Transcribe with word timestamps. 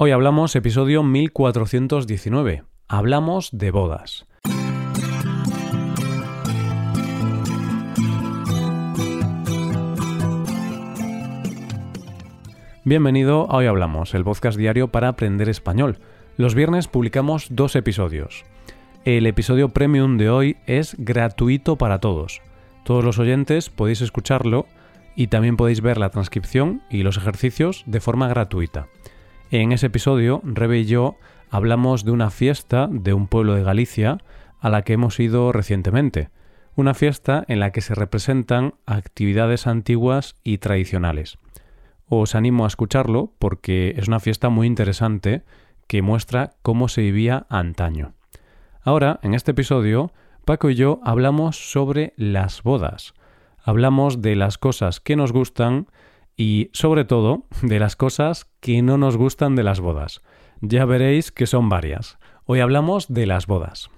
Hoy 0.00 0.12
hablamos 0.12 0.54
episodio 0.54 1.02
1419. 1.02 2.62
Hablamos 2.86 3.48
de 3.50 3.72
bodas. 3.72 4.28
Bienvenido 12.84 13.50
a 13.50 13.56
Hoy 13.56 13.66
Hablamos, 13.66 14.14
el 14.14 14.22
podcast 14.22 14.56
diario 14.56 14.86
para 14.86 15.08
aprender 15.08 15.48
español. 15.48 15.98
Los 16.36 16.54
viernes 16.54 16.86
publicamos 16.86 17.48
dos 17.50 17.74
episodios. 17.74 18.44
El 19.04 19.26
episodio 19.26 19.70
premium 19.70 20.16
de 20.16 20.30
hoy 20.30 20.58
es 20.66 20.94
gratuito 20.96 21.74
para 21.74 21.98
todos. 21.98 22.40
Todos 22.84 23.02
los 23.02 23.18
oyentes 23.18 23.68
podéis 23.68 24.00
escucharlo 24.02 24.66
y 25.16 25.26
también 25.26 25.56
podéis 25.56 25.80
ver 25.80 25.98
la 25.98 26.10
transcripción 26.10 26.82
y 26.88 27.02
los 27.02 27.16
ejercicios 27.16 27.82
de 27.86 27.98
forma 27.98 28.28
gratuita. 28.28 28.86
En 29.50 29.72
ese 29.72 29.86
episodio, 29.86 30.42
Rebe 30.44 30.80
y 30.80 30.84
yo 30.84 31.16
hablamos 31.48 32.04
de 32.04 32.10
una 32.10 32.30
fiesta 32.30 32.86
de 32.90 33.14
un 33.14 33.28
pueblo 33.28 33.54
de 33.54 33.62
Galicia 33.62 34.18
a 34.60 34.68
la 34.68 34.82
que 34.82 34.92
hemos 34.92 35.18
ido 35.20 35.52
recientemente. 35.52 36.28
Una 36.76 36.92
fiesta 36.92 37.46
en 37.48 37.58
la 37.58 37.70
que 37.72 37.80
se 37.80 37.94
representan 37.94 38.74
actividades 38.84 39.66
antiguas 39.66 40.36
y 40.44 40.58
tradicionales. 40.58 41.38
Os 42.10 42.34
animo 42.34 42.64
a 42.64 42.68
escucharlo 42.68 43.32
porque 43.38 43.94
es 43.96 44.06
una 44.06 44.20
fiesta 44.20 44.50
muy 44.50 44.66
interesante 44.66 45.44
que 45.86 46.02
muestra 46.02 46.50
cómo 46.60 46.88
se 46.88 47.00
vivía 47.00 47.46
antaño. 47.48 48.12
Ahora, 48.82 49.18
en 49.22 49.32
este 49.32 49.52
episodio, 49.52 50.12
Paco 50.44 50.68
y 50.68 50.74
yo 50.74 51.00
hablamos 51.04 51.72
sobre 51.72 52.12
las 52.18 52.62
bodas. 52.62 53.14
Hablamos 53.62 54.20
de 54.20 54.36
las 54.36 54.58
cosas 54.58 55.00
que 55.00 55.16
nos 55.16 55.32
gustan 55.32 55.86
y 56.38 56.70
sobre 56.72 57.04
todo 57.04 57.46
de 57.62 57.80
las 57.80 57.96
cosas 57.96 58.46
que 58.60 58.80
no 58.80 58.96
nos 58.96 59.16
gustan 59.16 59.56
de 59.56 59.64
las 59.64 59.80
bodas. 59.80 60.22
Ya 60.60 60.84
veréis 60.86 61.32
que 61.32 61.46
son 61.46 61.68
varias. 61.68 62.18
Hoy 62.46 62.60
hablamos 62.60 63.12
de 63.12 63.26
las 63.26 63.46
bodas. 63.46 63.90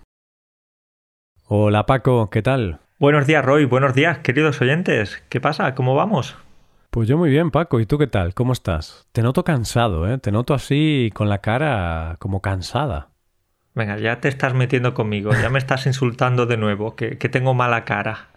Hola 1.47 1.85
Paco, 1.85 2.31
¿qué 2.31 2.43
tal? 2.43 2.81
Buenos 2.99 3.27
días 3.27 3.45
Roy, 3.45 3.67
buenos 3.67 3.95
días 3.95 4.19
queridos 4.19 4.61
oyentes. 4.61 5.23
¿Qué 5.29 5.41
pasa? 5.41 5.75
¿Cómo 5.75 5.95
vamos? 5.95 6.37
Pues 6.91 7.09
yo 7.09 7.19
muy 7.19 7.31
bien 7.31 7.51
Paco, 7.51 7.79
¿y 7.79 7.87
tú 7.87 7.99
qué 7.99 8.07
tal? 8.07 8.33
¿Cómo 8.35 8.55
estás? 8.55 9.07
Te 9.13 9.23
noto 9.23 9.45
cansado, 9.45 10.11
¿eh? 10.11 10.17
Te 10.17 10.33
noto 10.33 10.55
así 10.55 11.11
con 11.15 11.29
la 11.29 11.39
cara 11.39 12.17
como 12.21 12.41
cansada. 12.41 13.11
Venga, 13.75 13.99
ya 13.99 14.21
te 14.21 14.29
estás 14.29 14.55
metiendo 14.55 14.95
conmigo, 14.95 15.31
ya 15.33 15.51
me 15.51 15.59
estás 15.59 15.87
insultando 15.87 16.47
de 16.47 16.57
nuevo, 16.57 16.97
que, 16.97 17.19
que 17.19 17.29
tengo 17.29 17.53
mala 17.53 17.85
cara. 17.85 18.29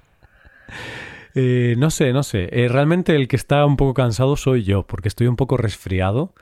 Eh, 1.35 1.75
no 1.77 1.89
sé, 1.89 2.13
no 2.13 2.23
sé. 2.23 2.49
Eh, 2.51 2.67
realmente 2.67 3.15
el 3.15 3.27
que 3.27 3.35
está 3.35 3.65
un 3.65 3.77
poco 3.77 3.93
cansado 3.93 4.35
soy 4.35 4.63
yo, 4.63 4.85
porque 4.85 5.07
estoy 5.07 5.27
un 5.27 5.35
poco 5.35 5.57
resfriado. 5.57 6.33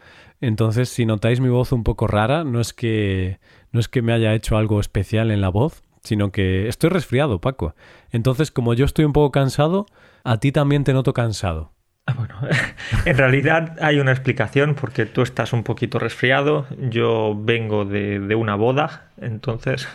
Entonces, 0.41 0.89
si 0.89 1.05
notáis 1.05 1.39
mi 1.39 1.49
voz 1.49 1.71
un 1.71 1.83
poco 1.83 2.07
rara, 2.07 2.43
no 2.43 2.59
es 2.59 2.73
que 2.73 3.39
no 3.71 3.79
es 3.79 3.87
que 3.87 4.01
me 4.01 4.11
haya 4.11 4.33
hecho 4.33 4.57
algo 4.57 4.79
especial 4.79 5.31
en 5.31 5.39
la 5.39 5.49
voz, 5.49 5.83
sino 6.03 6.31
que 6.31 6.67
estoy 6.67 6.89
resfriado, 6.89 7.39
Paco. 7.39 7.75
Entonces, 8.11 8.51
como 8.51 8.73
yo 8.73 8.85
estoy 8.85 9.05
un 9.05 9.13
poco 9.13 9.31
cansado, 9.31 9.85
a 10.23 10.39
ti 10.39 10.51
también 10.51 10.83
te 10.83 10.93
noto 10.93 11.13
cansado. 11.13 11.71
Ah, 12.07 12.15
bueno, 12.17 12.35
en 13.05 13.17
realidad 13.17 13.77
hay 13.81 13.99
una 13.99 14.11
explicación 14.11 14.75
porque 14.75 15.05
tú 15.05 15.21
estás 15.21 15.53
un 15.53 15.63
poquito 15.63 15.99
resfriado, 15.99 16.65
yo 16.89 17.35
vengo 17.39 17.85
de, 17.85 18.35
una 18.35 18.55
boda, 18.55 19.11
entonces 19.21 19.87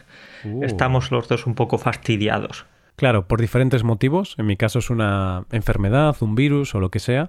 uh. 0.44 0.62
estamos 0.64 1.10
los 1.10 1.28
dos 1.28 1.46
un 1.46 1.54
poco 1.54 1.78
fastidiados. 1.78 2.64
Claro, 2.96 3.28
por 3.28 3.40
diferentes 3.40 3.84
motivos. 3.84 4.34
En 4.38 4.46
mi 4.46 4.56
caso 4.56 4.78
es 4.78 4.90
una 4.90 5.44
enfermedad, 5.52 6.16
un 6.20 6.34
virus 6.34 6.74
o 6.74 6.80
lo 6.80 6.90
que 6.90 6.98
sea. 6.98 7.28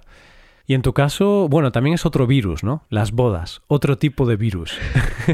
Y 0.66 0.74
en 0.74 0.82
tu 0.82 0.92
caso, 0.92 1.48
bueno, 1.48 1.72
también 1.72 1.94
es 1.94 2.04
otro 2.04 2.26
virus, 2.26 2.62
¿no? 2.62 2.84
Las 2.90 3.12
bodas, 3.12 3.62
otro 3.68 3.96
tipo 3.96 4.26
de 4.26 4.36
virus. 4.36 4.78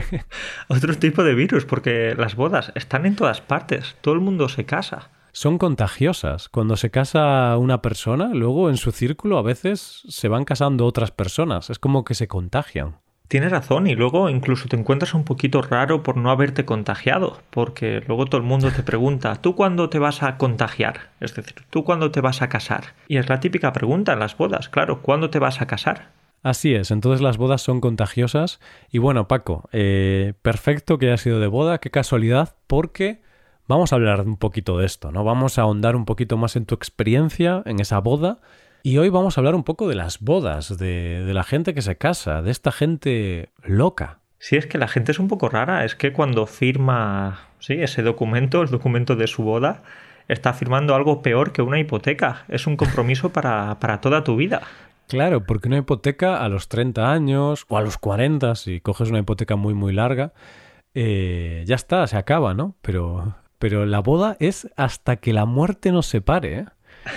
otro 0.68 0.96
tipo 0.96 1.24
de 1.24 1.34
virus, 1.34 1.64
porque 1.64 2.14
las 2.16 2.36
bodas 2.36 2.70
están 2.76 3.04
en 3.04 3.16
todas 3.16 3.40
partes, 3.40 3.96
todo 4.00 4.14
el 4.14 4.20
mundo 4.20 4.48
se 4.48 4.64
casa. 4.64 5.10
Son 5.32 5.58
contagiosas. 5.58 6.48
Cuando 6.48 6.76
se 6.76 6.90
casa 6.90 7.56
una 7.58 7.82
persona, 7.82 8.30
luego 8.32 8.70
en 8.70 8.76
su 8.76 8.92
círculo 8.92 9.36
a 9.36 9.42
veces 9.42 10.04
se 10.08 10.28
van 10.28 10.44
casando 10.44 10.86
otras 10.86 11.10
personas. 11.10 11.68
Es 11.68 11.80
como 11.80 12.04
que 12.04 12.14
se 12.14 12.28
contagian. 12.28 12.98
Tienes 13.34 13.50
razón 13.50 13.88
y 13.88 13.96
luego 13.96 14.30
incluso 14.30 14.68
te 14.68 14.76
encuentras 14.76 15.12
un 15.12 15.24
poquito 15.24 15.60
raro 15.60 16.04
por 16.04 16.16
no 16.16 16.30
haberte 16.30 16.64
contagiado, 16.64 17.40
porque 17.50 18.00
luego 18.06 18.26
todo 18.26 18.40
el 18.40 18.46
mundo 18.46 18.70
te 18.70 18.84
pregunta, 18.84 19.34
¿tú 19.34 19.56
cuándo 19.56 19.90
te 19.90 19.98
vas 19.98 20.22
a 20.22 20.36
contagiar? 20.36 21.10
Es 21.18 21.34
decir, 21.34 21.56
¿tú 21.68 21.82
cuándo 21.82 22.12
te 22.12 22.20
vas 22.20 22.42
a 22.42 22.48
casar? 22.48 22.94
Y 23.08 23.16
es 23.16 23.28
la 23.28 23.40
típica 23.40 23.72
pregunta 23.72 24.12
en 24.12 24.20
las 24.20 24.36
bodas, 24.36 24.68
claro, 24.68 25.02
¿cuándo 25.02 25.30
te 25.30 25.40
vas 25.40 25.60
a 25.60 25.66
casar? 25.66 26.10
Así 26.44 26.76
es, 26.76 26.92
entonces 26.92 27.20
las 27.22 27.36
bodas 27.36 27.60
son 27.60 27.80
contagiosas 27.80 28.60
y 28.92 28.98
bueno, 28.98 29.26
Paco, 29.26 29.68
eh, 29.72 30.34
perfecto 30.42 30.98
que 30.98 31.06
hayas 31.06 31.22
sido 31.22 31.40
de 31.40 31.48
boda, 31.48 31.78
qué 31.78 31.90
casualidad, 31.90 32.54
porque 32.68 33.20
vamos 33.66 33.92
a 33.92 33.96
hablar 33.96 34.20
un 34.20 34.36
poquito 34.36 34.78
de 34.78 34.86
esto, 34.86 35.10
¿no? 35.10 35.24
Vamos 35.24 35.58
a 35.58 35.62
ahondar 35.62 35.96
un 35.96 36.04
poquito 36.04 36.36
más 36.36 36.54
en 36.54 36.66
tu 36.66 36.76
experiencia 36.76 37.64
en 37.66 37.80
esa 37.80 37.98
boda 37.98 38.38
y 38.86 38.98
hoy 38.98 39.08
vamos 39.08 39.36
a 39.36 39.40
hablar 39.40 39.54
un 39.54 39.64
poco 39.64 39.88
de 39.88 39.94
las 39.94 40.20
bodas, 40.20 40.76
de, 40.76 41.24
la 41.32 41.42
gente 41.42 41.72
que 41.72 41.80
se 41.80 41.96
casa, 41.96 42.42
de 42.42 42.50
esta 42.50 42.70
gente 42.70 43.48
loca. 43.62 44.18
Sí, 44.38 44.56
es 44.56 44.66
que 44.66 44.76
la 44.76 44.88
gente 44.88 45.10
es 45.10 45.18
un 45.18 45.26
poco 45.26 45.48
rara. 45.48 45.86
Es 45.86 45.94
que 45.94 46.12
cuando 46.12 46.46
firma 46.46 47.48
sí, 47.60 47.72
ese 47.80 48.02
documento, 48.02 48.60
el 48.60 48.68
documento 48.68 49.16
de 49.16 49.26
su 49.26 49.42
boda, 49.42 49.82
está 50.28 50.52
firmando 50.52 50.94
algo 50.94 51.22
peor 51.22 51.52
que 51.52 51.62
una 51.62 51.80
hipoteca. 51.80 52.44
Es 52.48 52.66
un 52.66 52.76
compromiso 52.76 53.30
para, 53.30 53.80
para 53.80 54.02
toda 54.02 54.22
tu 54.22 54.36
vida. 54.36 54.60
Claro, 55.08 55.44
porque 55.44 55.68
una 55.68 55.78
hipoteca 55.78 56.44
a 56.44 56.48
los 56.50 56.68
30 56.68 57.10
años 57.10 57.64
o 57.68 57.78
a 57.78 57.80
los 57.80 57.96
40, 57.96 58.54
si 58.54 58.80
coges 58.82 59.08
una 59.08 59.20
hipoteca 59.20 59.56
muy, 59.56 59.72
muy 59.72 59.94
larga, 59.94 60.34
eh, 60.92 61.64
ya 61.66 61.74
está, 61.74 62.06
se 62.06 62.18
acaba, 62.18 62.52
¿no? 62.52 62.76
Pero, 62.82 63.34
pero 63.58 63.86
la 63.86 64.00
boda 64.00 64.36
es 64.40 64.68
hasta 64.76 65.16
que 65.16 65.32
la 65.32 65.46
muerte 65.46 65.90
nos 65.90 66.04
separe, 66.04 66.58
¿eh? 66.58 66.66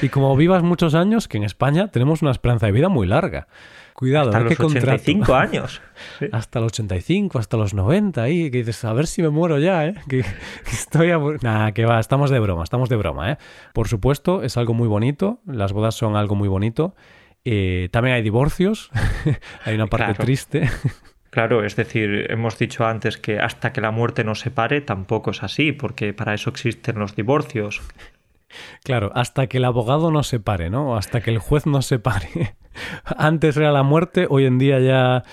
Y 0.02 0.10
como 0.10 0.36
vivas 0.36 0.64
muchos 0.64 0.96
años, 0.96 1.28
que 1.28 1.38
en 1.38 1.44
España 1.44 1.90
tenemos 1.90 2.22
una 2.22 2.32
esperanza 2.32 2.66
de 2.66 2.72
vida 2.72 2.90
muy 2.90 3.08
larga. 3.08 3.48
Cuidado, 3.94 4.30
hasta 4.30 4.42
los 4.42 4.60
85 4.60 5.34
años. 5.34 5.82
Hasta 6.32 6.60
los 6.60 6.72
85, 6.74 7.40
hasta 7.40 7.58
los 7.58 7.74
90, 7.74 8.22
ahí, 8.22 8.52
que 8.52 8.60
dices, 8.60 8.86
a 8.86 8.94
ver 8.94 9.08
si 9.08 9.24
me 9.24 9.30
muero 9.30 9.58
ya, 9.58 9.88
¿eh? 9.88 9.96
Que, 10.08 10.24
estoy 10.72 11.12
Nada, 11.42 11.72
que 11.72 11.86
va, 11.86 12.00
estamos 12.00 12.30
de 12.30 12.40
broma, 12.40 12.64
estamos 12.64 12.90
de 12.90 12.96
broma, 12.96 13.32
¿eh? 13.32 13.38
Por 13.74 13.88
supuesto, 13.88 14.44
es 14.44 14.56
algo 14.56 14.76
muy 14.76 14.88
bonito, 14.88 15.40
las 15.48 15.74
bodas 15.74 15.96
son 15.96 16.16
algo 16.16 16.36
muy 16.36 16.48
bonito. 16.48 16.94
Eh, 17.44 17.90
también 17.92 18.18
hay 18.18 18.22
divorcios, 18.22 18.92
hay 19.66 19.74
una 19.74 19.88
parte 19.88 20.14
triste. 20.14 20.70
Claro, 21.30 21.64
es 21.64 21.76
decir, 21.76 22.26
hemos 22.32 22.58
dicho 22.58 22.86
antes 22.86 23.18
que 23.18 23.38
hasta 23.40 23.72
que 23.72 23.82
la 23.82 23.92
muerte 23.92 24.24
nos 24.24 24.40
separe 24.40 24.82
tampoco 24.82 25.32
es 25.32 25.44
así, 25.44 25.72
porque 25.72 26.14
para 26.14 26.34
eso 26.34 26.50
existen 26.50 26.98
los 26.98 27.16
divorcios. 27.16 27.82
Claro, 28.84 29.12
hasta 29.16 29.48
que 29.48 29.58
el 29.58 29.66
abogado 29.66 30.12
no 30.12 30.24
se 30.24 30.40
pare, 30.40 30.70
¿no? 30.70 30.96
Hasta 30.96 31.22
que 31.22 31.32
el 31.32 31.40
juez 31.40 31.66
no 31.66 31.82
se 31.82 32.00
pare. 32.00 32.56
Antes 33.18 33.58
era 33.58 33.72
la 33.72 33.84
muerte, 33.84 34.28
hoy 34.30 34.46
en 34.46 34.58
día 34.58 34.80
ya, 34.80 35.24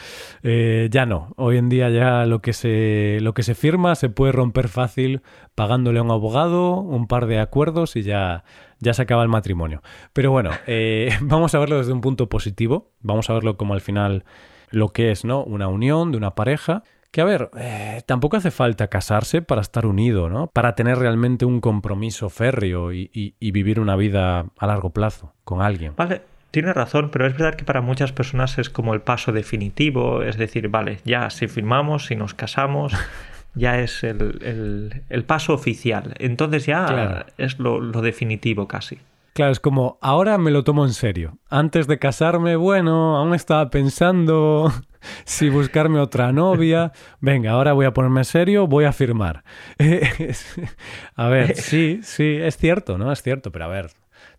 eh, 0.43 0.89
ya 0.91 1.07
no. 1.07 1.33
Hoy 1.37 1.59
en 1.59 1.69
día 1.69 1.91
ya 1.91 2.27
lo 2.27 2.41
que, 2.41 2.53
se, 2.53 3.19
lo 3.21 3.35
que 3.35 3.43
se 3.43 3.55
firma 3.55 3.95
se 3.95 4.09
puede 4.09 4.33
romper 4.33 4.69
fácil 4.69 5.23
pagándole 5.55 5.99
a 5.99 6.03
un 6.03 6.11
abogado, 6.11 6.81
un 6.81 7.07
par 7.07 7.27
de 7.27 7.39
acuerdos 7.39 7.97
y 7.97 8.03
ya, 8.03 8.45
ya 8.81 8.95
se 8.95 9.03
acaba 9.03 9.23
el 9.23 9.29
matrimonio. 9.29 9.83
Pero 10.13 10.31
bueno, 10.31 10.51
eh, 10.67 11.11
vamos 11.21 11.55
a 11.55 11.59
verlo 11.59 11.79
desde 11.79 11.93
un 11.93 12.01
punto 12.01 12.29
positivo. 12.29 12.93
Vamos 13.01 13.31
a 13.31 13.35
verlo 13.35 13.57
como 13.57 13.75
al 13.75 13.81
final 13.81 14.25
lo 14.71 14.89
que 14.89 15.11
es, 15.11 15.25
¿no? 15.25 15.45
Una 15.45 15.69
unión 15.69 16.11
de 16.11 16.19
una 16.19 16.35
pareja 16.35 16.83
que 17.15 17.21
a 17.21 17.25
ver, 17.25 17.49
eh, 17.57 18.03
tampoco 18.07 18.39
hace 18.39 18.51
falta 18.51 18.89
casarse 18.89 19.41
para 19.41 19.61
estar 19.61 19.87
unido, 19.87 20.29
¿no? 20.29 20.49
Para 20.49 20.75
tener 20.75 20.99
realmente 20.99 21.45
un 21.45 21.61
compromiso 21.61 22.29
férreo 22.29 22.93
y, 22.93 23.37
vivir 23.41 23.79
una 23.79 23.95
vida 23.95 24.47
a 24.59 24.67
largo 24.67 24.91
plazo 24.91 25.33
con 25.45 25.63
alguien. 25.63 25.93
Vale, 25.97 26.23
tiene 26.51 26.73
razón, 26.73 27.11
pero 27.13 27.29
es 27.29 27.35
verdad 27.35 27.55
que 27.55 27.65
para 27.65 27.83
muchas 27.83 28.11
personas 28.11 28.59
es 28.59 28.69
como 28.69 28.95
el 28.95 29.01
paso 29.01 29.31
definitivo, 29.31 30.25
es 30.25 30.37
decir, 30.37 30.69
vale, 30.71 30.99
ya 31.05 31.31
si 31.31 31.47
firmamos, 31.47 32.07
si 32.07 32.17
nos 32.17 32.35
casamos, 32.35 32.93
ya 33.55 33.79
es 33.79 34.03
el, 34.03 35.25
paso 35.25 35.55
oficial. 35.55 36.15
Entonces 36.19 36.67
ya 36.67 37.27
es 37.39 37.61
lo, 37.61 37.79
lo 37.79 38.03
definitivo 38.03 38.67
casi. 38.67 38.99
Claro, 39.35 39.51
es 39.51 39.59
como, 39.59 39.99
ahora 40.01 40.39
me 40.39 40.53
lo 40.53 40.63
tomo 40.63 40.85
en 40.85 40.93
serio. 40.93 41.39
Antes 41.51 41.89
de 41.89 41.99
casarme, 41.99 42.55
bueno, 42.55 43.17
aún 43.17 43.35
estaba 43.35 43.69
pensando 43.69 44.73
si 45.25 45.49
buscarme 45.49 45.99
otra 45.99 46.31
novia. 46.33 46.93
Venga, 47.21 47.51
ahora 47.51 47.73
voy 47.73 47.85
a 47.85 47.93
ponerme 47.93 48.23
serio, 48.23 48.69
voy 48.69 48.85
a 48.85 48.93
firmar. 48.93 49.43
a 51.17 51.29
ver, 51.29 51.57
sí, 51.57 51.99
sí, 52.05 52.39
es 52.41 52.57
cierto, 52.57 52.97
¿no? 52.97 53.11
Es 53.11 53.23
cierto, 53.23 53.51
pero 53.51 53.65
a 53.65 53.69
ver, 53.69 53.91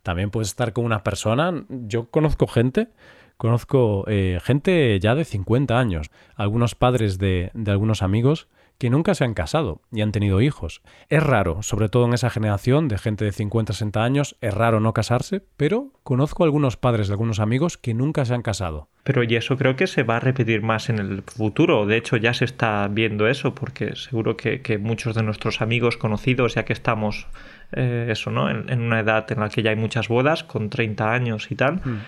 también 0.01 0.31
puedes 0.31 0.47
estar 0.47 0.71
con 0.71 0.85
una 0.85 1.03
persona. 1.03 1.65
Yo 1.67 2.09
conozco 2.09 2.47
gente 2.47 2.87
Conozco 3.37 4.05
eh, 4.07 4.39
gente 4.41 4.97
ya 5.01 5.13
de 5.13 5.25
50 5.25 5.77
años, 5.77 6.09
algunos 6.37 6.73
padres 6.73 7.17
de, 7.17 7.51
de 7.53 7.71
algunos 7.71 8.01
amigos 8.01 8.47
que 8.77 8.89
nunca 8.89 9.15
se 9.15 9.23
han 9.23 9.33
casado 9.33 9.81
y 9.91 10.01
han 10.01 10.11
tenido 10.11 10.41
hijos. 10.41 10.81
Es 11.09 11.23
raro, 11.23 11.61
sobre 11.63 11.89
todo 11.89 12.05
en 12.05 12.13
esa 12.13 12.29
generación 12.29 12.87
de 12.87 12.97
gente 12.97 13.25
de 13.25 13.31
50, 13.31 13.73
60 13.73 14.03
años, 14.03 14.35
es 14.41 14.53
raro 14.53 14.79
no 14.79 14.93
casarse, 14.93 15.43
pero 15.57 15.91
conozco 16.03 16.43
algunos 16.43 16.77
padres 16.77 17.07
de 17.07 17.13
algunos 17.13 17.39
amigos 17.39 17.77
que 17.77 17.93
nunca 17.93 18.25
se 18.25 18.33
han 18.33 18.41
casado. 18.41 18.89
Pero 19.03 19.23
y 19.23 19.35
eso 19.35 19.55
creo 19.57 19.75
que 19.75 19.85
se 19.85 20.03
va 20.03 20.17
a 20.17 20.19
repetir 20.19 20.63
más 20.63 20.89
en 20.89 20.97
el 20.97 21.21
futuro. 21.21 21.85
De 21.85 21.95
hecho, 21.95 22.17
ya 22.17 22.33
se 22.33 22.43
está 22.43 22.87
viendo 22.87 23.27
eso, 23.27 23.53
porque 23.53 23.95
seguro 23.95 24.35
que, 24.35 24.79
muchos 24.79 25.15
de 25.15 25.21
nuestros 25.21 25.61
amigos 25.61 25.97
conocidos, 25.97 26.55
ya 26.55 26.65
que 26.65 26.73
estamos 26.73 27.27
eh, 27.71 28.07
eso, 28.09 28.31
¿no? 28.31 28.49
En, 28.49 28.81
una 28.81 28.99
edad 28.99 29.31
en 29.31 29.41
la 29.41 29.49
que 29.49 29.61
ya 29.61 29.69
hay 29.69 29.75
muchas 29.75 30.07
bodas, 30.07 30.43
con 30.43 30.71
30 30.71 31.13
años 31.13 31.51
y 31.51 31.55
tal. 31.55 31.75
Mm. 31.75 32.01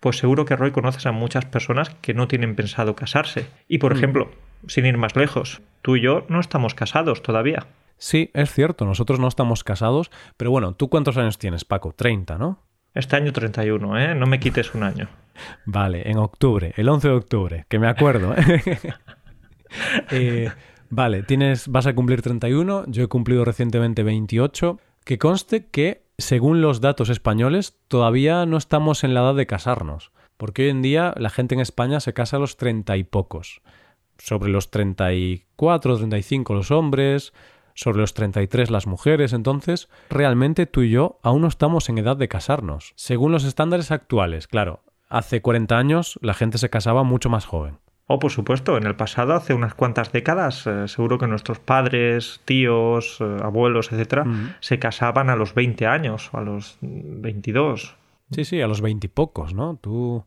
Pues 0.00 0.16
seguro 0.16 0.44
que 0.44 0.56
Roy 0.56 0.72
conoces 0.72 1.06
a 1.06 1.12
muchas 1.12 1.44
personas 1.44 1.90
que 2.00 2.14
no 2.14 2.26
tienen 2.26 2.56
pensado 2.56 2.96
casarse. 2.96 3.46
Y 3.68 3.78
por 3.78 3.94
mm. 3.94 3.96
ejemplo, 3.96 4.30
sin 4.66 4.86
ir 4.86 4.98
más 4.98 5.16
lejos, 5.16 5.62
tú 5.82 5.96
y 5.96 6.02
yo 6.02 6.24
no 6.28 6.40
estamos 6.40 6.74
casados 6.74 7.22
todavía. 7.22 7.66
Sí, 7.96 8.30
es 8.32 8.50
cierto, 8.52 8.86
nosotros 8.86 9.20
no 9.20 9.28
estamos 9.28 9.62
casados, 9.62 10.10
pero 10.36 10.50
bueno, 10.50 10.74
¿tú 10.74 10.88
cuántos 10.88 11.16
años 11.18 11.38
tienes, 11.38 11.64
Paco? 11.64 11.92
30, 11.92 12.38
¿no? 12.38 12.62
Este 12.94 13.16
año 13.16 13.32
31, 13.32 13.98
¿eh? 14.00 14.14
No 14.14 14.26
me 14.26 14.40
quites 14.40 14.74
un 14.74 14.82
año. 14.82 15.08
Vale, 15.66 16.10
en 16.10 16.16
octubre, 16.16 16.72
el 16.76 16.88
11 16.88 17.08
de 17.08 17.14
octubre, 17.14 17.66
que 17.68 17.78
me 17.78 17.88
acuerdo. 17.88 18.34
¿eh? 18.34 18.78
eh, 20.10 20.50
vale, 20.88 21.22
tienes, 21.22 21.68
vas 21.68 21.86
a 21.86 21.94
cumplir 21.94 22.20
31, 22.20 22.84
yo 22.88 23.04
he 23.04 23.06
cumplido 23.08 23.44
recientemente 23.44 24.02
28. 24.02 24.78
Que 25.04 25.18
conste 25.18 25.66
que, 25.66 26.02
según 26.18 26.60
los 26.60 26.80
datos 26.80 27.08
españoles, 27.08 27.78
todavía 27.88 28.44
no 28.44 28.58
estamos 28.58 29.02
en 29.02 29.14
la 29.14 29.20
edad 29.20 29.34
de 29.34 29.46
casarnos, 29.46 30.12
porque 30.36 30.64
hoy 30.64 30.68
en 30.70 30.82
día 30.82 31.14
la 31.16 31.30
gente 31.30 31.54
en 31.54 31.60
España 31.60 32.00
se 32.00 32.12
casa 32.12 32.36
a 32.36 32.40
los 32.40 32.56
30 32.58 32.96
y 32.98 33.04
pocos 33.04 33.62
sobre 34.20 34.50
los 34.50 34.70
34, 34.70 35.96
35 35.96 36.54
los 36.54 36.70
hombres, 36.70 37.32
sobre 37.74 37.98
los 37.98 38.14
33 38.14 38.70
las 38.70 38.86
mujeres, 38.86 39.32
entonces 39.32 39.88
realmente 40.08 40.66
tú 40.66 40.82
y 40.82 40.90
yo 40.90 41.18
aún 41.22 41.42
no 41.42 41.48
estamos 41.48 41.88
en 41.88 41.98
edad 41.98 42.16
de 42.16 42.28
casarnos. 42.28 42.92
Según 42.96 43.32
los 43.32 43.44
estándares 43.44 43.90
actuales, 43.90 44.46
claro, 44.46 44.82
hace 45.08 45.40
40 45.40 45.76
años 45.76 46.18
la 46.22 46.34
gente 46.34 46.58
se 46.58 46.70
casaba 46.70 47.04
mucho 47.04 47.30
más 47.30 47.46
joven. 47.46 47.78
Oh, 48.12 48.18
por 48.18 48.32
supuesto, 48.32 48.76
en 48.76 48.86
el 48.86 48.96
pasado, 48.96 49.34
hace 49.34 49.54
unas 49.54 49.74
cuantas 49.74 50.10
décadas, 50.10 50.66
eh, 50.66 50.88
seguro 50.88 51.16
que 51.16 51.28
nuestros 51.28 51.60
padres, 51.60 52.40
tíos, 52.44 53.18
eh, 53.20 53.36
abuelos, 53.40 53.92
etcétera, 53.92 54.24
se 54.58 54.80
casaban 54.80 55.30
a 55.30 55.36
los 55.36 55.54
20 55.54 55.86
años, 55.86 56.28
a 56.32 56.40
los 56.40 56.76
22. 56.80 57.94
Sí, 58.32 58.44
sí, 58.44 58.60
a 58.60 58.66
los 58.66 58.80
20 58.80 59.06
y 59.06 59.10
pocos, 59.10 59.54
¿no? 59.54 59.78
Tú 59.80 60.24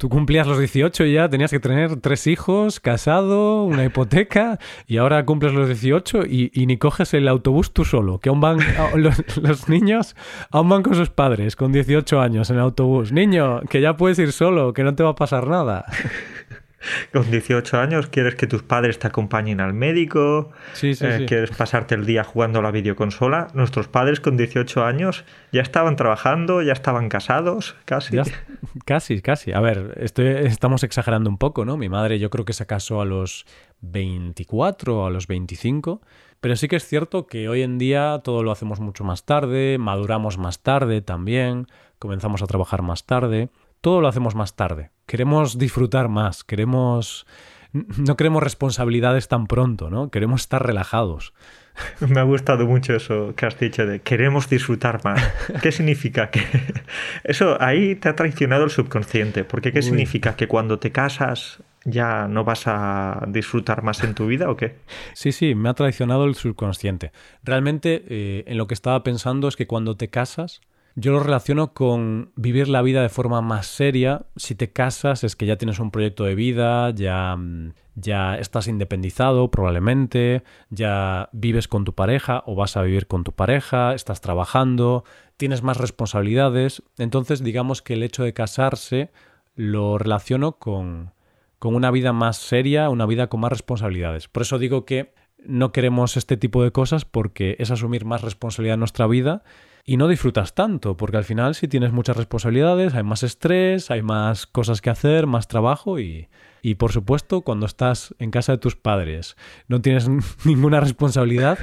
Tú 0.00 0.08
cumplías 0.08 0.46
los 0.46 0.58
18 0.58 1.04
y 1.04 1.12
ya 1.12 1.28
tenías 1.28 1.50
que 1.50 1.60
tener 1.60 2.00
tres 2.00 2.26
hijos, 2.26 2.80
casado, 2.80 3.64
una 3.64 3.84
hipoteca, 3.84 4.58
y 4.86 4.96
ahora 4.96 5.26
cumples 5.26 5.52
los 5.52 5.66
18 5.66 6.22
y, 6.24 6.50
ni 6.64 6.78
coges 6.78 7.12
el 7.12 7.28
autobús 7.28 7.74
tú 7.74 7.84
solo, 7.84 8.18
que 8.18 8.30
aún 8.30 8.40
van 8.40 8.60
los, 8.94 9.68
niños, 9.68 10.16
aún 10.50 10.70
van 10.70 10.82
con 10.82 10.94
sus 10.94 11.10
padres 11.10 11.54
con 11.54 11.70
18 11.70 12.18
años 12.18 12.48
en 12.48 12.60
autobús. 12.60 13.12
Niño, 13.12 13.60
que 13.68 13.82
ya 13.82 13.98
puedes 13.98 14.18
ir 14.18 14.32
solo, 14.32 14.72
que 14.72 14.84
no 14.84 14.94
te 14.94 15.02
va 15.02 15.10
a 15.10 15.14
pasar 15.14 15.46
nada. 15.48 15.84
Con 17.12 17.30
18 17.30 17.78
años 17.78 18.06
quieres 18.06 18.34
que 18.34 18.46
tus 18.46 18.62
padres 18.62 18.98
te 18.98 19.06
acompañen 19.06 19.60
al 19.60 19.72
médico, 19.74 20.50
sí, 20.72 20.94
sí, 20.94 21.04
eh, 21.06 21.26
quieres 21.26 21.50
pasarte 21.50 21.94
el 21.94 22.06
día 22.06 22.24
jugando 22.24 22.60
a 22.60 22.62
la 22.62 22.70
videoconsola. 22.70 23.48
Nuestros 23.54 23.88
padres 23.88 24.20
con 24.20 24.36
18 24.36 24.84
años 24.84 25.24
ya 25.52 25.62
estaban 25.62 25.96
trabajando, 25.96 26.62
ya 26.62 26.72
estaban 26.72 27.08
casados, 27.08 27.76
casi. 27.84 28.16
casi, 28.84 29.20
casi. 29.20 29.52
A 29.52 29.60
ver, 29.60 29.98
estoy, 30.00 30.26
estamos 30.26 30.82
exagerando 30.82 31.30
un 31.30 31.38
poco, 31.38 31.64
¿no? 31.64 31.76
Mi 31.76 31.88
madre 31.88 32.18
yo 32.18 32.30
creo 32.30 32.44
que 32.44 32.52
se 32.52 32.66
casó 32.66 33.00
a 33.00 33.04
los 33.04 33.46
24 33.80 35.00
o 35.00 35.06
a 35.06 35.10
los 35.10 35.26
25. 35.26 36.00
Pero 36.40 36.56
sí 36.56 36.68
que 36.68 36.76
es 36.76 36.86
cierto 36.86 37.26
que 37.26 37.50
hoy 37.50 37.60
en 37.62 37.76
día 37.76 38.22
todo 38.24 38.42
lo 38.42 38.50
hacemos 38.50 38.80
mucho 38.80 39.04
más 39.04 39.26
tarde, 39.26 39.76
maduramos 39.78 40.38
más 40.38 40.60
tarde 40.60 41.02
también, 41.02 41.66
comenzamos 41.98 42.40
a 42.40 42.46
trabajar 42.46 42.80
más 42.80 43.04
tarde 43.04 43.50
todo 43.80 44.00
lo 44.00 44.08
hacemos 44.08 44.34
más 44.34 44.54
tarde. 44.54 44.90
Queremos 45.10 45.58
disfrutar 45.58 46.08
más, 46.08 46.44
queremos... 46.44 47.26
No 47.72 48.16
queremos 48.16 48.44
responsabilidades 48.44 49.26
tan 49.26 49.48
pronto, 49.48 49.90
¿no? 49.90 50.08
Queremos 50.08 50.42
estar 50.42 50.64
relajados. 50.64 51.32
Me 52.00 52.20
ha 52.20 52.22
gustado 52.22 52.64
mucho 52.64 52.94
eso 52.94 53.34
que 53.34 53.44
has 53.44 53.58
dicho 53.58 53.86
de 53.86 53.98
queremos 54.02 54.48
disfrutar 54.48 55.04
más. 55.04 55.20
¿Qué 55.62 55.72
significa 55.72 56.30
que 56.30 56.42
eso 57.24 57.60
ahí 57.60 57.96
te 57.96 58.08
ha 58.08 58.14
traicionado 58.14 58.62
el 58.62 58.70
subconsciente? 58.70 59.42
Porque 59.42 59.72
qué 59.72 59.82
significa 59.82 60.36
que 60.36 60.46
cuando 60.46 60.78
te 60.78 60.92
casas 60.92 61.58
ya 61.84 62.28
no 62.28 62.44
vas 62.44 62.68
a 62.68 63.24
disfrutar 63.26 63.82
más 63.82 64.04
en 64.04 64.14
tu 64.14 64.28
vida 64.28 64.48
o 64.48 64.56
qué? 64.56 64.76
Sí, 65.14 65.32
sí, 65.32 65.56
me 65.56 65.70
ha 65.70 65.74
traicionado 65.74 66.24
el 66.24 66.36
subconsciente. 66.36 67.10
Realmente 67.42 68.04
eh, 68.08 68.44
en 68.46 68.58
lo 68.58 68.68
que 68.68 68.74
estaba 68.74 69.02
pensando 69.02 69.48
es 69.48 69.56
que 69.56 69.66
cuando 69.66 69.96
te 69.96 70.06
casas 70.06 70.60
yo 71.00 71.12
lo 71.12 71.20
relaciono 71.20 71.72
con 71.72 72.30
vivir 72.36 72.68
la 72.68 72.82
vida 72.82 73.00
de 73.00 73.08
forma 73.08 73.40
más 73.40 73.66
seria. 73.66 74.26
Si 74.36 74.54
te 74.54 74.70
casas 74.70 75.24
es 75.24 75.34
que 75.34 75.46
ya 75.46 75.56
tienes 75.56 75.78
un 75.78 75.90
proyecto 75.90 76.24
de 76.24 76.34
vida, 76.34 76.90
ya, 76.90 77.34
mm, 77.36 77.72
ya 77.94 78.36
estás 78.36 78.68
independizado 78.68 79.50
probablemente, 79.50 80.42
ya 80.68 81.30
vives 81.32 81.68
con 81.68 81.84
tu 81.84 81.94
pareja 81.94 82.42
o 82.44 82.54
vas 82.54 82.76
a 82.76 82.82
vivir 82.82 83.06
con 83.06 83.24
tu 83.24 83.32
pareja, 83.32 83.94
estás 83.94 84.20
trabajando, 84.20 85.04
tienes 85.38 85.62
más 85.62 85.78
responsabilidades. 85.78 86.82
Entonces 86.98 87.42
digamos 87.42 87.80
que 87.80 87.94
el 87.94 88.02
hecho 88.02 88.22
de 88.22 88.34
casarse 88.34 89.10
lo 89.54 89.96
relaciono 89.96 90.58
con, 90.58 91.12
con 91.58 91.74
una 91.74 91.90
vida 91.90 92.12
más 92.12 92.36
seria, 92.36 92.90
una 92.90 93.06
vida 93.06 93.28
con 93.28 93.40
más 93.40 93.52
responsabilidades. 93.52 94.28
Por 94.28 94.42
eso 94.42 94.58
digo 94.58 94.84
que 94.84 95.14
no 95.42 95.72
queremos 95.72 96.18
este 96.18 96.36
tipo 96.36 96.62
de 96.62 96.72
cosas 96.72 97.06
porque 97.06 97.56
es 97.58 97.70
asumir 97.70 98.04
más 98.04 98.20
responsabilidad 98.20 98.74
en 98.74 98.80
nuestra 98.80 99.06
vida 99.06 99.42
y 99.90 99.96
no 99.96 100.06
disfrutas 100.06 100.54
tanto, 100.54 100.96
porque 100.96 101.16
al 101.16 101.24
final 101.24 101.56
si 101.56 101.66
tienes 101.66 101.90
muchas 101.90 102.16
responsabilidades, 102.16 102.94
hay 102.94 103.02
más 103.02 103.24
estrés, 103.24 103.90
hay 103.90 104.02
más 104.02 104.46
cosas 104.46 104.80
que 104.80 104.88
hacer, 104.88 105.26
más 105.26 105.48
trabajo 105.48 105.98
y, 105.98 106.28
y 106.62 106.76
por 106.76 106.92
supuesto 106.92 107.40
cuando 107.40 107.66
estás 107.66 108.14
en 108.20 108.30
casa 108.30 108.52
de 108.52 108.58
tus 108.58 108.76
padres 108.76 109.36
no 109.66 109.80
tienes 109.80 110.08
ninguna 110.44 110.78
responsabilidad. 110.78 111.58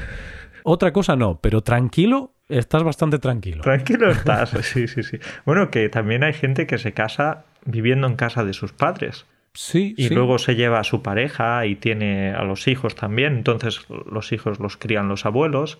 Otra 0.64 0.92
cosa 0.92 1.16
no, 1.16 1.40
pero 1.40 1.62
tranquilo, 1.62 2.34
estás 2.50 2.84
bastante 2.84 3.18
tranquilo. 3.18 3.62
Tranquilo 3.62 4.12
estás, 4.12 4.50
sí, 4.62 4.90
sí, 4.90 5.04
sí. 5.04 5.20
Bueno, 5.46 5.72
que 5.72 5.88
también 5.88 6.26
hay 6.26 6.34
gente 6.34 6.68
que 6.68 6.80
se 6.80 6.92
casa 6.92 7.46
viviendo 7.64 8.08
en 8.08 8.18
casa 8.18 8.44
de 8.44 8.52
sus 8.52 8.74
padres. 8.74 9.26
Sí, 9.54 9.96
y 9.98 10.10
luego 10.10 10.38
se 10.38 10.56
lleva 10.56 10.82
a 10.82 10.84
su 10.84 11.02
pareja 11.02 11.66
y 11.66 11.76
tiene 11.76 12.34
a 12.34 12.44
los 12.44 12.68
hijos 12.68 12.94
también, 12.96 13.38
entonces 13.38 13.88
los 13.90 14.34
hijos 14.34 14.60
los 14.60 14.76
crían 14.76 15.08
los 15.08 15.26
abuelos 15.26 15.80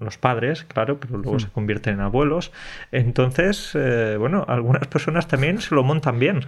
los 0.00 0.18
padres, 0.18 0.64
claro, 0.64 0.98
pero 0.98 1.18
luego 1.18 1.38
se 1.38 1.48
convierten 1.48 1.94
en 1.94 2.00
abuelos. 2.00 2.52
Entonces, 2.92 3.72
eh, 3.74 4.16
bueno, 4.18 4.44
algunas 4.48 4.86
personas 4.86 5.28
también 5.28 5.60
se 5.60 5.74
lo 5.74 5.82
montan 5.82 6.18
bien. 6.18 6.40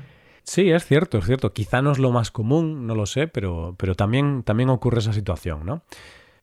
Sí, 0.42 0.70
es 0.70 0.86
cierto, 0.86 1.18
es 1.18 1.26
cierto. 1.26 1.52
Quizá 1.52 1.82
no 1.82 1.90
es 1.90 1.98
lo 1.98 2.12
más 2.12 2.30
común, 2.30 2.86
no 2.86 2.94
lo 2.94 3.06
sé, 3.06 3.26
pero, 3.26 3.74
pero 3.78 3.94
también, 3.94 4.44
también 4.44 4.70
ocurre 4.70 5.00
esa 5.00 5.12
situación, 5.12 5.66
¿no? 5.66 5.82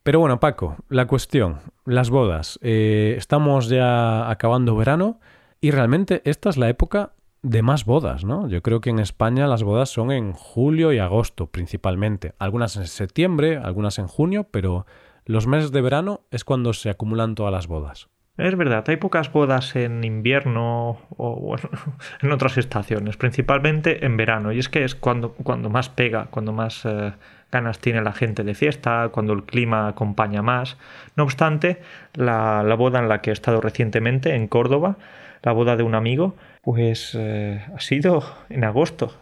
Pero 0.04 0.20
bueno, 0.20 0.42
Paco, 0.42 0.76
la 0.90 1.08
cuestión, 1.08 1.60
las 1.86 2.10
bodas. 2.10 2.60
Eh, 2.62 3.16
estamos 3.18 3.70
ya 3.70 4.30
acabando 4.30 4.76
verano 4.76 5.20
y 5.62 5.72
realmente 5.72 6.22
esta 6.26 6.50
es 6.50 6.58
la 6.58 6.68
época 6.68 7.14
de 7.42 7.62
más 7.62 7.86
bodas, 7.86 8.26
¿no? 8.26 8.50
Yo 8.50 8.62
creo 8.62 8.82
que 8.82 8.90
en 8.90 9.00
España 9.00 9.48
las 9.48 9.64
bodas 9.64 9.90
son 9.90 10.12
en 10.12 10.34
julio 10.34 10.92
y 10.92 11.00
agosto 11.00 11.48
principalmente. 11.48 12.34
Algunas 12.40 12.76
en 12.76 12.88
septiembre, 12.88 13.58
algunas 13.58 13.98
en 13.98 14.08
junio, 14.08 14.48
pero 14.52 14.86
los 15.26 15.48
meses 15.48 15.72
de 15.72 15.82
verano 15.82 16.22
es 16.32 16.44
cuando 16.44 16.74
se 16.74 16.90
acumulan 16.90 17.36
todas 17.36 17.54
las 17.54 17.68
bodas. 17.68 18.10
Es 18.36 18.58
verdad, 18.58 18.84
hay 18.88 18.96
pocas 18.98 19.32
bodas 19.32 19.76
en 19.76 20.04
invierno 20.04 20.98
o 21.18 21.56
en 22.22 22.32
otras 22.32 22.58
estaciones, 22.58 23.16
principalmente 23.16 24.06
en 24.06 24.18
verano. 24.18 24.52
Y 24.52 24.58
es 24.58 24.70
que 24.70 24.84
es 24.84 24.96
cuando, 24.96 25.34
cuando 25.34 25.70
más 25.70 25.90
pega, 25.90 26.26
cuando 26.32 26.52
más 26.52 26.84
eh, 26.86 27.14
ganas 27.52 27.78
tiene 27.78 28.02
la 28.02 28.12
gente 28.12 28.44
de 28.44 28.56
fiesta, 28.56 29.10
cuando 29.12 29.34
el 29.34 29.44
clima 29.44 29.88
acompaña 29.88 30.42
más. 30.42 30.78
No 31.16 31.24
obstante, 31.24 31.82
la, 32.16 32.64
boda 32.76 33.00
en 33.00 33.08
la 33.08 33.22
que 33.22 33.30
he 33.30 33.34
estado 33.34 33.62
recientemente, 33.62 34.34
en 34.34 34.48
Córdoba, 34.48 34.98
la 35.44 35.52
boda 35.52 35.76
de 35.78 35.84
un 35.84 35.94
amigo, 35.94 36.36
pues 36.64 37.12
eh, 37.14 37.64
ha 37.76 37.80
sido 37.80 38.24
en 38.50 38.64
agosto. 38.64 39.14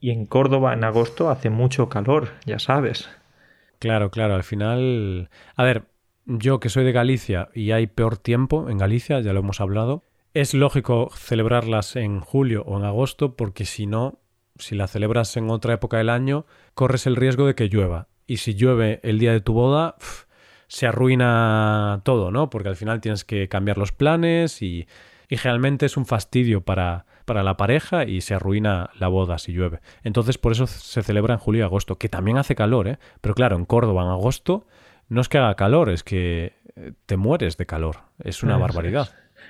Y 0.00 0.10
en 0.10 0.24
Córdoba 0.24 0.72
en 0.72 0.84
agosto 0.84 1.28
hace 1.28 1.50
mucho 1.50 1.90
calor, 1.90 2.28
ya 2.46 2.58
sabes. 2.58 3.10
Claro, 3.84 4.10
claro, 4.10 4.34
al 4.34 4.44
final... 4.44 5.28
A 5.56 5.62
ver, 5.62 5.84
yo 6.24 6.58
que 6.58 6.70
soy 6.70 6.84
de 6.84 6.92
Galicia 6.92 7.50
y 7.52 7.72
hay 7.72 7.86
peor 7.86 8.16
tiempo 8.16 8.70
en 8.70 8.78
Galicia, 8.78 9.20
ya 9.20 9.34
lo 9.34 9.40
hemos 9.40 9.60
hablado, 9.60 10.04
es 10.32 10.54
lógico 10.54 11.10
celebrarlas 11.14 11.94
en 11.94 12.20
julio 12.20 12.62
o 12.62 12.78
en 12.78 12.86
agosto 12.86 13.36
porque 13.36 13.66
si 13.66 13.84
no, 13.84 14.20
si 14.56 14.74
la 14.74 14.86
celebras 14.86 15.36
en 15.36 15.50
otra 15.50 15.74
época 15.74 15.98
del 15.98 16.08
año, 16.08 16.46
corres 16.72 17.06
el 17.06 17.14
riesgo 17.14 17.46
de 17.46 17.54
que 17.54 17.68
llueva. 17.68 18.08
Y 18.26 18.38
si 18.38 18.54
llueve 18.54 19.00
el 19.02 19.18
día 19.18 19.32
de 19.32 19.42
tu 19.42 19.52
boda, 19.52 19.96
se 20.66 20.86
arruina 20.86 22.00
todo, 22.04 22.30
¿no? 22.30 22.48
Porque 22.48 22.70
al 22.70 22.76
final 22.76 23.02
tienes 23.02 23.26
que 23.26 23.50
cambiar 23.50 23.76
los 23.76 23.92
planes 23.92 24.62
y, 24.62 24.86
y 25.34 25.36
generalmente 25.36 25.86
es 25.86 25.96
un 25.96 26.06
fastidio 26.06 26.60
para, 26.60 27.06
para 27.24 27.42
la 27.42 27.56
pareja 27.56 28.04
y 28.04 28.20
se 28.20 28.34
arruina 28.34 28.90
la 29.00 29.08
boda 29.08 29.38
si 29.38 29.52
llueve. 29.52 29.80
Entonces 30.04 30.38
por 30.38 30.52
eso 30.52 30.68
se 30.68 31.02
celebra 31.02 31.34
en 31.34 31.40
julio 31.40 31.62
y 31.62 31.64
agosto, 31.64 31.98
que 31.98 32.08
también 32.08 32.38
hace 32.38 32.54
calor, 32.54 32.86
¿eh? 32.86 32.98
Pero 33.20 33.34
claro, 33.34 33.56
en 33.56 33.64
Córdoba 33.64 34.04
en 34.04 34.10
agosto 34.10 34.64
no 35.08 35.20
es 35.20 35.28
que 35.28 35.38
haga 35.38 35.56
calor, 35.56 35.90
es 35.90 36.04
que 36.04 36.52
eh, 36.76 36.92
te 37.06 37.16
mueres 37.16 37.56
de 37.56 37.66
calor. 37.66 37.96
Es 38.22 38.44
una 38.44 38.56
barbaridad. 38.58 39.08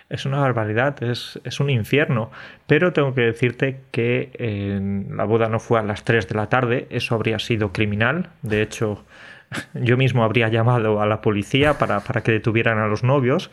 Es, 0.09 0.25
una 0.25 0.39
barbaridad, 0.39 1.03
es, 1.03 1.39
es, 1.45 1.61
un 1.61 1.69
infierno. 1.69 2.31
Pero 2.67 2.95
tengo 2.95 3.13
que 3.13 3.21
decirte 3.21 3.83
que 3.91 4.31
eh, 4.39 5.05
la 5.11 5.25
boda 5.25 5.51
no 5.51 5.61
fue 5.61 5.79
a 5.79 5.83
las 5.83 6.03
3 6.03 6.27
de 6.29 6.35
la 6.35 6.49
tarde, 6.49 6.87
eso 6.89 7.15
habría 7.15 7.39
sido 7.39 7.73
criminal. 7.73 8.31
De 8.41 8.63
hecho, 8.63 9.05
yo 9.75 9.97
mismo 9.97 10.25
habría 10.25 10.49
llamado 10.49 11.01
a 11.01 11.07
la 11.07 11.21
policía 11.21 11.79
para, 11.79 12.01
para 12.01 12.23
que 12.23 12.33
detuvieran 12.33 12.79
a 12.79 12.87
los 12.87 13.03
novios. 13.03 13.51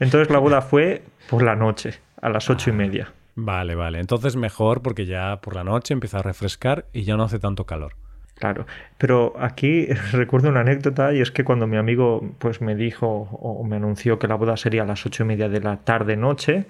Entonces 0.00 0.30
la 0.30 0.38
boda 0.38 0.62
fue 0.62 1.02
por 1.28 1.42
la 1.42 1.56
noche, 1.56 1.94
a 2.20 2.28
las 2.28 2.50
ocho 2.50 2.70
y 2.70 2.72
media. 2.72 3.12
Vale, 3.36 3.74
vale. 3.74 3.98
Entonces 3.98 4.36
mejor 4.36 4.82
porque 4.82 5.06
ya 5.06 5.40
por 5.40 5.54
la 5.54 5.64
noche 5.64 5.94
empieza 5.94 6.18
a 6.18 6.22
refrescar 6.22 6.86
y 6.92 7.02
ya 7.02 7.16
no 7.16 7.24
hace 7.24 7.38
tanto 7.38 7.66
calor. 7.66 7.94
Claro, 8.34 8.66
pero 8.98 9.34
aquí 9.38 9.86
recuerdo 10.12 10.48
una 10.48 10.60
anécdota 10.60 11.12
y 11.12 11.20
es 11.20 11.30
que 11.30 11.44
cuando 11.44 11.66
mi 11.66 11.76
amigo 11.76 12.34
pues 12.38 12.60
me 12.60 12.74
dijo 12.74 13.06
o 13.06 13.64
me 13.64 13.76
anunció 13.76 14.18
que 14.18 14.28
la 14.28 14.34
boda 14.34 14.56
sería 14.56 14.82
a 14.82 14.86
las 14.86 15.06
ocho 15.06 15.22
y 15.22 15.26
media 15.26 15.48
de 15.48 15.60
la 15.60 15.78
tarde 15.78 16.16
noche, 16.16 16.66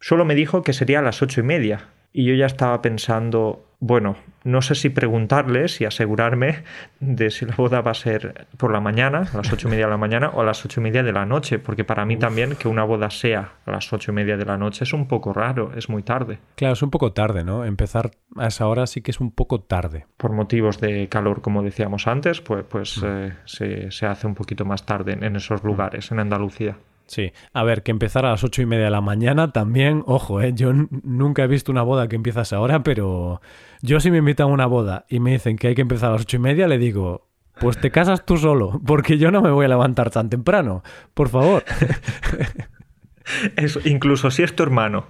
solo 0.00 0.24
me 0.24 0.34
dijo 0.34 0.62
que 0.62 0.72
sería 0.72 1.00
a 1.00 1.02
las 1.02 1.22
ocho 1.22 1.40
y 1.40 1.44
media 1.44 1.88
y 2.12 2.24
yo 2.24 2.34
ya 2.34 2.46
estaba 2.46 2.82
pensando, 2.82 3.64
bueno, 3.82 4.14
no 4.44 4.62
sé 4.62 4.76
si 4.76 4.90
preguntarles 4.90 5.80
y 5.80 5.84
asegurarme 5.84 6.62
de 7.00 7.30
si 7.30 7.46
la 7.46 7.56
boda 7.56 7.80
va 7.80 7.90
a 7.90 7.94
ser 7.94 8.46
por 8.56 8.72
la 8.72 8.78
mañana, 8.78 9.28
a 9.34 9.36
las 9.38 9.52
ocho 9.52 9.66
y 9.66 9.72
media 9.72 9.86
de 9.86 9.90
la 9.90 9.96
mañana, 9.96 10.28
o 10.28 10.40
a 10.40 10.44
las 10.44 10.64
ocho 10.64 10.80
y 10.80 10.84
media 10.84 11.02
de 11.02 11.12
la 11.12 11.26
noche, 11.26 11.58
porque 11.58 11.82
para 11.82 12.04
mí 12.04 12.16
también 12.16 12.54
que 12.54 12.68
una 12.68 12.84
boda 12.84 13.10
sea 13.10 13.54
a 13.66 13.70
las 13.72 13.92
ocho 13.92 14.12
y 14.12 14.14
media 14.14 14.36
de 14.36 14.44
la 14.44 14.56
noche 14.56 14.84
es 14.84 14.92
un 14.92 15.08
poco 15.08 15.32
raro, 15.32 15.72
es 15.74 15.88
muy 15.88 16.04
tarde. 16.04 16.38
Claro, 16.54 16.74
es 16.74 16.82
un 16.82 16.90
poco 16.90 17.12
tarde, 17.12 17.42
¿no? 17.42 17.64
Empezar 17.64 18.12
a 18.36 18.46
esa 18.46 18.68
hora 18.68 18.86
sí 18.86 19.02
que 19.02 19.10
es 19.10 19.18
un 19.18 19.32
poco 19.32 19.62
tarde. 19.62 20.06
Por 20.16 20.30
motivos 20.30 20.80
de 20.80 21.08
calor, 21.08 21.42
como 21.42 21.64
decíamos 21.64 22.06
antes, 22.06 22.40
pues, 22.40 22.64
pues 22.68 23.02
mm. 23.02 23.06
eh, 23.06 23.32
se, 23.46 23.90
se, 23.90 24.06
hace 24.06 24.28
un 24.28 24.36
poquito 24.36 24.64
más 24.64 24.86
tarde 24.86 25.18
en 25.20 25.34
esos 25.34 25.64
lugares, 25.64 26.12
en 26.12 26.20
Andalucía. 26.20 26.76
Sí, 27.06 27.32
a 27.52 27.62
ver, 27.62 27.82
que 27.82 27.90
empezar 27.90 28.24
a 28.24 28.30
las 28.30 28.44
ocho 28.44 28.62
y 28.62 28.66
media 28.66 28.86
de 28.86 28.90
la 28.90 29.00
mañana 29.00 29.52
también, 29.52 30.02
ojo, 30.06 30.40
¿eh? 30.40 30.52
yo 30.54 30.72
nunca 30.72 31.44
he 31.44 31.46
visto 31.46 31.70
una 31.70 31.82
boda 31.82 32.08
que 32.08 32.16
empieza 32.16 32.40
a 32.40 32.42
esa 32.44 32.60
hora, 32.60 32.82
pero 32.82 33.40
yo 33.82 34.00
si 34.00 34.10
me 34.10 34.18
invitan 34.18 34.44
a 34.44 34.50
una 34.50 34.66
boda 34.66 35.04
y 35.08 35.20
me 35.20 35.32
dicen 35.32 35.56
que 35.56 35.68
hay 35.68 35.74
que 35.74 35.82
empezar 35.82 36.10
a 36.10 36.12
las 36.12 36.22
ocho 36.22 36.36
y 36.36 36.40
media, 36.40 36.68
le 36.68 36.78
digo, 36.78 37.28
pues 37.60 37.78
te 37.78 37.90
casas 37.90 38.24
tú 38.24 38.38
solo, 38.38 38.80
porque 38.86 39.18
yo 39.18 39.30
no 39.30 39.42
me 39.42 39.50
voy 39.50 39.66
a 39.66 39.68
levantar 39.68 40.10
tan 40.10 40.30
temprano, 40.30 40.82
por 41.14 41.28
favor. 41.28 41.64
Eso, 43.56 43.80
incluso 43.84 44.30
si 44.30 44.42
es 44.42 44.54
tu 44.54 44.62
hermano. 44.62 45.06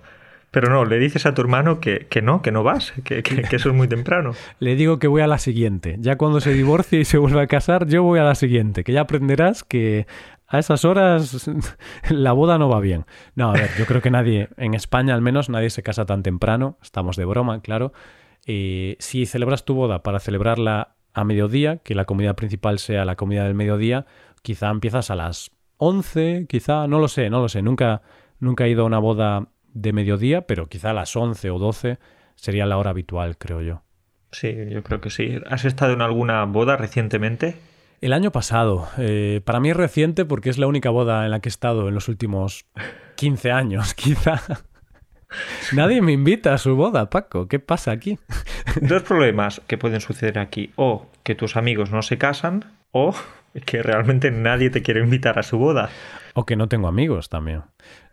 Pero 0.53 0.69
no, 0.69 0.85
le 0.85 0.99
dices 0.99 1.25
a 1.25 1.33
tu 1.33 1.41
hermano 1.41 1.81
que, 1.81 2.07
que 2.11 2.21
no, 2.21 2.43
que 2.43 2.53
no 2.53 2.63
vas, 2.63 2.93
que, 3.05 3.23
que, 3.23 3.57
eso 3.57 3.71
es 3.71 3.75
muy 3.75 3.89
temprano. 3.89 4.35
Le 4.61 4.77
digo 4.77 4.99
que 4.99 5.07
voy 5.09 5.23
a 5.23 5.27
la 5.27 5.39
siguiente. 5.39 5.97
Ya 5.99 6.17
cuando 6.19 6.43
se 6.43 6.53
divorcie 6.53 7.01
y 7.01 7.05
se 7.07 7.17
vuelva 7.17 7.41
a 7.41 7.47
casar, 7.47 7.87
yo 7.87 8.03
voy 8.03 8.19
a 8.21 8.23
la 8.23 8.35
siguiente. 8.35 8.85
Que 8.85 8.93
ya 8.93 9.01
aprenderás 9.01 9.65
que 9.65 10.07
a 10.53 10.59
esas 10.59 10.85
horas 10.85 11.51
la 12.11 12.33
boda 12.33 12.59
no 12.59 12.69
va 12.69 12.79
bien. 12.79 13.07
No, 13.35 13.51
a 13.51 13.55
ver, 13.55 13.71
yo 13.79 13.87
creo 13.87 14.03
que 14.03 14.11
nadie, 14.11 14.51
en 14.59 14.75
España 14.75 15.15
al 15.15 15.23
menos, 15.23 15.49
nadie 15.49 15.71
se 15.71 15.83
casa 15.83 16.05
tan 16.05 16.23
temprano. 16.23 16.79
Estamos 16.83 17.17
de 17.17 17.25
broma, 17.25 17.63
claro. 17.63 17.95
Y 18.47 18.97
si 19.01 19.25
celebras 19.25 19.65
tu 19.65 19.75
boda 19.75 20.03
para 20.03 20.21
celebrarla 20.21 20.95
a 21.15 21.25
mediodía, 21.25 21.79
que 21.79 21.95
la 21.95 22.05
comida 22.05 22.35
principal 22.35 22.79
sea 22.79 23.07
la 23.07 23.17
comida 23.17 23.45
del 23.45 23.55
mediodía, 23.55 24.05
quizá 24.43 24.69
empiezas 24.69 25.11
a 25.11 25.17
las 25.17 25.53
11, 25.79 26.47
quizá, 26.49 26.87
no 26.87 26.99
lo 26.99 27.09
sé, 27.09 27.31
no 27.31 27.41
lo 27.41 27.49
sé. 27.49 27.63
Nunca, 27.63 28.03
nunca 28.39 28.67
he 28.67 28.71
ido 28.71 28.83
a 28.83 28.87
una 28.87 28.99
boda 28.99 29.49
de 29.73 29.95
mediodía, 29.95 30.47
pero 30.47 30.69
quizá 30.69 30.91
a 30.91 30.95
las 30.95 31.17
11 31.17 31.51
o 31.51 31.59
12 31.59 31.99
sería 32.35 32.67
la 32.67 32.77
hora 32.77 32.91
habitual, 32.91 33.39
creo 33.39 33.63
yo. 33.63 33.83
Sí, 34.33 34.55
yo 34.71 34.83
creo 34.83 35.01
que 35.01 35.09
sí. 35.09 35.39
¿Has 35.49 35.65
estado 35.65 35.95
en 35.95 36.03
alguna 36.03 36.45
boda 36.45 36.77
recientemente? 36.77 37.57
El 38.03 38.13
año 38.13 38.33
pasado. 38.33 38.89
Eh, 38.99 39.43
para 39.45 39.61
mí 39.61 39.71
es 39.71 39.77
reciente 39.77 40.25
porque 40.25 40.51
es 40.51 40.59
la 40.59 40.67
única 40.67 40.91
boda 40.91 41.25
en 41.25 41.31
la 41.31 41.39
que 41.39 41.49
he 41.49 41.51
estado 41.51 41.87
en 41.87 41.95
los 41.95 42.09
últimos 42.09 42.67
15 43.15 43.53
años, 43.53 43.95
quizá. 43.95 44.43
Nadie 45.73 46.03
me 46.03 46.13
invita 46.13 46.55
a 46.55 46.59
su 46.59 46.77
boda, 46.77 47.11
Paco. 47.11 47.49
¿Qué 47.49 47.59
pasa 47.59 47.91
aquí? 47.93 48.19
Dos 48.81 49.03
problemas 49.03 49.61
que 49.67 49.79
pueden 49.79 50.01
suceder 50.01 50.39
aquí. 50.39 50.71
O 50.77 51.07
que 51.23 51.35
tus 51.35 51.57
amigos 51.57 51.91
no 51.91 52.03
se 52.03 52.19
casan 52.19 52.65
o 52.93 53.15
que 53.61 53.83
realmente 53.83 54.31
nadie 54.31 54.71
te 54.71 54.83
quiere 54.83 55.01
invitar 55.01 55.39
a 55.39 55.43
su 55.43 55.59
boda. 55.59 55.91
O 56.35 56.47
que 56.47 56.57
no 56.57 56.69
tengo 56.69 56.89
amigos 56.89 57.29
también. 57.29 57.63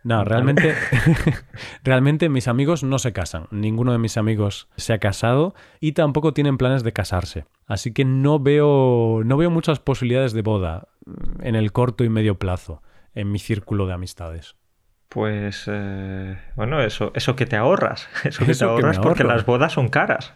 No, 0.02 0.24
realmente, 0.24 0.74
realmente 1.84 2.28
mis 2.28 2.48
amigos 2.48 2.82
no 2.82 2.98
se 2.98 3.12
casan. 3.12 3.46
Ninguno 3.50 3.92
de 3.92 3.98
mis 3.98 4.16
amigos 4.16 4.68
se 4.76 4.92
ha 4.92 4.98
casado 4.98 5.54
y 5.80 5.92
tampoco 5.92 6.34
tienen 6.34 6.58
planes 6.58 6.82
de 6.82 6.92
casarse. 6.92 7.46
Así 7.66 7.92
que 7.92 8.04
no 8.04 8.38
veo, 8.38 9.22
no 9.24 9.36
veo 9.36 9.50
muchas 9.50 9.80
posibilidades 9.80 10.32
de 10.32 10.42
boda 10.42 10.88
en 11.40 11.54
el 11.54 11.72
corto 11.72 12.04
y 12.04 12.08
medio 12.08 12.38
plazo 12.38 12.82
en 13.14 13.32
mi 13.32 13.38
círculo 13.38 13.86
de 13.86 13.94
amistades. 13.94 14.56
Pues 15.10 15.64
eh, 15.66 16.38
bueno, 16.54 16.80
eso, 16.80 17.10
eso 17.16 17.34
que 17.34 17.44
te 17.44 17.56
ahorras. 17.56 18.08
Eso 18.24 18.46
que 18.46 18.54
te 18.54 18.64
ahorras 18.64 19.00
porque 19.00 19.24
las 19.24 19.44
bodas 19.44 19.72
son 19.72 19.88
caras. 19.88 20.32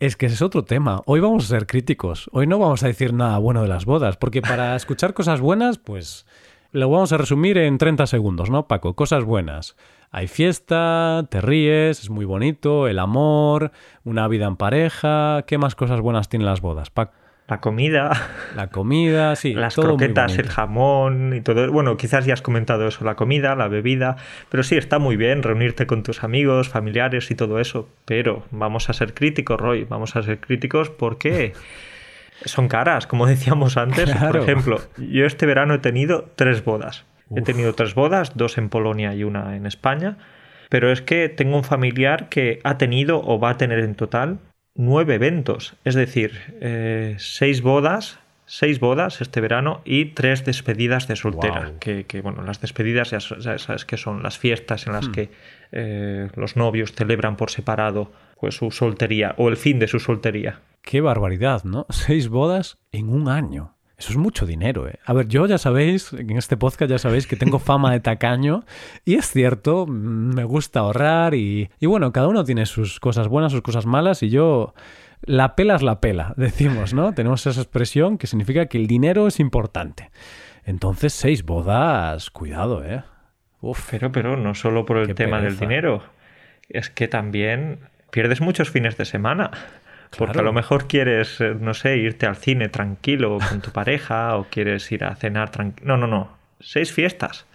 Es 0.00 0.16
que 0.16 0.26
ese 0.26 0.34
es 0.34 0.42
otro 0.42 0.64
tema. 0.64 1.00
Hoy 1.06 1.20
vamos 1.20 1.44
a 1.44 1.48
ser 1.48 1.66
críticos. 1.66 2.28
Hoy 2.32 2.46
no 2.46 2.58
vamos 2.58 2.82
a 2.82 2.88
decir 2.88 3.14
nada 3.14 3.38
bueno 3.38 3.62
de 3.62 3.68
las 3.68 3.86
bodas, 3.86 4.18
porque 4.18 4.42
para 4.42 4.76
escuchar 4.76 5.14
cosas 5.14 5.40
buenas, 5.40 5.78
pues 5.78 6.26
lo 6.72 6.90
vamos 6.90 7.12
a 7.12 7.16
resumir 7.16 7.56
en 7.56 7.78
30 7.78 8.06
segundos, 8.06 8.50
¿no, 8.50 8.68
Paco? 8.68 8.94
Cosas 8.94 9.24
buenas. 9.24 9.76
Hay 10.10 10.26
fiesta, 10.26 11.26
te 11.30 11.40
ríes, 11.40 12.00
es 12.00 12.10
muy 12.10 12.26
bonito, 12.26 12.88
el 12.88 12.98
amor, 12.98 13.72
una 14.04 14.28
vida 14.28 14.46
en 14.46 14.56
pareja. 14.56 15.44
¿Qué 15.46 15.56
más 15.56 15.74
cosas 15.74 16.02
buenas 16.02 16.28
tienen 16.28 16.44
las 16.44 16.60
bodas, 16.60 16.90
Paco? 16.90 17.14
La 17.52 17.60
comida. 17.60 18.10
La 18.56 18.68
comida, 18.68 19.36
sí. 19.36 19.52
Las 19.54 19.74
croquetas, 19.74 20.38
el 20.38 20.48
jamón 20.48 21.34
y 21.34 21.42
todo. 21.42 21.70
Bueno, 21.70 21.98
quizás 21.98 22.24
ya 22.24 22.32
has 22.32 22.40
comentado 22.40 22.88
eso, 22.88 23.04
la 23.04 23.14
comida, 23.14 23.54
la 23.54 23.68
bebida. 23.68 24.16
Pero 24.48 24.62
sí, 24.62 24.78
está 24.78 24.98
muy 24.98 25.16
bien 25.16 25.42
reunirte 25.42 25.86
con 25.86 26.02
tus 26.02 26.24
amigos, 26.24 26.70
familiares 26.70 27.30
y 27.30 27.34
todo 27.34 27.60
eso. 27.60 27.90
Pero 28.06 28.44
vamos 28.52 28.88
a 28.88 28.94
ser 28.94 29.12
críticos, 29.12 29.60
Roy. 29.60 29.84
Vamos 29.84 30.16
a 30.16 30.22
ser 30.22 30.40
críticos 30.40 30.88
porque 30.88 31.52
son 32.46 32.68
caras, 32.68 33.06
como 33.06 33.26
decíamos 33.26 33.76
antes. 33.76 34.10
Por 34.14 34.38
ejemplo, 34.38 34.80
yo 34.96 35.26
este 35.26 35.44
verano 35.44 35.74
he 35.74 35.78
tenido 35.78 36.30
tres 36.36 36.64
bodas. 36.64 37.04
He 37.36 37.42
tenido 37.42 37.74
tres 37.74 37.94
bodas, 37.94 38.34
dos 38.34 38.56
en 38.56 38.70
Polonia 38.70 39.14
y 39.14 39.24
una 39.24 39.56
en 39.56 39.66
España. 39.66 40.16
Pero 40.70 40.90
es 40.90 41.02
que 41.02 41.28
tengo 41.28 41.56
un 41.56 41.64
familiar 41.64 42.30
que 42.30 42.60
ha 42.64 42.78
tenido 42.78 43.20
o 43.22 43.38
va 43.38 43.50
a 43.50 43.56
tener 43.58 43.80
en 43.80 43.94
total 43.94 44.38
nueve 44.74 45.14
eventos. 45.14 45.74
Es 45.84 45.94
decir, 45.94 46.32
eh, 46.60 47.16
seis 47.18 47.62
bodas, 47.62 48.18
seis 48.46 48.80
bodas 48.80 49.20
este 49.20 49.40
verano 49.40 49.80
y 49.84 50.06
tres 50.06 50.44
despedidas 50.44 51.08
de 51.08 51.16
soltera. 51.16 51.72
Que, 51.80 52.20
bueno, 52.22 52.42
las 52.42 52.60
despedidas 52.60 53.10
ya, 53.10 53.20
sabes 53.20 53.84
que 53.84 53.96
son 53.96 54.22
las 54.22 54.38
fiestas 54.38 54.86
en 54.86 54.92
las 54.92 55.08
hmm. 55.08 55.12
que 55.12 55.30
eh, 55.72 56.28
los 56.36 56.56
novios 56.56 56.92
celebran 56.92 57.36
por 57.36 57.50
separado 57.50 58.12
pues 58.40 58.56
su 58.56 58.72
soltería 58.72 59.34
o 59.38 59.48
el 59.48 59.56
fin 59.56 59.78
de 59.78 59.86
su 59.86 60.00
soltería. 60.00 60.60
Qué 60.82 61.00
barbaridad, 61.00 61.62
¿no? 61.64 61.86
Seis 61.90 62.28
bodas 62.28 62.78
en 62.90 63.08
un 63.08 63.28
año. 63.28 63.76
Eso 64.02 64.10
es 64.10 64.16
mucho 64.16 64.46
dinero, 64.46 64.88
¿eh? 64.88 64.98
A 65.04 65.12
ver, 65.12 65.28
yo 65.28 65.46
ya 65.46 65.58
sabéis, 65.58 66.12
en 66.12 66.36
este 66.36 66.56
podcast 66.56 66.90
ya 66.90 66.98
sabéis 66.98 67.28
que 67.28 67.36
tengo 67.36 67.60
fama 67.60 67.92
de 67.92 68.00
tacaño 68.00 68.64
y 69.04 69.14
es 69.14 69.30
cierto, 69.30 69.86
me 69.86 70.42
gusta 70.42 70.80
ahorrar 70.80 71.34
y, 71.34 71.70
y 71.78 71.86
bueno, 71.86 72.10
cada 72.10 72.26
uno 72.26 72.42
tiene 72.42 72.66
sus 72.66 72.98
cosas 72.98 73.28
buenas, 73.28 73.52
sus 73.52 73.62
cosas 73.62 73.86
malas 73.86 74.24
y 74.24 74.30
yo... 74.30 74.74
La 75.24 75.54
pela 75.54 75.76
es 75.76 75.82
la 75.82 76.00
pela, 76.00 76.34
decimos, 76.36 76.94
¿no? 76.94 77.14
Tenemos 77.14 77.46
esa 77.46 77.60
expresión 77.60 78.18
que 78.18 78.26
significa 78.26 78.66
que 78.66 78.76
el 78.76 78.88
dinero 78.88 79.28
es 79.28 79.38
importante. 79.38 80.10
Entonces, 80.64 81.12
seis 81.12 81.44
bodas, 81.44 82.30
cuidado, 82.30 82.84
¿eh? 82.84 83.04
Uf, 83.60 83.88
pero, 83.88 84.10
pero 84.10 84.36
no 84.36 84.56
solo 84.56 84.84
por 84.84 84.96
el 84.96 85.14
tema 85.14 85.40
del 85.40 85.56
dinero, 85.56 86.02
es 86.68 86.90
que 86.90 87.06
también 87.06 87.78
pierdes 88.10 88.40
muchos 88.40 88.68
fines 88.68 88.96
de 88.96 89.04
semana. 89.04 89.52
Porque 90.18 90.38
a 90.38 90.42
lo 90.42 90.52
mejor 90.52 90.86
quieres, 90.86 91.40
eh, 91.40 91.54
no 91.58 91.74
sé, 91.74 91.96
irte 91.96 92.26
al 92.26 92.36
cine 92.36 92.68
tranquilo 92.68 93.38
con 93.48 93.60
tu 93.60 93.70
pareja 93.70 94.36
o 94.36 94.44
quieres 94.44 94.90
ir 94.92 95.04
a 95.04 95.14
cenar 95.16 95.50
tranquilo. 95.50 95.96
No, 95.96 95.96
no, 95.96 96.06
no. 96.06 96.28
Seis 96.60 96.92
fiestas. 96.92 97.46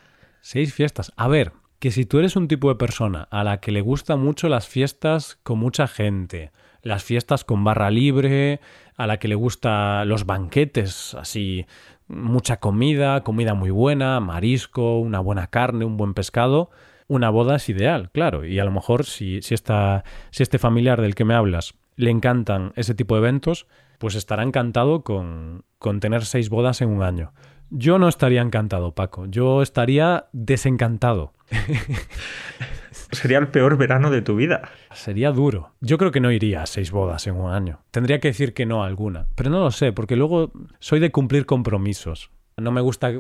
Seis 0.42 0.74
fiestas. 0.74 1.12
A 1.16 1.28
ver, 1.28 1.52
que 1.80 1.92
si 1.92 2.06
tú 2.06 2.20
eres 2.20 2.36
un 2.36 2.48
tipo 2.48 2.70
de 2.70 2.76
persona 2.76 3.28
a 3.32 3.44
la 3.44 3.60
que 3.60 3.72
le 3.72 3.82
gustan 3.82 4.20
mucho 4.20 4.50
las 4.50 4.68
fiestas 4.68 5.40
con 5.44 5.60
mucha 5.60 5.88
gente, 5.88 6.52
las 6.82 7.04
fiestas 7.04 7.44
con 7.44 7.64
barra 7.64 7.92
libre, 7.92 8.60
a 8.96 9.08
la 9.08 9.18
que 9.18 9.28
le 9.28 9.36
gustan 9.36 10.08
los 10.10 10.26
banquetes, 10.26 11.14
así, 11.14 11.68
mucha 12.08 12.58
comida, 12.58 13.24
comida 13.24 13.54
muy 13.54 13.70
buena, 13.70 14.20
marisco, 14.20 15.00
una 15.00 15.20
buena 15.20 15.48
carne, 15.48 15.86
un 15.86 15.98
buen 15.98 16.14
pescado, 16.14 16.72
una 17.08 17.30
boda 17.30 17.58
es 17.58 17.70
ideal, 17.70 18.10
claro. 18.12 18.46
Y 18.46 18.58
a 18.60 18.66
lo 18.66 18.72
mejor 18.72 19.06
si, 19.06 19.42
si, 19.42 19.56
si 19.58 20.44
este 20.44 20.58
familiar 20.58 21.02
del 21.02 21.16
que 21.16 21.26
me 21.26 21.36
hablas 21.36 21.76
le 21.98 22.12
encantan 22.12 22.72
ese 22.78 22.96
tipo 22.96 23.16
de 23.16 23.20
eventos, 23.20 23.68
pues 23.98 24.16
estará 24.16 24.44
encantado 24.44 25.04
con, 25.04 25.66
con 25.80 26.00
tener 26.00 26.24
seis 26.24 26.50
bodas 26.50 26.82
en 26.82 26.90
un 26.90 27.04
año. 27.04 27.34
Yo 27.70 28.00
no 28.00 28.08
estaría 28.08 28.42
encantado, 28.42 28.96
Paco. 28.96 29.26
Yo 29.26 29.62
estaría 29.62 30.28
desencantado. 30.32 31.34
Sería 33.12 33.38
el 33.40 33.50
peor 33.50 33.78
verano 33.78 34.10
de 34.10 34.22
tu 34.22 34.36
vida. 34.36 34.70
Sería 34.94 35.32
duro. 35.32 35.74
Yo 35.82 35.98
creo 35.98 36.12
que 36.12 36.20
no 36.20 36.32
iría 36.32 36.64
a 36.64 36.66
seis 36.66 36.92
bodas 36.92 37.28
en 37.28 37.36
un 37.36 37.52
año. 37.52 37.82
Tendría 37.92 38.20
que 38.20 38.30
decir 38.30 38.54
que 38.54 38.66
no 38.66 38.84
a 38.84 38.88
alguna. 38.88 39.28
Pero 39.36 39.50
no 39.50 39.60
lo 39.60 39.72
sé, 39.72 39.92
porque 39.92 40.16
luego 40.16 40.52
soy 40.80 41.00
de 41.00 41.12
cumplir 41.12 41.46
compromisos. 41.46 42.32
No 42.58 42.72
me 42.72 42.82
gusta 42.82 43.12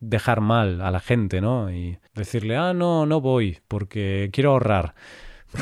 dejar 0.00 0.40
mal 0.40 0.80
a 0.80 0.90
la 0.90 1.00
gente, 1.00 1.40
¿no? 1.40 1.72
Y 1.72 1.98
decirle, 2.14 2.56
ah, 2.56 2.72
no, 2.74 3.06
no 3.06 3.20
voy, 3.20 3.60
porque 3.68 4.30
quiero 4.32 4.50
ahorrar. 4.50 4.94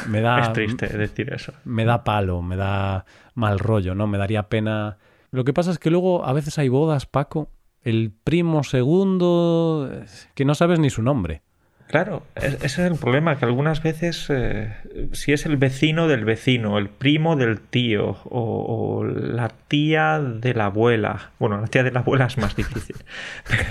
Me 0.08 0.20
da, 0.20 0.40
es 0.40 0.52
triste 0.52 0.86
decir 0.96 1.32
eso. 1.32 1.52
Me 1.64 1.84
da 1.84 2.04
palo, 2.04 2.42
me 2.42 2.56
da 2.56 3.04
mal 3.34 3.58
rollo, 3.58 3.94
¿no? 3.94 4.06
Me 4.06 4.18
daría 4.18 4.44
pena. 4.44 4.98
Lo 5.30 5.44
que 5.44 5.52
pasa 5.52 5.70
es 5.70 5.78
que 5.78 5.90
luego 5.90 6.24
a 6.24 6.32
veces 6.32 6.58
hay 6.58 6.68
bodas, 6.68 7.06
Paco, 7.06 7.50
el 7.82 8.12
primo 8.24 8.62
segundo, 8.64 9.90
que 10.34 10.44
no 10.44 10.54
sabes 10.54 10.78
ni 10.78 10.90
su 10.90 11.02
nombre. 11.02 11.42
Claro, 11.90 12.22
ese 12.36 12.64
es 12.64 12.78
el 12.78 12.94
problema, 12.94 13.36
que 13.36 13.44
algunas 13.44 13.82
veces, 13.82 14.26
eh, 14.28 14.72
si 15.10 15.32
es 15.32 15.44
el 15.44 15.56
vecino 15.56 16.06
del 16.06 16.24
vecino, 16.24 16.78
el 16.78 16.88
primo 16.88 17.34
del 17.34 17.60
tío 17.60 18.16
o, 18.26 19.04
la 19.04 19.48
tía 19.48 20.20
de 20.20 20.54
la 20.54 20.66
abuela, 20.66 21.32
bueno, 21.40 21.60
la 21.60 21.66
tía 21.66 21.82
de 21.82 21.90
la 21.90 22.00
abuela 22.00 22.26
es 22.26 22.38
más 22.38 22.54
difícil, 22.54 22.94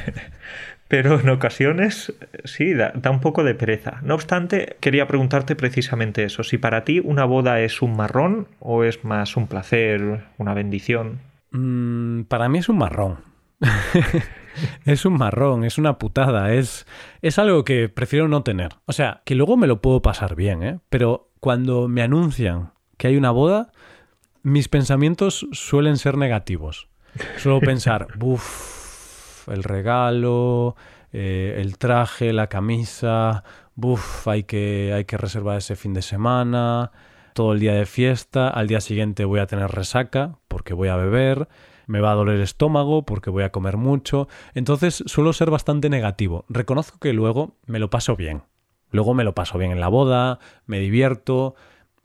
pero 0.89 1.19
en 1.19 1.29
ocasiones 1.29 2.13
sí, 2.43 2.73
da, 2.73 2.91
un 3.09 3.21
poco 3.21 3.43
de 3.43 3.53
pereza. 3.53 3.99
No 4.01 4.15
obstante, 4.15 4.75
quería 4.81 5.07
preguntarte 5.07 5.55
precisamente 5.55 6.23
eso, 6.23 6.43
si 6.43 6.57
para 6.57 6.83
ti 6.83 6.99
una 6.99 7.23
boda 7.25 7.61
es 7.61 7.81
un 7.81 7.95
marrón 7.95 8.47
o 8.59 8.83
es 8.83 9.05
más 9.05 9.37
un 9.37 9.47
placer, 9.47 10.25
una 10.39 10.53
bendición. 10.55 11.19
Mm, 11.51 12.23
para 12.23 12.49
mí 12.49 12.57
es 12.57 12.69
un 12.69 12.79
marrón. 12.79 13.19
es 14.85 15.05
un 15.05 15.13
marrón, 15.13 15.63
es 15.63 15.77
una 15.77 15.99
putada, 15.99 16.53
es, 16.53 16.87
es 17.21 17.37
algo 17.37 17.63
que 17.63 17.87
prefiero 17.87 18.27
no 18.27 18.41
tener. 18.41 18.71
O 18.85 18.91
sea, 18.91 19.21
que 19.25 19.35
luego 19.35 19.57
me 19.57 19.67
lo 19.67 19.81
puedo 19.81 20.01
pasar 20.01 20.35
bien, 20.35 20.63
¿eh? 20.63 20.79
Pero 20.89 21.29
cuando 21.39 21.87
me 21.87 22.01
anuncian 22.01 22.71
que 22.97 23.07
hay 23.07 23.15
una 23.15 23.29
boda, 23.29 23.71
mis 24.41 24.69
pensamientos 24.69 25.47
suelen 25.51 25.97
ser 25.97 26.17
negativos. 26.17 26.87
Suelo 27.37 27.59
pensar, 27.59 28.07
buf, 28.17 28.78
el 29.49 29.63
regalo, 29.63 30.75
eh, 31.11 31.57
el 31.59 31.77
traje, 31.77 32.33
la 32.33 32.47
camisa, 32.47 33.43
buf, 33.75 34.27
hay 34.27 34.43
que, 34.43 34.93
hay 34.93 35.05
que 35.05 35.17
reservar 35.17 35.57
ese 35.57 35.75
fin 35.75 35.93
de 35.93 36.01
semana, 36.01 36.91
todo 37.33 37.53
el 37.53 37.59
día 37.59 37.73
de 37.73 37.85
fiesta, 37.85 38.49
al 38.49 38.67
día 38.67 38.81
siguiente 38.81 39.25
voy 39.25 39.39
a 39.39 39.47
tener 39.47 39.69
resaca 39.71 40.37
porque 40.47 40.73
voy 40.73 40.89
a 40.89 40.95
beber 40.95 41.47
me 41.89 42.01
va 42.01 42.11
a 42.11 42.15
doler 42.15 42.35
el 42.35 42.43
estómago 42.43 43.03
porque 43.03 43.31
voy 43.31 43.41
a 43.41 43.51
comer 43.51 43.75
mucho. 43.75 44.27
Entonces 44.53 45.03
suelo 45.07 45.33
ser 45.33 45.49
bastante 45.49 45.89
negativo. 45.89 46.45
Reconozco 46.47 46.99
que 46.99 47.13
luego 47.13 47.55
me 47.65 47.79
lo 47.79 47.89
paso 47.89 48.15
bien. 48.15 48.43
Luego 48.91 49.15
me 49.15 49.23
lo 49.23 49.33
paso 49.33 49.57
bien 49.57 49.71
en 49.71 49.79
la 49.79 49.87
boda, 49.87 50.39
me 50.67 50.79
divierto, 50.79 51.55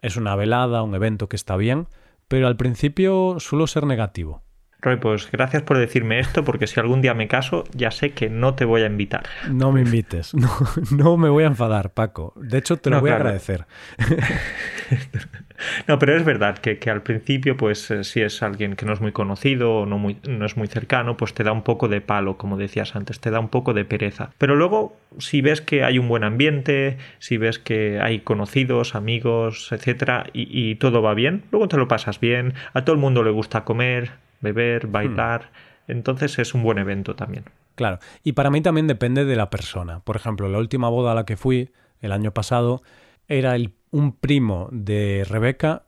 es 0.01 0.17
una 0.17 0.37
velada, 0.37 0.83
un 0.83 0.95
evento 0.95 1.29
que 1.29 1.37
está 1.37 1.57
bien, 1.57 1.89
pero 2.29 2.47
al 2.47 2.57
principio 2.57 3.37
suelo 3.41 3.67
ser 3.67 3.87
negativo. 3.87 4.43
Roy, 4.85 4.97
pues 4.97 5.31
gracias 5.33 5.63
por 5.63 5.79
decirme 5.79 6.19
esto, 6.19 6.45
porque 6.45 6.67
si 6.67 6.79
algún 6.79 7.01
día 7.01 7.15
me 7.15 7.27
caso, 7.27 7.65
ya 7.75 7.91
sé 7.91 8.11
que 8.11 8.29
no 8.29 8.55
te 8.55 8.67
voy 8.67 8.83
a 8.83 8.87
invitar. 8.87 9.23
No 9.51 9.73
me 9.73 9.81
invites, 9.81 10.35
no, 10.35 10.51
no 10.91 11.17
me 11.17 11.31
voy 11.31 11.45
a 11.45 11.47
enfadar, 11.47 11.91
Paco. 11.91 12.35
De 12.37 12.59
hecho, 12.59 12.77
te 12.77 12.91
lo 12.91 13.01
voy 13.01 13.09
a 13.09 13.17
agradecer. 13.17 13.65
no, 15.89 15.99
pero 15.99 16.15
es 16.15 16.25
verdad 16.25 16.59
que, 16.59 16.79
al 16.91 17.03
principio, 17.03 17.57
pues 17.57 17.91
eh, 17.91 18.05
si 18.05 18.21
es 18.21 18.43
alguien 18.43 18.77
que 18.77 18.85
no 18.85 18.93
es 18.93 19.01
muy 19.01 19.13
conocido 19.13 19.75
o 19.75 19.87
no, 19.87 19.97
muy, 19.97 20.19
no 20.29 20.45
es 20.45 20.59
muy 20.59 20.69
cercano, 20.69 21.17
pues 21.17 21.33
te 21.33 21.45
da 21.45 21.53
un 21.53 21.63
poco 21.63 21.89
de 21.89 22.03
palo, 22.03 22.37
como 22.37 22.59
decías 22.59 22.95
antes, 22.95 23.21
te 23.21 23.31
da 23.31 23.41
un 23.41 23.49
poco 23.49 23.73
de 23.73 23.87
pereza. 23.87 24.33
Pero 24.37 24.55
luego, 24.55 24.99
si 25.19 25.41
ves 25.41 25.63
que 25.63 25.83
hay 25.83 25.99
un 25.99 26.09
buen 26.09 26.25
ambiente, 26.25 26.99
si 27.21 27.39
ves 27.39 27.59
que 27.59 28.01
hay 28.03 28.21
conocidos, 28.21 28.95
amigos, 28.95 29.73
etcétera, 29.73 30.27
y, 30.35 30.47
y 30.51 30.75
todo 30.75 31.01
va 31.01 31.15
bien, 31.15 31.45
luego 31.51 31.69
te 31.69 31.79
lo 31.79 31.89
pasas 31.89 32.21
bien, 32.21 32.53
a 32.75 32.85
todo 32.85 32.95
el 32.95 33.01
mundo 33.01 33.23
le 33.23 33.31
gusta 33.31 33.65
comer, 33.65 34.23
beber, 34.45 34.87
hmm. 34.87 34.93
bailar. 34.93 35.51
Entonces 35.89 36.39
es 36.39 36.55
un 36.55 36.63
buen 36.63 36.79
evento 36.79 37.17
también. 37.17 37.45
Claro, 37.75 37.99
y 38.23 38.33
para 38.33 38.51
mí 38.51 38.61
también 38.61 38.87
depende 38.87 39.25
de 39.25 39.37
la 39.37 39.51
persona. 39.51 40.01
Por 40.01 40.17
ejemplo, 40.17 40.49
la 40.49 40.59
última 40.59 40.89
boda 40.89 41.13
a 41.13 41.15
la 41.15 41.25
que 41.27 41.37
fui 41.37 41.73
el 42.01 42.13
año 42.13 42.33
pasado 42.33 42.83
era 43.27 43.57
el, 43.57 43.75
un 43.91 44.13
primo 44.13 44.69
de 44.71 45.27
Rebeca 45.29 45.85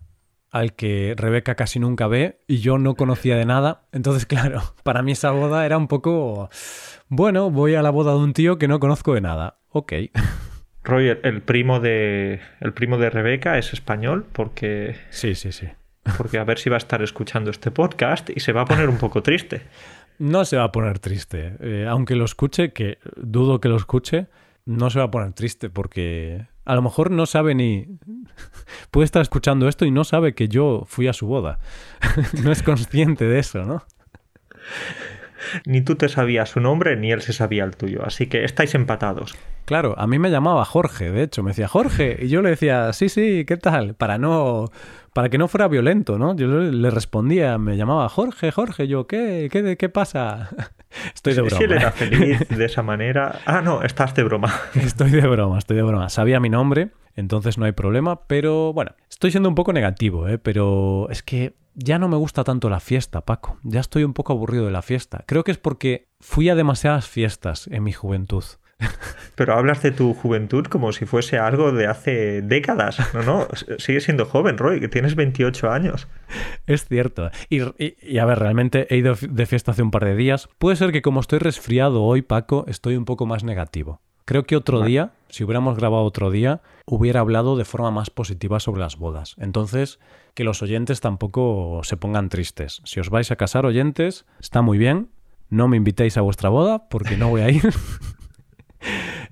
al 0.50 0.72
que 0.72 1.14
Rebeca 1.16 1.54
casi 1.54 1.78
nunca 1.78 2.06
ve 2.06 2.40
y 2.46 2.58
yo 2.58 2.78
no 2.78 2.94
conocía 2.94 3.36
de 3.36 3.44
nada. 3.44 3.82
Entonces, 3.92 4.26
claro, 4.26 4.62
para 4.82 5.02
mí 5.02 5.12
esa 5.12 5.30
boda 5.30 5.64
era 5.64 5.78
un 5.78 5.86
poco, 5.86 6.50
bueno, 7.08 7.50
voy 7.50 7.74
a 7.74 7.82
la 7.82 7.90
boda 7.90 8.12
de 8.12 8.18
un 8.18 8.32
tío 8.32 8.58
que 8.58 8.68
no 8.68 8.80
conozco 8.80 9.14
de 9.14 9.20
nada. 9.20 9.58
Ok. 9.70 9.92
Roy, 10.82 11.08
el 11.08 11.42
primo 11.42 11.80
de 11.80 12.40
el 12.60 12.72
primo 12.72 12.96
de 12.96 13.10
Rebeca 13.10 13.58
es 13.58 13.72
español 13.72 14.24
porque 14.32 14.96
Sí, 15.10 15.34
sí, 15.34 15.50
sí 15.50 15.68
porque 16.16 16.38
a 16.38 16.44
ver 16.44 16.58
si 16.58 16.70
va 16.70 16.76
a 16.76 16.78
estar 16.78 17.02
escuchando 17.02 17.50
este 17.50 17.70
podcast 17.70 18.30
y 18.30 18.40
se 18.40 18.52
va 18.52 18.62
a 18.62 18.64
poner 18.64 18.88
un 18.88 18.98
poco 18.98 19.22
triste. 19.22 19.62
No 20.18 20.44
se 20.44 20.56
va 20.56 20.64
a 20.64 20.72
poner 20.72 20.98
triste. 20.98 21.56
Eh, 21.60 21.86
aunque 21.88 22.16
lo 22.16 22.24
escuche, 22.24 22.72
que 22.72 22.98
dudo 23.16 23.60
que 23.60 23.68
lo 23.68 23.76
escuche, 23.76 24.26
no 24.64 24.90
se 24.90 24.98
va 24.98 25.06
a 25.06 25.10
poner 25.10 25.32
triste 25.32 25.70
porque 25.70 26.46
a 26.64 26.74
lo 26.74 26.82
mejor 26.82 27.10
no 27.10 27.26
sabe 27.26 27.54
ni... 27.54 27.86
Puede 28.90 29.04
estar 29.04 29.22
escuchando 29.22 29.68
esto 29.68 29.84
y 29.84 29.90
no 29.90 30.04
sabe 30.04 30.34
que 30.34 30.48
yo 30.48 30.84
fui 30.86 31.08
a 31.08 31.12
su 31.12 31.26
boda. 31.26 31.58
no 32.42 32.50
es 32.50 32.62
consciente 32.62 33.24
de 33.24 33.38
eso, 33.38 33.64
¿no? 33.64 33.84
Ni 35.64 35.82
tú 35.82 35.94
te 35.94 36.08
sabías 36.08 36.50
su 36.50 36.60
nombre, 36.60 36.96
ni 36.96 37.12
él 37.12 37.22
se 37.22 37.32
sabía 37.32 37.64
el 37.64 37.76
tuyo. 37.76 38.04
Así 38.04 38.26
que 38.26 38.44
estáis 38.44 38.74
empatados. 38.74 39.36
Claro, 39.66 39.94
a 39.98 40.06
mí 40.06 40.20
me 40.20 40.30
llamaba 40.30 40.64
Jorge, 40.64 41.10
de 41.10 41.24
hecho, 41.24 41.42
me 41.42 41.50
decía 41.50 41.66
Jorge, 41.66 42.18
y 42.22 42.28
yo 42.28 42.40
le 42.40 42.50
decía, 42.50 42.92
sí, 42.92 43.08
sí, 43.08 43.44
¿qué 43.44 43.56
tal? 43.56 43.94
Para 43.94 44.16
no, 44.16 44.66
para 45.12 45.28
que 45.28 45.38
no 45.38 45.48
fuera 45.48 45.66
violento, 45.66 46.18
¿no? 46.18 46.36
Yo 46.36 46.46
le 46.46 46.88
respondía, 46.88 47.58
me 47.58 47.76
llamaba 47.76 48.08
Jorge, 48.08 48.52
Jorge, 48.52 48.86
yo, 48.86 49.08
¿qué? 49.08 49.48
¿Qué, 49.50 49.76
qué 49.76 49.88
pasa? 49.88 50.50
Estoy 51.14 51.34
de 51.34 51.42
broma. 51.42 51.58
Si 51.58 51.64
él 51.64 51.72
era 51.72 51.90
feliz 51.90 52.48
de 52.48 52.64
esa 52.64 52.82
manera. 52.82 53.40
Ah, 53.44 53.60
no, 53.60 53.82
estás 53.82 54.14
de 54.14 54.22
broma. 54.22 54.54
Estoy 54.74 55.10
de 55.10 55.26
broma, 55.26 55.58
estoy 55.58 55.76
de 55.76 55.82
broma. 55.82 56.10
Sabía 56.10 56.38
mi 56.38 56.48
nombre, 56.48 56.92
entonces 57.16 57.58
no 57.58 57.64
hay 57.64 57.72
problema, 57.72 58.26
pero 58.28 58.72
bueno, 58.72 58.92
estoy 59.10 59.32
siendo 59.32 59.48
un 59.48 59.56
poco 59.56 59.72
negativo, 59.72 60.28
¿eh? 60.28 60.38
Pero 60.38 61.08
es 61.10 61.24
que 61.24 61.56
ya 61.74 61.98
no 61.98 62.08
me 62.08 62.16
gusta 62.16 62.44
tanto 62.44 62.70
la 62.70 62.78
fiesta, 62.78 63.22
Paco. 63.22 63.58
Ya 63.64 63.80
estoy 63.80 64.04
un 64.04 64.12
poco 64.14 64.32
aburrido 64.32 64.66
de 64.66 64.70
la 64.70 64.82
fiesta. 64.82 65.24
Creo 65.26 65.42
que 65.42 65.50
es 65.50 65.58
porque 65.58 66.08
fui 66.20 66.48
a 66.50 66.54
demasiadas 66.54 67.08
fiestas 67.08 67.66
en 67.66 67.82
mi 67.82 67.92
juventud. 67.92 68.44
Pero 69.34 69.54
hablas 69.54 69.82
de 69.82 69.90
tu 69.90 70.14
juventud 70.14 70.64
como 70.64 70.92
si 70.92 71.04
fuese 71.04 71.38
algo 71.38 71.70
de 71.70 71.86
hace 71.86 72.42
décadas. 72.42 72.98
No, 73.14 73.22
no, 73.22 73.48
sigues 73.78 74.04
siendo 74.04 74.24
joven, 74.24 74.56
Roy, 74.56 74.80
que 74.80 74.88
tienes 74.88 75.14
28 75.14 75.70
años. 75.70 76.08
Es 76.66 76.86
cierto. 76.86 77.30
Y, 77.50 77.60
y, 77.78 78.18
a 78.18 78.24
ver, 78.24 78.38
realmente 78.38 78.86
he 78.88 78.96
ido 78.96 79.14
de 79.20 79.46
fiesta 79.46 79.72
hace 79.72 79.82
un 79.82 79.90
par 79.90 80.04
de 80.04 80.16
días. 80.16 80.48
Puede 80.58 80.76
ser 80.76 80.90
que 80.90 81.02
como 81.02 81.20
estoy 81.20 81.38
resfriado 81.38 82.02
hoy, 82.02 82.22
Paco, 82.22 82.64
estoy 82.66 82.96
un 82.96 83.04
poco 83.04 83.26
más 83.26 83.44
negativo. 83.44 84.00
Creo 84.24 84.44
que 84.44 84.56
otro 84.56 84.82
día, 84.82 85.12
si 85.28 85.44
hubiéramos 85.44 85.76
grabado 85.76 86.02
otro 86.02 86.32
día, 86.32 86.60
hubiera 86.84 87.20
hablado 87.20 87.56
de 87.56 87.64
forma 87.64 87.92
más 87.92 88.10
positiva 88.10 88.58
sobre 88.58 88.80
las 88.80 88.96
bodas. 88.96 89.36
Entonces, 89.38 90.00
que 90.34 90.42
los 90.42 90.62
oyentes 90.62 91.00
tampoco 91.00 91.80
se 91.84 91.96
pongan 91.96 92.28
tristes. 92.28 92.82
Si 92.84 92.98
os 92.98 93.08
vais 93.08 93.30
a 93.30 93.36
casar, 93.36 93.66
oyentes, 93.66 94.26
está 94.40 94.62
muy 94.62 94.78
bien. 94.78 95.10
No 95.48 95.68
me 95.68 95.76
invitéis 95.76 96.16
a 96.16 96.22
vuestra 96.22 96.48
boda 96.48 96.88
porque 96.88 97.16
no 97.16 97.28
voy 97.28 97.42
a 97.42 97.50
ir. 97.50 97.62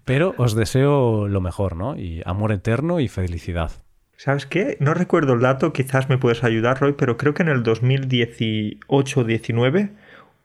Pero 0.04 0.34
os 0.38 0.54
deseo 0.54 1.28
lo 1.28 1.40
mejor, 1.40 1.76
¿no? 1.76 1.96
Y 1.96 2.22
amor 2.26 2.52
eterno 2.52 3.00
y 3.00 3.08
felicidad. 3.08 3.72
¿Sabes 4.16 4.46
qué? 4.46 4.76
No 4.80 4.94
recuerdo 4.94 5.34
el 5.34 5.40
dato, 5.40 5.72
quizás 5.72 6.08
me 6.08 6.18
puedes 6.18 6.44
ayudar, 6.44 6.80
Roy, 6.80 6.92
pero 6.92 7.16
creo 7.16 7.34
que 7.34 7.42
en 7.42 7.48
el 7.48 7.64
2018-19 7.64 9.90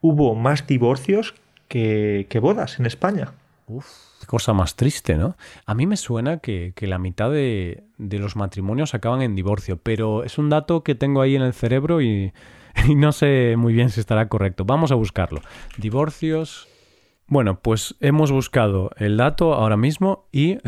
hubo 0.00 0.34
más 0.34 0.66
divorcios 0.66 1.36
que, 1.68 2.26
bodas 2.42 2.80
en 2.80 2.86
España. 2.86 3.30
Uf, 3.68 3.86
qué 4.20 4.26
cosa 4.26 4.52
más 4.52 4.74
triste, 4.74 5.16
¿no? 5.16 5.36
A 5.66 5.74
mí 5.74 5.86
me 5.86 5.96
suena 5.96 6.38
que, 6.38 6.74
la 6.80 6.98
mitad 6.98 7.30
de, 7.30 7.84
de, 7.96 8.18
los 8.18 8.34
matrimonios 8.34 8.94
acaban 8.94 9.22
en 9.22 9.36
divorcio, 9.36 9.78
pero 9.80 10.24
es 10.24 10.36
un 10.38 10.50
dato 10.50 10.82
que 10.82 10.96
tengo 10.96 11.22
ahí 11.22 11.36
en 11.36 11.42
el 11.42 11.54
cerebro 11.54 12.02
y, 12.02 12.32
y 12.88 12.96
no 12.96 13.12
sé 13.12 13.54
muy 13.56 13.72
bien 13.72 13.90
si 13.90 14.00
estará 14.00 14.28
correcto. 14.28 14.64
Vamos 14.64 14.90
a 14.90 14.96
buscarlo. 14.96 15.42
Divorcios 15.76 16.66
bueno, 17.30 17.60
pues 17.60 17.94
hemos 18.00 18.32
buscado 18.32 18.90
el 18.96 19.16
dato 19.16 19.54
ahora 19.54 19.76
mismo 19.76 20.26
y 20.32 20.58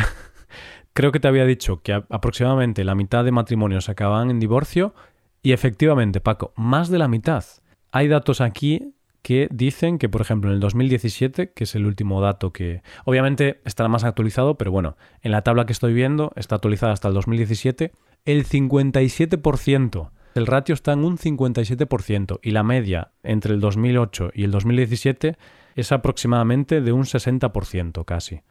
creo 0.95 1.11
que 1.11 1.19
te 1.19 1.27
había 1.27 1.45
dicho 1.45 1.83
que 1.83 1.93
aproximadamente 1.93 2.85
la 2.85 2.95
mitad 2.95 3.25
de 3.25 3.33
matrimonios 3.33 3.89
acaban 3.89 4.31
en 4.31 4.39
divorcio 4.39 4.95
y 5.43 5.53
efectivamente, 5.53 6.21
Paco, 6.21 6.53
más 6.57 6.89
de 6.89 6.99
la 6.99 7.09
mitad. 7.09 7.45
Hay 7.91 8.07
datos 8.07 8.41
aquí 8.41 8.95
que 9.23 9.49
dicen 9.51 9.99
que, 9.99 10.09
por 10.09 10.21
ejemplo, 10.21 10.51
en 10.51 10.55
el 10.55 10.61
2017, 10.61 11.53
que 11.53 11.65
es 11.65 11.75
el 11.75 11.85
último 11.85 12.21
dato 12.21 12.53
que 12.53 12.83
obviamente 13.05 13.61
estará 13.65 13.89
más 13.89 14.05
actualizado, 14.05 14.57
pero 14.57 14.71
bueno, 14.71 14.97
en 15.21 15.33
la 15.33 15.43
tabla 15.43 15.67
que 15.67 15.73
estoy 15.73 15.93
viendo 15.93 16.33
está 16.37 16.55
actualizada 16.55 16.93
hasta 16.93 17.09
el 17.09 17.15
2017, 17.15 17.91
el 18.25 18.47
57%, 18.47 20.11
el 20.37 20.47
ratio 20.47 20.75
está 20.75 20.93
en 20.93 21.05
un 21.05 21.19
57% 21.19 22.39
y 22.41 22.53
la 22.53 22.63
media 22.63 23.11
entre 23.25 23.53
el 23.53 23.61
2008 23.61 24.31
y 24.33 24.45
el 24.45 24.53
2017 24.53 25.37
es 25.77 25.93
aproximadamente 25.93 26.81
de 26.81 26.93
un 26.93 27.05
60% 27.05 28.05
casi. 28.05 28.43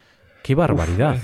¡Qué 0.44 0.56
barbaridad! 0.56 1.18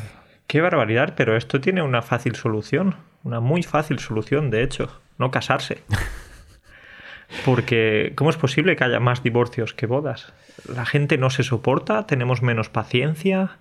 Qué 0.47 0.62
barbaridad, 0.62 1.13
pero 1.17 1.36
esto 1.36 1.60
tiene 1.60 1.81
una 1.81 2.01
fácil 2.01 2.36
solución, 2.36 2.95
una 3.23 3.41
muy 3.41 3.63
fácil 3.63 3.99
solución, 3.99 4.49
de 4.49 4.63
hecho, 4.63 5.01
no 5.17 5.29
casarse. 5.31 5.83
Porque, 7.45 8.13
¿cómo 8.15 8.29
es 8.29 8.38
posible 8.38 8.75
que 8.75 8.86
haya 8.86 9.01
más 9.01 9.23
divorcios 9.23 9.73
que 9.73 9.86
bodas? 9.86 10.33
¿La 10.73 10.86
gente 10.86 11.17
no 11.17 11.29
se 11.29 11.43
soporta? 11.43 12.07
¿Tenemos 12.07 12.41
menos 12.41 12.69
paciencia? 12.69 13.57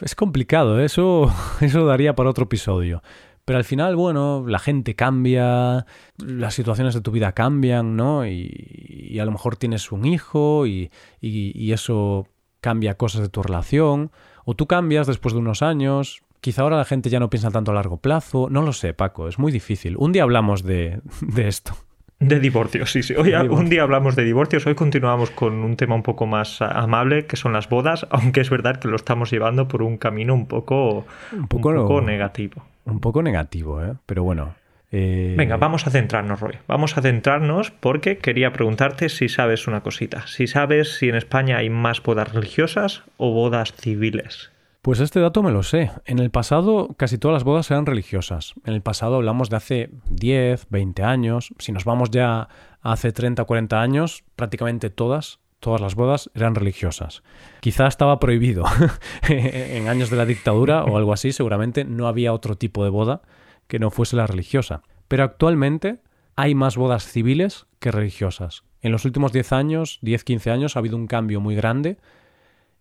Es 0.00 0.14
complicado, 0.14 0.80
¿eh? 0.80 0.84
eso, 0.84 1.34
eso 1.60 1.86
daría 1.86 2.14
para 2.14 2.30
otro 2.30 2.44
episodio. 2.44 3.02
Pero 3.44 3.58
al 3.58 3.64
final, 3.64 3.94
bueno, 3.96 4.44
la 4.46 4.58
gente 4.58 4.94
cambia, 4.94 5.86
las 6.16 6.54
situaciones 6.54 6.94
de 6.94 7.02
tu 7.02 7.10
vida 7.10 7.32
cambian, 7.32 7.96
¿no? 7.96 8.26
Y, 8.26 9.18
a 9.20 9.24
lo 9.24 9.30
mejor 9.30 9.56
tienes 9.56 9.92
un 9.92 10.06
hijo 10.06 10.66
y, 10.66 10.90
y, 11.20 11.72
eso 11.72 12.26
cambia 12.60 12.94
cosas 12.94 13.22
de 13.22 13.28
tu 13.28 13.42
relación. 13.42 14.10
O 14.44 14.54
tú 14.54 14.66
cambias 14.66 15.06
después 15.06 15.34
de 15.34 15.40
unos 15.40 15.62
años. 15.62 16.22
Quizá 16.40 16.62
ahora 16.62 16.76
la 16.76 16.84
gente 16.84 17.10
ya 17.10 17.20
no 17.20 17.30
piensa 17.30 17.50
tanto 17.50 17.70
a 17.70 17.74
largo 17.74 17.98
plazo. 17.98 18.48
No 18.50 18.62
lo 18.62 18.72
sé, 18.72 18.92
Paco, 18.92 19.28
es 19.28 19.38
muy 19.38 19.52
difícil. 19.52 19.96
Un 19.98 20.12
día 20.12 20.24
hablamos 20.24 20.62
de, 20.62 21.00
de 21.20 21.48
esto. 21.48 21.74
De 22.20 22.40
divorcios, 22.40 22.90
sí, 22.90 23.02
sí. 23.02 23.14
Hoy 23.14 23.34
un 23.34 23.68
día 23.68 23.82
hablamos 23.82 24.16
de 24.16 24.24
divorcios, 24.24 24.66
hoy 24.66 24.74
continuamos 24.74 25.30
con 25.30 25.52
un 25.64 25.76
tema 25.76 25.94
un 25.94 26.02
poco 26.02 26.26
más 26.26 26.62
amable, 26.62 27.26
que 27.26 27.36
son 27.36 27.52
las 27.52 27.68
bodas, 27.68 28.06
aunque 28.10 28.40
es 28.40 28.50
verdad 28.50 28.76
que 28.78 28.88
lo 28.88 28.96
estamos 28.96 29.30
llevando 29.30 29.68
por 29.68 29.82
un 29.82 29.98
camino 29.98 30.32
un 30.32 30.46
poco, 30.46 31.04
un 31.32 31.48
poco, 31.48 32.00
negativo. 32.00 32.62
Un 32.84 33.00
poco 33.00 33.22
negativo, 33.22 33.82
¿eh? 33.82 33.94
Pero 34.06 34.24
bueno. 34.24 34.54
Eh, 34.92 35.34
Venga, 35.36 35.56
vamos 35.56 35.86
a 35.86 35.90
centrarnos, 35.90 36.40
Roy. 36.40 36.56
Vamos 36.68 36.96
a 36.96 37.02
centrarnos 37.02 37.70
porque 37.72 38.18
quería 38.18 38.52
preguntarte 38.52 39.08
si 39.08 39.28
sabes 39.28 39.66
una 39.66 39.82
cosita. 39.82 40.26
Si 40.26 40.46
sabes 40.46 40.96
si 40.96 41.08
en 41.08 41.16
España 41.16 41.56
hay 41.56 41.70
más 41.70 42.02
bodas 42.02 42.32
religiosas 42.32 43.02
o 43.16 43.32
bodas 43.32 43.72
civiles. 43.72 44.52
Pues 44.82 45.00
este 45.00 45.18
dato 45.18 45.42
me 45.42 45.50
lo 45.50 45.62
sé. 45.62 45.90
En 46.04 46.18
el 46.18 46.30
pasado 46.30 46.94
casi 46.98 47.16
todas 47.16 47.36
las 47.36 47.44
bodas 47.44 47.70
eran 47.70 47.86
religiosas. 47.86 48.52
En 48.66 48.74
el 48.74 48.82
pasado 48.82 49.16
hablamos 49.16 49.48
de 49.48 49.56
hace 49.56 49.90
10, 50.10 50.66
20 50.68 51.02
años. 51.02 51.54
Si 51.58 51.72
nos 51.72 51.86
vamos 51.86 52.10
ya 52.10 52.48
hace 52.82 53.10
30 53.10 53.42
o 53.42 53.46
40 53.46 53.80
años, 53.80 54.24
prácticamente 54.36 54.90
todas, 54.90 55.40
todas 55.64 55.80
las 55.80 55.94
bodas 55.94 56.30
eran 56.34 56.54
religiosas. 56.54 57.22
Quizá 57.60 57.86
estaba 57.86 58.20
prohibido 58.20 58.64
en 59.28 59.88
años 59.88 60.10
de 60.10 60.18
la 60.18 60.26
dictadura 60.26 60.84
o 60.84 60.98
algo 60.98 61.14
así, 61.14 61.32
seguramente 61.32 61.86
no 61.86 62.06
había 62.06 62.34
otro 62.34 62.56
tipo 62.56 62.84
de 62.84 62.90
boda 62.90 63.22
que 63.66 63.78
no 63.78 63.90
fuese 63.90 64.14
la 64.14 64.26
religiosa. 64.26 64.82
Pero 65.08 65.24
actualmente 65.24 66.00
hay 66.36 66.54
más 66.54 66.76
bodas 66.76 67.06
civiles 67.06 67.64
que 67.78 67.90
religiosas. 67.90 68.64
En 68.82 68.92
los 68.92 69.06
últimos 69.06 69.32
10 69.32 69.52
años, 69.54 70.00
10-15 70.02 70.50
años, 70.50 70.76
ha 70.76 70.80
habido 70.80 70.98
un 70.98 71.06
cambio 71.06 71.40
muy 71.40 71.54
grande 71.54 71.96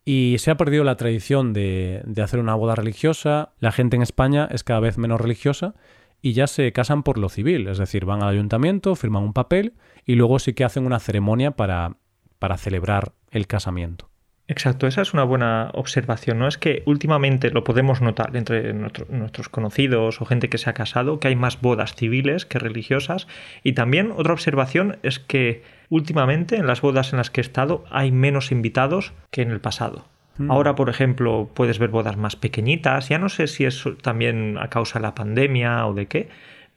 y 0.03 0.35
se 0.39 0.51
ha 0.51 0.57
perdido 0.57 0.83
la 0.83 0.97
tradición 0.97 1.53
de, 1.53 2.03
hacer 2.21 2.41
una 2.41 2.55
boda 2.55 2.75
religiosa. 2.75 3.53
La 3.59 3.71
gente 3.71 3.95
en 3.95 4.01
España 4.01 4.49
es 4.51 4.65
cada 4.65 4.81
vez 4.81 4.97
menos 4.97 5.21
religiosa 5.21 5.73
y 6.21 6.33
ya 6.33 6.47
se 6.47 6.73
casan 6.73 7.03
por 7.03 7.17
lo 7.17 7.29
civil. 7.29 7.69
Es 7.69 7.77
decir, 7.77 8.03
van 8.03 8.23
al 8.23 8.27
ayuntamiento, 8.27 8.95
firman 8.95 9.23
un 9.23 9.31
papel 9.31 9.75
y 10.05 10.15
luego 10.15 10.39
sí 10.39 10.51
que 10.51 10.65
hacen 10.65 10.85
una 10.85 10.99
ceremonia 10.99 11.51
para, 11.51 11.95
para 12.43 12.57
celebrar 12.57 13.13
el 13.31 13.47
casamiento. 13.47 14.09
Exacto, 14.49 14.85
esa 14.85 15.01
es 15.01 15.13
una 15.13 15.23
buena 15.23 15.71
observación, 15.75 16.39
¿no? 16.39 16.49
Es 16.49 16.57
que 16.57 16.83
últimamente 16.85 17.51
lo 17.51 17.63
podemos 17.63 18.01
notar 18.01 18.35
entre 18.35 18.73
nuestros 18.73 19.47
conocidos 19.47 20.21
o 20.21 20.25
gente 20.25 20.49
que 20.49 20.57
se 20.57 20.69
ha 20.69 20.73
casado, 20.73 21.21
que 21.21 21.29
hay 21.29 21.37
más 21.37 21.61
bodas 21.61 21.95
civiles 21.95 22.45
que 22.45 22.59
religiosas. 22.59 23.29
Y 23.63 23.71
también 23.71 24.11
otra 24.13 24.33
observación 24.33 24.97
es 25.03 25.19
que 25.19 25.63
últimamente 25.87 26.57
en 26.57 26.67
las 26.67 26.81
bodas 26.81 27.13
en 27.13 27.17
las 27.19 27.29
que 27.29 27.39
he 27.39 27.45
estado 27.45 27.85
hay 27.89 28.11
menos 28.11 28.51
invitados 28.51 29.13
que 29.31 29.41
en 29.41 29.51
el 29.51 29.61
pasado. 29.61 30.03
Mm. 30.37 30.51
Ahora, 30.51 30.75
por 30.75 30.89
ejemplo, 30.89 31.49
puedes 31.53 31.79
ver 31.79 31.91
bodas 31.91 32.17
más 32.17 32.35
pequeñitas. 32.35 33.07
Ya 33.07 33.19
no 33.19 33.29
sé 33.29 33.47
si 33.47 33.63
es 33.63 33.85
también 34.01 34.57
a 34.57 34.67
causa 34.67 34.99
de 34.99 35.03
la 35.03 35.15
pandemia 35.15 35.87
o 35.87 35.93
de 35.93 36.07
qué, 36.07 36.27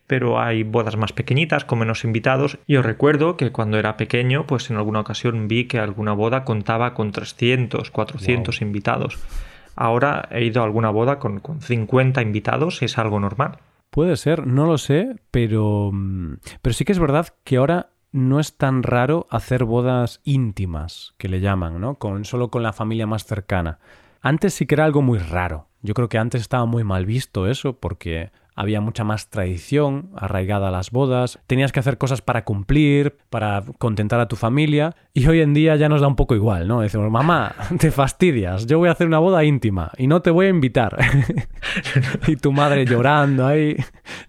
pero 0.07 0.41
hay 0.41 0.63
bodas 0.63 0.97
más 0.97 1.13
pequeñitas 1.13 1.65
con 1.65 1.81
menos 1.81 2.05
invitados. 2.05 2.59
Y 2.67 2.77
os 2.77 2.85
recuerdo 2.85 3.37
que 3.37 3.53
cuando 3.53 3.79
era 3.79 3.97
pequeño, 3.97 4.47
pues 4.47 4.71
en 4.71 4.77
alguna 4.77 5.01
ocasión 5.01 5.49
vi 5.49 5.67
que 5.67 5.79
alguna 5.79 6.13
boda 6.13 6.45
contaba 6.45 6.95
con 6.95 7.13
300, 7.13 7.91
400 7.91 8.63
invitados. 8.63 9.19
Ahora 9.75 10.29
he 10.31 10.45
ido 10.45 10.63
a 10.63 10.65
alguna 10.65 10.91
boda 10.91 11.19
con, 11.19 11.41
con 11.41 11.61
50 11.61 12.23
invitados 12.23 12.83
es 12.83 12.99
algo 12.99 13.21
normal. 13.21 13.59
Puede 13.91 14.17
ser, 14.17 14.47
no 14.47 14.67
lo 14.67 14.79
sé, 14.79 15.17
pero, 15.31 15.91
mm, 15.93 16.35
pero 16.63 16.73
sí 16.73 16.85
que 16.85 16.93
es 16.93 16.99
verdad 16.99 17.29
que 17.45 17.57
ahora 17.57 17.91
no 18.13 18.41
es 18.41 18.57
tan 18.57 18.83
raro 18.83 19.27
hacer 19.31 19.65
bodas 19.65 20.21
íntimas, 20.25 21.15
que 21.19 21.29
le 21.29 21.41
llaman, 21.41 21.81
¿no? 21.81 21.97
Con, 21.97 22.25
solo 22.25 22.51
con 22.51 22.63
la 22.63 22.73
familia 22.73 23.07
más 23.07 23.25
cercana. 23.25 23.79
Antes 24.23 24.55
sí 24.55 24.67
que 24.67 24.75
era 24.75 24.85
algo 24.85 25.03
muy 25.03 25.19
raro. 25.19 25.69
Yo 25.83 25.95
creo 25.95 26.09
que 26.09 26.19
antes 26.19 26.41
estaba 26.41 26.67
muy 26.67 26.83
mal 26.83 27.07
visto 27.07 27.47
eso, 27.47 27.79
porque 27.79 28.31
había 28.57 28.81
mucha 28.81 29.05
más 29.05 29.29
tradición 29.29 30.11
arraigada 30.17 30.69
a 30.69 30.71
las 30.71 30.91
bodas, 30.91 31.39
tenías 31.47 31.73
que 31.73 31.81
hacer 31.81 31.99
cosas 31.99 32.23
para 32.23 32.45
cumplir, 32.45 33.19
para 33.31 33.63
contentar 33.79 34.19
a 34.19 34.29
tu 34.29 34.35
familia, 34.35 34.97
y 35.13 35.27
hoy 35.27 35.41
en 35.41 35.55
día 35.55 35.77
ya 35.77 35.89
nos 35.89 36.01
da 36.01 36.09
un 36.09 36.17
poco 36.17 36.35
igual, 36.35 36.67
¿no? 36.67 36.81
Decimos, 36.81 37.11
mamá, 37.11 37.55
te 37.79 37.91
fastidias, 37.91 38.67
yo 38.67 38.79
voy 38.79 38.89
a 38.89 38.93
hacer 38.93 39.07
una 39.07 39.19
boda 39.19 39.45
íntima 39.45 39.93
y 39.99 40.07
no 40.07 40.23
te 40.23 40.31
voy 40.31 40.47
a 40.47 40.51
invitar. 40.51 40.97
y 42.27 42.37
tu 42.37 42.51
madre 42.51 42.87
llorando 42.87 43.47
ahí. 43.47 43.77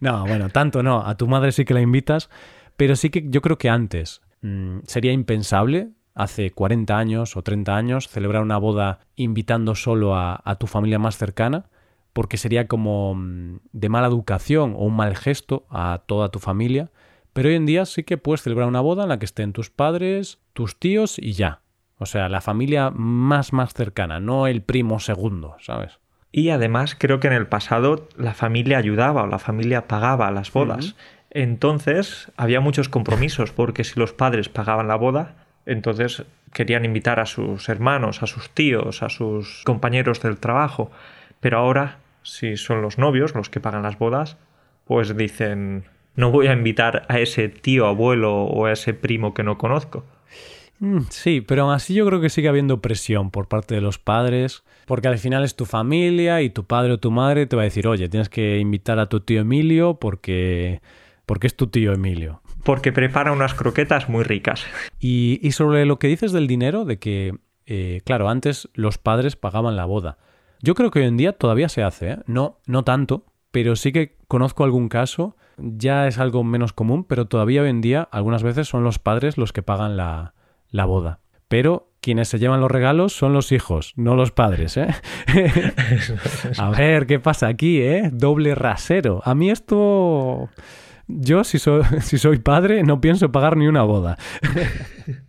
No, 0.01 0.27
bueno, 0.27 0.49
tanto 0.49 0.83
no, 0.83 1.01
a 1.05 1.15
tu 1.15 1.27
madre 1.27 1.51
sí 1.51 1.65
que 1.65 1.73
la 1.73 1.81
invitas, 1.81 2.29
pero 2.75 2.95
sí 2.95 3.09
que 3.09 3.25
yo 3.27 3.41
creo 3.41 3.57
que 3.57 3.69
antes 3.69 4.21
mm, 4.41 4.79
sería 4.85 5.13
impensable, 5.13 5.91
hace 6.17 6.49
40 6.51 6.97
años 6.97 7.37
o 7.37 7.43
30 7.43 7.75
años, 7.75 8.07
celebrar 8.07 8.41
una 8.41 8.57
boda 8.57 8.99
invitando 9.15 9.75
solo 9.75 10.15
a, 10.15 10.41
tu 10.59 10.65
familia 10.65 10.97
más 10.97 11.15
cercana, 11.15 11.65
porque 12.17 12.37
sería 12.37 12.67
como 12.67 13.13
mm, 13.13 13.59
de 13.73 13.89
mala 13.89 14.07
educación 14.07 14.73
o 14.73 14.85
un 14.85 14.95
mal 14.95 15.15
gesto 15.15 15.67
a 15.69 16.01
toda 16.07 16.29
tu 16.29 16.39
familia. 16.39 16.89
Pero 17.31 17.49
hoy 17.49 17.53
en 17.53 17.67
día 17.67 17.85
sí 17.85 18.01
que 18.01 18.17
puedes 18.17 18.41
celebrar 18.41 18.67
una 18.67 18.81
boda 18.81 19.03
en 19.03 19.09
la 19.09 19.19
que 19.19 19.25
estén 19.25 19.53
tus 19.53 19.69
padres, 19.69 20.39
tus 20.53 20.79
tíos 20.79 21.19
y 21.19 21.33
ya. 21.33 21.61
O 21.99 22.07
sea, 22.07 22.27
la 22.27 22.41
familia 22.41 22.89
más 22.89 23.53
más 23.53 23.75
cercana, 23.75 24.19
no 24.19 24.47
el 24.47 24.63
primo 24.63 24.99
segundo, 24.99 25.57
¿sabes? 25.59 25.99
Y 26.31 26.49
además 26.49 26.95
creo 26.97 27.19
que 27.19 27.27
en 27.27 27.33
el 27.33 27.45
pasado 27.45 28.07
la 28.17 28.33
familia 28.33 28.79
ayudaba 28.79 29.21
o 29.21 29.27
la 29.27 29.37
familia 29.37 29.87
pagaba 29.87 30.31
las 30.31 30.51
bodas. 30.51 30.95
Entonces 31.29 32.31
había 32.35 32.61
muchos 32.61 32.89
compromisos, 32.89 33.51
porque 33.51 33.83
si 33.83 33.99
los 33.99 34.11
padres 34.11 34.49
pagaban 34.49 34.87
la 34.87 34.95
boda, 34.95 35.35
entonces 35.67 36.23
querían 36.51 36.83
invitar 36.83 37.19
a 37.19 37.27
sus 37.27 37.69
hermanos, 37.69 38.23
a 38.23 38.25
sus 38.25 38.49
tíos, 38.49 39.03
a 39.03 39.09
sus 39.09 39.61
compañeros 39.65 40.19
del 40.23 40.39
trabajo. 40.39 40.89
Pero 41.39 41.59
ahora, 41.59 41.99
si 42.27 42.57
son 42.57 42.81
los 42.81 42.97
novios 42.97 43.33
los 43.35 43.49
que 43.49 43.59
pagan 43.59 43.83
las 43.83 43.97
bodas, 43.97 44.37
pues 44.85 45.15
dicen, 45.15 45.85
no 46.15 46.31
voy 46.31 46.47
a 46.47 46.53
invitar 46.53 47.05
a 47.09 47.19
ese 47.19 47.49
tío 47.49 47.87
abuelo 47.87 48.43
o 48.43 48.65
a 48.65 48.73
ese 48.73 48.93
primo 48.93 49.33
que 49.33 49.43
no 49.43 49.57
conozco. 49.57 50.03
Mm, 50.79 50.99
sí, 51.09 51.41
pero 51.41 51.63
aún 51.63 51.73
así 51.73 51.93
yo 51.93 52.05
creo 52.05 52.21
que 52.21 52.29
sigue 52.29 52.49
habiendo 52.49 52.81
presión 52.81 53.31
por 53.31 53.47
parte 53.47 53.75
de 53.75 53.81
los 53.81 53.97
padres, 53.97 54.63
porque 54.85 55.07
al 55.07 55.17
final 55.17 55.43
es 55.43 55.55
tu 55.55 55.65
familia 55.65 56.41
y 56.41 56.49
tu 56.49 56.65
padre 56.65 56.93
o 56.93 56.99
tu 56.99 57.11
madre 57.11 57.47
te 57.47 57.55
va 57.55 57.63
a 57.63 57.65
decir, 57.65 57.87
oye, 57.87 58.09
tienes 58.09 58.29
que 58.29 58.59
invitar 58.59 58.99
a 58.99 59.07
tu 59.07 59.21
tío 59.21 59.41
Emilio 59.41 59.95
porque 59.95 60.81
porque 61.25 61.47
es 61.47 61.55
tu 61.55 61.67
tío 61.67 61.93
Emilio. 61.93 62.41
Porque 62.63 62.91
prepara 62.91 63.31
unas 63.31 63.53
croquetas 63.53 64.09
muy 64.09 64.23
ricas. 64.23 64.65
Y, 64.99 65.39
sobre 65.51 65.85
lo 65.85 65.99
que 65.99 66.07
dices 66.07 66.31
del 66.31 66.47
dinero, 66.47 66.85
de 66.85 66.99
que, 66.99 67.35
eh, 67.65 68.01
claro, 68.05 68.29
antes 68.29 68.69
los 68.73 68.97
padres 68.97 69.35
pagaban 69.35 69.75
la 69.75 69.85
boda. 69.85 70.17
Yo 70.61 70.75
creo 70.75 70.91
que 70.91 70.99
hoy 70.99 71.05
en 71.05 71.17
día 71.17 71.33
todavía 71.33 71.69
se 71.69 71.83
hace, 71.83 72.11
¿eh? 72.11 72.19
No, 72.25 72.59
no 72.65 72.83
tanto, 72.83 73.25
pero 73.51 73.75
sí 73.75 73.91
que 73.91 74.17
conozco 74.27 74.63
algún 74.63 74.89
caso, 74.89 75.35
ya 75.57 76.07
es 76.07 76.17
algo 76.17 76.43
menos 76.43 76.73
común, 76.73 77.03
pero 77.03 77.25
todavía 77.25 77.61
hoy 77.61 77.69
en 77.69 77.81
día 77.81 78.07
algunas 78.11 78.43
veces 78.43 78.67
son 78.67 78.83
los 78.83 78.99
padres 78.99 79.37
los 79.37 79.53
que 79.53 79.63
pagan 79.63 79.97
la, 79.97 80.33
la 80.69 80.85
boda. 80.85 81.19
Pero 81.47 81.91
quienes 82.01 82.27
se 82.27 82.39
llevan 82.39 82.61
los 82.61 82.71
regalos 82.71 83.13
son 83.13 83.33
los 83.33 83.51
hijos, 83.51 83.93
no 83.95 84.15
los 84.15 84.31
padres, 84.31 84.77
¿eh? 84.77 84.87
A 86.57 86.69
ver, 86.69 87.07
¿qué 87.07 87.19
pasa 87.19 87.47
aquí, 87.47 87.81
eh? 87.81 88.09
Doble 88.11 88.53
rasero. 88.55 89.21
A 89.23 89.33
mí 89.33 89.49
esto 89.49 90.49
yo, 91.07 91.43
si 91.43 91.57
soy, 91.57 91.83
si 92.01 92.17
soy 92.17 92.39
padre, 92.39 92.83
no 92.83 93.01
pienso 93.01 93.31
pagar 93.31 93.57
ni 93.57 93.67
una 93.67 93.83
boda. 93.83 94.17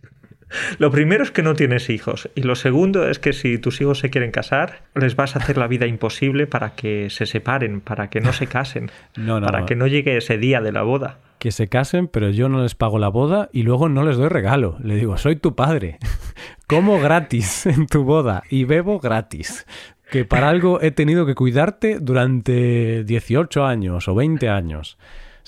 Lo 0.77 0.91
primero 0.91 1.23
es 1.23 1.31
que 1.31 1.43
no 1.43 1.53
tienes 1.53 1.89
hijos 1.89 2.29
y 2.35 2.41
lo 2.41 2.55
segundo 2.55 3.07
es 3.07 3.19
que 3.19 3.33
si 3.33 3.57
tus 3.57 3.81
hijos 3.81 3.99
se 3.99 4.09
quieren 4.09 4.31
casar, 4.31 4.81
les 4.95 5.15
vas 5.15 5.35
a 5.35 5.39
hacer 5.39 5.57
la 5.57 5.67
vida 5.67 5.85
imposible 5.85 6.47
para 6.47 6.75
que 6.75 7.09
se 7.09 7.25
separen, 7.25 7.81
para 7.81 8.09
que 8.09 8.21
no 8.21 8.33
se 8.33 8.47
casen, 8.47 8.91
para 9.43 9.65
que 9.65 9.75
no 9.75 9.87
llegue 9.87 10.17
ese 10.17 10.37
día 10.37 10.61
de 10.61 10.71
la 10.71 10.83
boda. 10.83 11.19
Que 11.37 11.51
se 11.51 11.67
casen, 11.67 12.07
pero 12.07 12.29
yo 12.31 12.49
no 12.49 12.61
les 12.61 12.75
pago 12.75 12.99
la 12.99 13.07
boda 13.07 13.49
y 13.53 13.63
luego 13.63 13.87
no 13.87 14.03
les 14.03 14.17
doy 14.17 14.27
regalo. 14.27 14.77
Le 14.83 14.95
digo, 14.95 15.17
soy 15.17 15.37
tu 15.37 15.55
padre. 15.55 15.97
Como 16.67 16.99
gratis 16.99 17.65
en 17.65 17.87
tu 17.87 18.03
boda 18.03 18.43
y 18.49 18.65
bebo 18.65 18.99
gratis. 18.99 19.65
Que 20.11 20.25
para 20.25 20.49
algo 20.49 20.81
he 20.81 20.91
tenido 20.91 21.25
que 21.25 21.35
cuidarte 21.35 21.99
durante 21.99 23.03
18 23.03 23.63
años 23.63 24.07
o 24.07 24.15
20 24.15 24.49
años. 24.49 24.97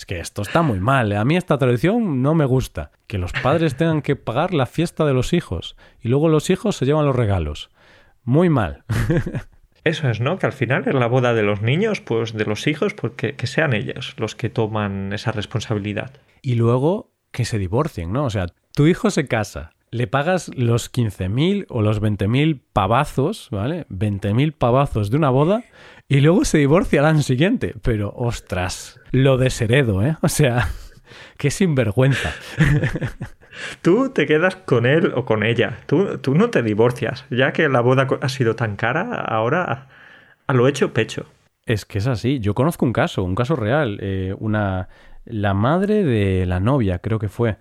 Es 0.02 0.08
que 0.08 0.20
esto 0.20 0.42
está 0.42 0.64
muy 0.64 0.80
mal. 0.80 1.12
¿eh? 1.12 1.18
A 1.18 1.26
mí 1.26 1.38
esta 1.38 1.60
tradición 1.60 2.24
no 2.24 2.34
me 2.34 2.46
gusta. 2.46 2.90
Que 3.06 3.20
los 3.20 3.34
padres 3.34 3.78
tengan 3.78 4.02
que 4.02 4.16
pagar 4.16 4.52
la 4.52 4.66
fiesta 4.66 5.06
de 5.06 5.14
los 5.14 5.32
hijos 5.32 5.76
y 6.02 6.08
luego 6.08 6.28
los 6.28 6.50
hijos 6.50 6.76
se 6.76 6.88
llevan 6.88 7.06
los 7.06 7.16
regalos. 7.16 7.70
Muy 8.24 8.50
mal. 8.50 8.84
Eso 9.84 10.10
es, 10.10 10.20
¿no? 10.20 10.40
Que 10.40 10.48
al 10.48 10.54
final 10.54 10.88
es 10.88 10.96
la 10.96 11.06
boda 11.06 11.36
de 11.36 11.44
los 11.44 11.62
niños, 11.62 12.02
pues 12.02 12.34
de 12.34 12.46
los 12.46 12.66
hijos, 12.66 12.96
pues 12.96 13.14
que, 13.16 13.36
que 13.36 13.46
sean 13.46 13.74
ellos 13.74 14.16
los 14.18 14.34
que 14.34 14.50
toman 14.50 15.14
esa 15.14 15.34
responsabilidad. 15.34 16.14
Y 16.42 16.56
luego 16.56 17.14
que 17.30 17.46
se 17.46 17.60
divorcien, 17.60 18.12
¿no? 18.12 18.26
O 18.26 18.32
sea, 18.32 18.48
tu 18.74 18.88
hijo 18.88 19.12
se 19.12 19.28
casa, 19.28 19.70
le 19.92 20.08
pagas 20.08 20.50
los 20.56 20.92
15.000 20.92 21.66
o 21.70 21.82
los 21.82 22.02
20.000 22.02 22.62
pavazos, 22.72 23.50
¿vale? 23.52 23.86
20.000 23.90 24.54
pavazos 24.54 25.12
de 25.12 25.18
una 25.18 25.30
boda 25.30 25.64
y 26.08 26.22
luego 26.22 26.46
se 26.46 26.58
divorcia 26.58 27.02
al 27.02 27.08
año 27.08 27.22
siguiente. 27.22 27.76
Pero, 27.82 28.14
ostras, 28.16 29.00
lo 29.12 29.38
desheredo, 29.38 30.02
¿eh? 30.02 30.18
O 30.22 30.30
sea, 30.30 30.70
qué 31.38 31.52
sinvergüenza. 31.52 32.32
Tú 33.82 34.10
te 34.10 34.26
quedas 34.26 34.56
con 34.56 34.86
él 34.86 35.12
o 35.14 35.26
con 35.26 35.44
ella. 35.44 35.80
Tú, 35.86 36.18
tú 36.20 36.36
no 36.36 36.50
te 36.50 36.64
divorcias. 36.64 37.26
Ya 37.30 37.52
que 37.52 37.68
la 37.68 37.82
boda 37.82 38.08
ha 38.22 38.30
sido 38.30 38.56
tan 38.56 38.78
cara, 38.78 39.14
ahora 39.14 39.90
a 40.48 40.54
lo 40.54 40.70
hecho 40.70 40.94
pecho. 40.94 41.26
Es 41.66 41.84
que 41.84 41.98
es 41.98 42.08
así. 42.08 42.40
Yo 42.40 42.56
conozco 42.56 42.86
un 42.86 42.94
caso, 42.94 43.24
un 43.24 43.36
caso 43.36 43.58
real. 43.58 44.00
Eh, 44.02 44.34
una, 44.40 44.88
la 45.26 45.54
madre 45.54 46.06
de 46.06 46.46
la 46.46 46.62
novia, 46.62 47.00
creo 47.00 47.20
que 47.20 47.28
fue, 47.28 47.58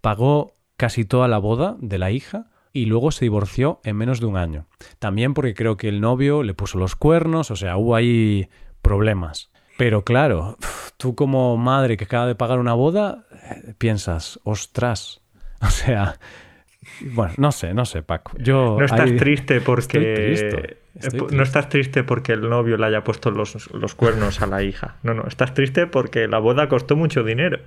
pagó 0.00 0.54
casi 0.76 1.04
toda 1.04 1.28
la 1.28 1.38
boda 1.38 1.76
de 1.80 1.98
la 1.98 2.10
hija 2.10 2.46
y 2.72 2.86
luego 2.86 3.12
se 3.12 3.24
divorció 3.24 3.80
en 3.84 3.96
menos 3.96 4.20
de 4.20 4.26
un 4.26 4.36
año. 4.36 4.66
También 4.98 5.32
porque 5.32 5.54
creo 5.54 5.76
que 5.76 5.88
el 5.88 6.00
novio 6.00 6.42
le 6.42 6.54
puso 6.54 6.78
los 6.78 6.96
cuernos, 6.96 7.50
o 7.50 7.56
sea, 7.56 7.76
hubo 7.76 7.94
ahí 7.94 8.48
problemas. 8.82 9.50
Pero 9.78 10.04
claro, 10.04 10.56
tú 10.96 11.14
como 11.14 11.56
madre 11.56 11.96
que 11.96 12.04
acaba 12.04 12.26
de 12.26 12.34
pagar 12.34 12.58
una 12.58 12.74
boda, 12.74 13.26
eh, 13.32 13.74
piensas, 13.78 14.40
ostras, 14.44 15.22
o 15.60 15.70
sea, 15.70 16.18
bueno, 17.00 17.34
no 17.38 17.52
sé, 17.52 17.74
no 17.74 17.84
sé, 17.84 18.02
Paco. 18.02 18.32
Yo 18.38 18.76
no 18.78 18.84
estás 18.84 19.14
triste 19.16 19.60
porque 19.64 20.76
no 21.30 21.42
estás 21.42 21.68
triste 21.68 22.04
porque 22.04 22.32
el 22.32 22.48
novio 22.48 22.76
le 22.76 22.86
haya 22.86 23.02
puesto 23.02 23.30
los, 23.30 23.72
los, 23.72 23.94
cuernos 23.94 24.42
a 24.42 24.46
la 24.46 24.62
hija. 24.62 24.96
No, 25.02 25.14
no, 25.14 25.24
estás 25.26 25.54
triste 25.54 25.86
porque 25.86 26.28
la 26.28 26.38
boda 26.38 26.68
costó 26.68 26.96
mucho 26.96 27.24
dinero. 27.24 27.58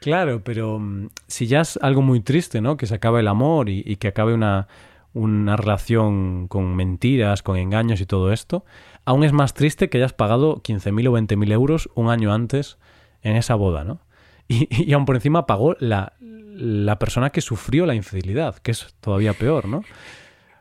Claro, 0.00 0.42
pero 0.42 0.78
mm, 0.78 1.08
si 1.26 1.46
ya 1.46 1.60
es 1.60 1.78
algo 1.82 2.02
muy 2.02 2.20
triste, 2.20 2.60
¿no? 2.60 2.76
Que 2.76 2.86
se 2.86 2.94
acabe 2.94 3.20
el 3.20 3.28
amor 3.28 3.68
y, 3.68 3.96
que 3.96 4.08
acabe 4.08 4.34
una, 4.34 4.66
una 5.12 5.56
relación 5.56 6.48
con 6.48 6.74
mentiras, 6.74 7.42
con 7.42 7.56
engaños 7.56 8.00
y 8.00 8.06
todo 8.06 8.32
esto, 8.32 8.64
aún 9.04 9.24
es 9.24 9.32
más 9.32 9.54
triste 9.54 9.88
que 9.90 9.98
hayas 9.98 10.12
pagado 10.12 10.62
15.000 10.62 11.08
o 11.08 11.12
20.000 11.12 11.52
euros 11.52 11.90
un 11.94 12.08
año 12.08 12.32
antes 12.32 12.78
en 13.22 13.36
esa 13.36 13.54
boda, 13.54 13.84
¿no? 13.84 14.00
Y, 14.48 14.68
y 14.84 14.92
aún 14.94 15.04
por 15.04 15.14
encima 15.14 15.46
pagó 15.46 15.76
la, 15.78 16.14
la 16.20 16.98
persona 16.98 17.30
que 17.30 17.40
sufrió 17.40 17.86
la 17.86 17.94
infidelidad, 17.94 18.56
que 18.56 18.72
es 18.72 18.94
todavía 19.00 19.32
peor, 19.32 19.66
¿no? 19.66 19.82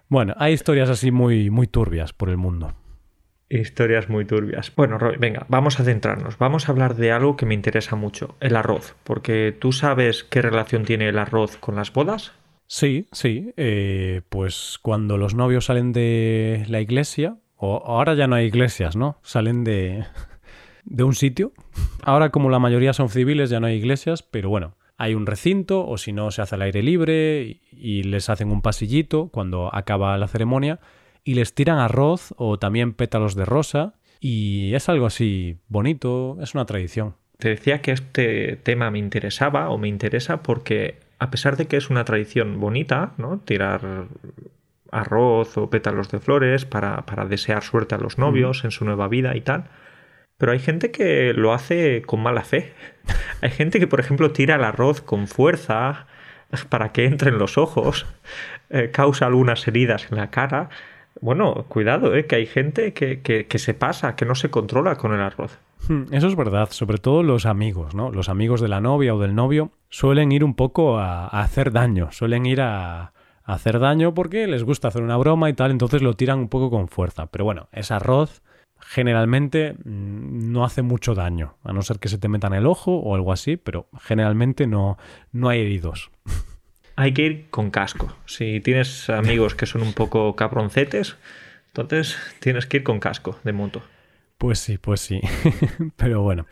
Bueno, 0.08 0.34
hay 0.38 0.54
historias 0.54 0.90
así 0.90 1.12
muy, 1.12 1.50
muy 1.50 1.68
turbias 1.68 2.14
por 2.14 2.30
el 2.30 2.38
mundo. 2.38 2.74
Historias 3.50 4.10
muy 4.10 4.26
turbias. 4.26 4.72
Bueno, 4.76 5.00
Roy, 5.00 5.18
venga, 5.18 5.46
vamos 5.50 5.80
a 5.80 5.84
centrarnos. 5.84 6.38
Vamos 6.38 6.70
a 6.70 6.72
hablar 6.72 6.96
de 6.96 7.12
algo 7.12 7.36
que 7.36 7.48
me 7.48 7.56
interesa 7.56 7.96
mucho, 7.96 8.36
el 8.40 8.56
arroz. 8.56 8.96
Porque 9.04 9.56
tú 9.58 9.72
sabes 9.72 10.24
qué 10.24 10.44
relación 10.44 10.86
tiene 10.86 11.10
el 11.10 11.18
arroz 11.18 11.58
con 11.58 11.76
las 11.76 11.92
bodas. 11.92 12.34
Sí, 12.68 13.08
sí. 13.12 13.52
Eh, 13.58 14.22
pues 14.30 14.78
cuando 14.82 15.18
los 15.18 15.34
novios 15.34 15.66
salen 15.66 15.94
de 15.94 16.64
la 16.68 16.80
iglesia, 16.80 17.38
o 17.56 17.84
ahora 17.86 18.14
ya 18.14 18.28
no 18.28 18.36
hay 18.36 18.46
iglesias, 18.46 18.96
¿no? 18.96 19.18
Salen 19.24 19.64
de, 19.64 20.06
de 20.86 21.04
un 21.04 21.16
sitio. 21.16 21.52
Ahora 22.04 22.30
como 22.30 22.52
la 22.52 22.60
mayoría 22.60 22.94
son 22.94 23.10
civiles 23.10 23.50
ya 23.50 23.60
no 23.60 23.66
hay 23.66 23.78
iglesias, 23.78 24.22
pero 24.22 24.50
bueno, 24.50 24.76
hay 24.98 25.16
un 25.16 25.26
recinto 25.26 25.88
o 25.88 25.98
si 25.98 26.14
no 26.14 26.30
se 26.30 26.44
hace 26.44 26.54
al 26.54 26.62
aire 26.62 26.84
libre 26.84 27.62
y 27.72 28.04
les 28.04 28.30
hacen 28.30 28.52
un 28.52 28.62
pasillito 28.62 29.30
cuando 29.30 29.74
acaba 29.74 30.18
la 30.18 30.28
ceremonia 30.28 30.80
y 31.24 31.36
les 31.36 31.54
tiran 31.54 31.80
arroz 31.80 32.34
o 32.38 32.60
también 32.60 32.94
pétalos 32.94 33.36
de 33.36 33.46
rosa 33.46 33.94
y 34.20 34.74
es 34.74 34.90
algo 34.90 35.06
así 35.06 35.58
bonito, 35.68 36.38
es 36.42 36.54
una 36.54 36.66
tradición. 36.66 37.16
Te 37.38 37.50
decía 37.50 37.82
que 37.82 37.92
este 37.92 38.58
tema 38.58 38.92
me 38.92 39.00
interesaba 39.00 39.70
o 39.70 39.78
me 39.78 39.88
interesa 39.88 40.44
porque 40.44 41.00
a 41.20 41.32
pesar 41.32 41.58
de 41.58 41.68
que 41.68 41.78
es 41.78 41.90
una 41.90 42.04
tradición 42.04 42.60
bonita, 42.60 43.14
¿no? 43.18 43.40
Tirar 43.40 44.08
arroz 44.92 45.58
o 45.58 45.70
pétalos 45.70 46.10
de 46.10 46.20
flores 46.20 46.66
para, 46.66 47.06
para 47.06 47.26
desear 47.26 47.64
suerte 47.64 47.96
a 47.96 48.00
los 48.00 48.18
novios 48.18 48.64
en 48.64 48.72
su 48.72 48.86
nueva 48.86 49.08
vida 49.08 49.36
y 49.36 49.42
tal, 49.42 49.66
pero 50.38 50.54
hay 50.54 50.60
gente 50.60 50.90
que 50.90 51.34
lo 51.34 51.54
hace 51.54 52.02
con 52.02 52.22
mala 52.22 52.44
fe. 52.44 52.74
Hay 53.42 53.52
gente 53.52 53.80
que, 53.80 53.88
por 53.88 54.00
ejemplo, 54.00 54.32
tira 54.32 54.56
el 54.56 54.64
arroz 54.64 55.02
con 55.02 55.28
fuerza 55.28 56.08
para 56.70 56.92
que 56.92 57.06
entre 57.06 57.30
en 57.30 57.38
los 57.38 57.58
ojos, 57.58 58.06
eh, 58.70 58.90
causa 58.92 59.28
algunas 59.28 59.68
heridas 59.68 60.08
en 60.10 60.18
la 60.18 60.32
cara. 60.32 60.70
Bueno, 61.22 61.66
cuidado, 61.68 62.16
eh, 62.16 62.26
que 62.26 62.36
hay 62.36 62.46
gente 62.46 62.94
que, 62.94 63.22
que, 63.22 63.60
se 63.60 63.74
pasa, 63.74 64.16
que 64.16 64.26
no 64.26 64.36
se 64.36 64.50
controla 64.50 64.96
con 64.96 65.14
el 65.14 65.22
arroz. 65.22 65.60
Hmm, 65.88 66.04
eso 66.12 66.28
es 66.28 66.36
verdad, 66.36 66.70
sobre 66.72 66.98
todo 66.98 67.24
los 67.24 67.46
amigos, 67.46 67.94
¿no? 67.94 68.12
Los 68.12 68.30
amigos 68.30 68.62
de 68.62 68.68
la 68.68 68.82
novia 68.82 69.14
o 69.14 69.20
del 69.20 69.36
novio 69.36 69.72
suelen 69.90 70.32
ir 70.32 70.44
un 70.44 70.56
poco 70.56 70.98
a, 70.98 71.28
hacer 71.28 71.72
daño, 71.72 72.12
suelen 72.12 72.46
ir 72.46 72.62
a, 72.62 73.14
hacer 73.44 73.80
daño 73.80 74.14
porque 74.14 74.48
les 74.48 74.64
gusta 74.64 74.90
hacer 74.90 75.02
una 75.02 75.18
broma 75.18 75.50
y 75.50 75.54
tal, 75.54 75.72
entonces 75.72 76.02
lo 76.02 76.14
tiran 76.14 76.40
un 76.40 76.50
poco 76.50 76.70
con 76.70 76.88
fuerza. 76.88 77.28
Pero 77.28 77.46
bueno, 77.46 77.68
es 77.72 77.92
arroz 77.92 78.42
generalmente 78.82 79.74
mm, 79.74 80.52
no 80.52 80.64
hace 80.64 80.82
mucho 80.82 81.16
daño, 81.16 81.56
a 81.64 81.74
no 81.74 81.82
ser 81.82 82.00
que 82.00 82.10
se 82.10 82.18
te 82.18 82.30
meta 82.30 82.48
en 82.48 82.54
el 82.54 82.66
ojo 82.66 82.96
o 82.96 83.16
algo 83.16 83.32
así, 83.32 83.58
pero 83.58 83.88
generalmente 84.00 84.68
no, 84.68 84.98
no 85.32 85.50
hay 85.50 85.62
heridos. 85.62 86.12
Hay 87.00 87.14
que 87.14 87.22
ir 87.22 87.50
con 87.50 87.72
casco. 87.72 88.14
Si 88.26 88.60
tienes 88.60 89.10
amigos 89.10 89.56
que 89.56 89.66
son 89.66 89.84
un 89.84 89.94
poco 89.94 90.36
cabroncetes, 90.36 91.16
entonces 91.68 92.18
tienes 92.42 92.66
que 92.66 92.76
ir 92.76 92.84
con 92.84 93.00
casco 93.00 93.40
de 93.46 93.54
moto. 93.54 93.82
Pues 94.38 94.60
sí, 94.60 94.78
pues 94.78 95.00
sí. 95.00 95.22
pero 95.96 96.24
bueno. 96.24 96.46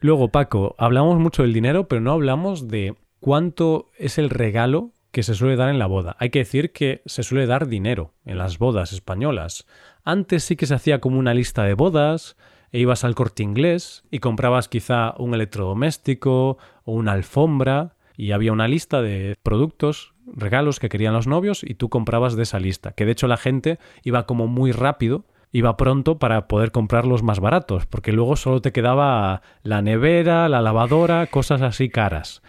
Luego, 0.00 0.28
Paco, 0.28 0.74
hablamos 0.76 1.18
mucho 1.18 1.44
del 1.44 1.54
dinero, 1.54 1.88
pero 1.88 2.02
no 2.02 2.12
hablamos 2.12 2.68
de 2.68 2.94
cuánto 3.20 3.90
es 3.96 4.18
el 4.18 4.28
regalo 4.28 4.92
que 5.12 5.22
se 5.22 5.34
suele 5.34 5.56
dar 5.56 5.70
en 5.70 5.78
la 5.78 5.86
boda. 5.86 6.14
Hay 6.18 6.28
que 6.28 6.40
decir 6.40 6.72
que 6.72 7.00
se 7.06 7.22
suele 7.22 7.46
dar 7.46 7.66
dinero 7.66 8.12
en 8.26 8.36
las 8.36 8.58
bodas 8.58 8.92
españolas. 8.92 9.66
Antes 10.04 10.44
sí 10.44 10.56
que 10.56 10.66
se 10.66 10.74
hacía 10.74 11.00
como 11.00 11.18
una 11.18 11.32
lista 11.32 11.64
de 11.64 11.72
bodas, 11.72 12.36
e 12.70 12.80
ibas 12.80 13.02
al 13.02 13.14
corte 13.14 13.42
inglés 13.42 14.04
y 14.10 14.18
comprabas 14.18 14.68
quizá 14.68 15.14
un 15.16 15.32
electrodoméstico 15.32 16.58
o 16.84 16.92
una 16.92 17.12
alfombra 17.12 17.95
y 18.16 18.32
había 18.32 18.52
una 18.52 18.68
lista 18.68 19.02
de 19.02 19.36
productos, 19.42 20.14
regalos 20.26 20.80
que 20.80 20.88
querían 20.88 21.14
los 21.14 21.26
novios 21.26 21.62
y 21.62 21.74
tú 21.74 21.88
comprabas 21.88 22.36
de 22.36 22.42
esa 22.42 22.58
lista, 22.58 22.92
que 22.92 23.04
de 23.04 23.12
hecho 23.12 23.26
la 23.26 23.36
gente 23.36 23.78
iba 24.02 24.26
como 24.26 24.46
muy 24.46 24.72
rápido, 24.72 25.24
iba 25.52 25.76
pronto 25.76 26.18
para 26.18 26.48
poder 26.48 26.72
comprar 26.72 27.06
los 27.06 27.22
más 27.22 27.40
baratos, 27.40 27.86
porque 27.86 28.12
luego 28.12 28.36
solo 28.36 28.60
te 28.60 28.72
quedaba 28.72 29.42
la 29.62 29.82
nevera, 29.82 30.48
la 30.48 30.60
lavadora, 30.60 31.26
cosas 31.26 31.62
así 31.62 31.88
caras. 31.88 32.42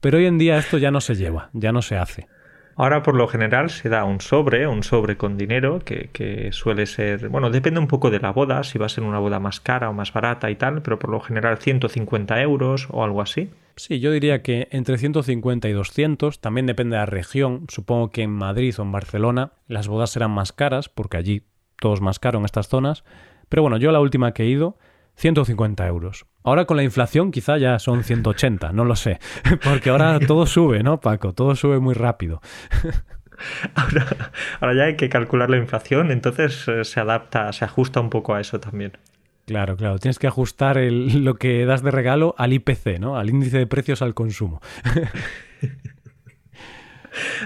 Pero 0.00 0.18
hoy 0.18 0.26
en 0.26 0.38
día 0.38 0.58
esto 0.58 0.78
ya 0.78 0.90
no 0.90 1.00
se 1.00 1.14
lleva, 1.14 1.50
ya 1.52 1.72
no 1.72 1.82
se 1.82 1.96
hace. 1.96 2.26
Ahora 2.76 3.02
por 3.02 3.14
lo 3.14 3.28
general 3.28 3.70
se 3.70 3.88
da 3.88 4.04
un 4.04 4.20
sobre, 4.20 4.66
un 4.66 4.82
sobre 4.82 5.16
con 5.16 5.36
dinero, 5.36 5.80
que, 5.84 6.48
suele 6.52 6.86
ser, 6.86 7.28
bueno, 7.28 7.50
depende 7.50 7.78
un 7.78 7.86
poco 7.86 8.10
de 8.10 8.18
la 8.18 8.32
boda, 8.32 8.64
si 8.64 8.78
va 8.78 8.86
a 8.86 8.88
ser 8.88 9.04
una 9.04 9.18
boda 9.18 9.38
más 9.38 9.60
cara 9.60 9.90
o 9.90 9.92
más 9.92 10.12
barata 10.12 10.50
y 10.50 10.56
tal, 10.56 10.82
pero 10.82 10.98
por 10.98 11.10
lo 11.10 11.20
general 11.20 11.58
150 11.58 12.40
euros 12.42 12.88
o 12.90 13.04
algo 13.04 13.22
así. 13.22 13.50
Sí, 13.76 14.00
yo 14.00 14.10
diría 14.10 14.42
que 14.42 14.68
entre 14.70 14.98
150 14.98 15.68
y 15.68 15.72
200, 15.72 16.40
también 16.40 16.66
depende 16.66 16.94
de 16.96 17.00
la 17.00 17.06
región, 17.06 17.66
supongo 17.68 18.10
que 18.10 18.22
en 18.22 18.30
Madrid 18.30 18.74
o 18.78 18.82
en 18.82 18.92
Barcelona 18.92 19.52
las 19.68 19.88
bodas 19.88 20.10
serán 20.10 20.32
más 20.32 20.52
caras, 20.52 20.88
porque 20.88 21.16
allí 21.16 21.42
todo 21.76 21.94
es 21.94 22.00
más 22.00 22.18
caro 22.18 22.38
en 22.38 22.44
estas 22.44 22.68
zonas, 22.68 23.04
pero 23.48 23.62
bueno, 23.62 23.76
yo 23.76 23.92
la 23.92 24.00
última 24.00 24.32
que 24.32 24.44
he 24.44 24.46
ido 24.46 24.76
150 25.16 25.86
euros. 25.86 26.26
Ahora 26.42 26.64
con 26.66 26.76
la 26.76 26.82
inflación 26.82 27.30
quizá 27.30 27.56
ya 27.58 27.78
son 27.78 28.04
180, 28.04 28.72
no 28.72 28.84
lo 28.84 28.96
sé. 28.96 29.18
Porque 29.64 29.90
ahora 29.90 30.18
todo 30.20 30.46
sube, 30.46 30.82
¿no, 30.82 31.00
Paco? 31.00 31.32
Todo 31.32 31.56
sube 31.56 31.78
muy 31.80 31.94
rápido. 31.94 32.40
Ahora, 34.60 34.74
ya 34.74 34.84
hay 34.84 34.96
que 34.96 35.08
calcular 35.08 35.50
la 35.50 35.56
inflación, 35.56 36.12
entonces 36.12 36.68
eh, 36.68 36.84
se 36.84 37.00
adapta, 37.00 37.52
se 37.52 37.64
ajusta 37.64 38.00
un 38.00 38.08
poco 38.08 38.34
a 38.34 38.40
eso 38.40 38.60
también. 38.60 38.92
Claro, 39.46 39.76
claro. 39.76 39.98
Tienes 39.98 40.18
que 40.18 40.26
ajustar 40.26 40.78
lo 40.78 41.34
que 41.34 41.66
das 41.66 41.82
de 41.82 41.90
regalo 41.90 42.34
al 42.38 42.52
IPC, 42.52 42.98
¿no? 43.00 43.18
Al 43.18 43.28
índice 43.28 43.58
de 43.58 43.66
precios 43.66 44.02
al 44.02 44.14
consumo. 44.14 44.60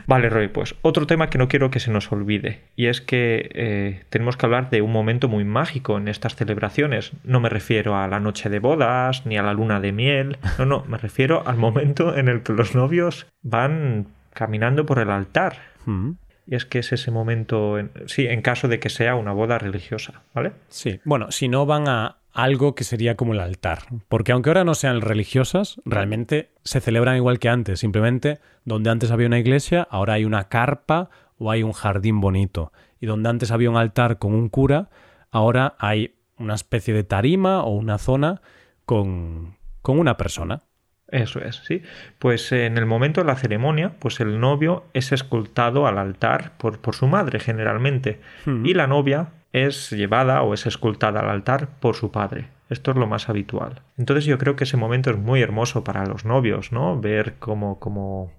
Vale, 0.07 0.31
Roy, 0.31 0.49
pues 0.49 0.75
otro 0.83 1.07
tema 1.07 1.31
que 1.31 1.39
no 1.39 1.49
quiero 1.49 1.71
que 1.71 1.81
se 1.81 1.91
nos 1.91 2.11
olvide, 2.13 2.63
y 2.77 2.87
es 2.87 3.01
que 3.01 3.51
eh, 3.55 4.03
tenemos 4.11 4.37
que 4.37 4.47
hablar 4.47 4.71
de 4.71 4.83
un 4.83 4.93
momento 4.93 5.29
muy 5.29 5.45
mágico 5.45 5.99
en 5.99 6.09
estas 6.09 6.37
celebraciones. 6.37 7.13
No 7.25 7.41
me 7.41 7.49
refiero 7.49 7.97
a 7.97 8.09
la 8.09 8.21
noche 8.21 8.49
de 8.49 8.59
bodas, 8.59 9.27
ni 9.27 9.37
a 9.37 9.43
la 9.43 9.53
luna 9.53 9.81
de 9.81 9.93
miel, 9.93 10.39
no, 10.59 10.67
no, 10.67 10.85
me 10.89 10.99
refiero 10.99 11.47
al 11.47 11.57
momento 11.57 12.17
en 12.17 12.29
el 12.29 12.43
que 12.43 12.53
los 12.53 12.75
novios 12.75 13.27
van 13.43 14.07
caminando 14.33 14.87
por 14.87 14.99
el 14.99 15.11
altar. 15.11 15.59
Mm. 15.87 16.13
Y 16.47 16.55
es 16.55 16.65
que 16.65 16.79
es 16.79 16.93
ese 16.93 17.11
momento, 17.11 17.77
sí, 18.07 18.27
en 18.27 18.41
caso 18.41 18.69
de 18.69 18.81
que 18.81 18.89
sea 18.89 19.17
una 19.17 19.33
boda 19.33 19.59
religiosa, 19.59 20.23
¿vale? 20.35 20.53
Sí, 20.69 20.99
bueno, 21.05 21.31
si 21.31 21.49
no 21.49 21.67
van 21.67 21.89
a 21.89 22.17
algo 22.39 22.77
que 22.77 22.85
sería 22.85 23.17
como 23.17 23.33
el 23.33 23.41
altar. 23.41 23.81
Porque 24.09 24.31
aunque 24.31 24.51
ahora 24.51 24.63
no 24.63 24.77
sean 24.77 25.01
religiosas, 25.01 25.81
realmente 25.85 26.53
se 26.63 26.81
celebran 26.81 27.17
igual 27.17 27.41
que 27.41 27.49
antes. 27.49 27.81
Simplemente 27.81 28.39
donde 28.65 28.91
antes 28.91 29.11
había 29.11 29.27
una 29.27 29.41
iglesia, 29.41 29.89
ahora 29.91 30.13
hay 30.15 30.25
una 30.25 30.45
carpa 30.49 31.11
o 31.37 31.51
hay 31.51 31.65
un 31.65 31.73
jardín 31.73 32.21
bonito. 32.21 32.73
Y 33.01 33.07
donde 33.07 33.29
antes 33.29 33.51
había 33.51 33.71
un 33.71 33.77
altar 33.77 34.19
con 34.19 34.35
un 34.35 34.49
cura, 34.51 34.89
ahora 35.33 35.75
hay 35.81 36.15
una 36.39 36.55
especie 36.55 36.95
de 36.95 37.03
tarima 37.03 37.65
o 37.65 37.71
una 37.71 37.99
zona 37.99 38.41
con, 38.85 39.57
con 39.83 39.99
una 39.99 40.17
persona. 40.17 40.63
Eso 41.09 41.41
es, 41.41 41.57
sí. 41.67 41.83
Pues 42.21 42.53
en 42.53 42.79
el 42.79 42.87
momento 42.87 43.21
de 43.21 43.27
la 43.27 43.35
ceremonia, 43.35 43.95
pues 43.99 44.21
el 44.21 44.39
novio 44.39 44.85
es 44.93 45.11
escoltado 45.11 45.89
al 45.89 45.99
altar 45.99 46.53
por, 46.57 46.79
por 46.79 46.95
su 46.95 47.09
madre 47.09 47.41
generalmente 47.41 48.21
Hmm. 48.45 48.65
y 48.65 48.75
la 48.75 48.87
novia 48.87 49.31
es 49.67 49.91
llevada 49.91 50.43
o 50.43 50.55
es 50.55 50.67
escoltada 50.67 51.21
al 51.21 51.29
altar 51.29 51.69
por 51.81 51.95
su 51.95 52.11
padre. 52.11 52.49
Esto 52.71 52.91
es 52.91 52.97
lo 52.97 53.07
más 53.07 53.29
habitual. 53.29 53.83
Entonces 53.97 54.25
yo 54.25 54.39
creo 54.39 54.57
que 54.57 54.65
ese 54.65 54.77
momento 54.77 55.11
es 55.11 55.17
muy 55.17 55.41
hermoso 55.41 55.85
para 55.85 56.05
los 56.07 56.25
novios, 56.25 56.73
¿no? 56.73 57.01
Ver 57.01 57.35
cómo, 57.39 57.79
cómo 57.79 58.33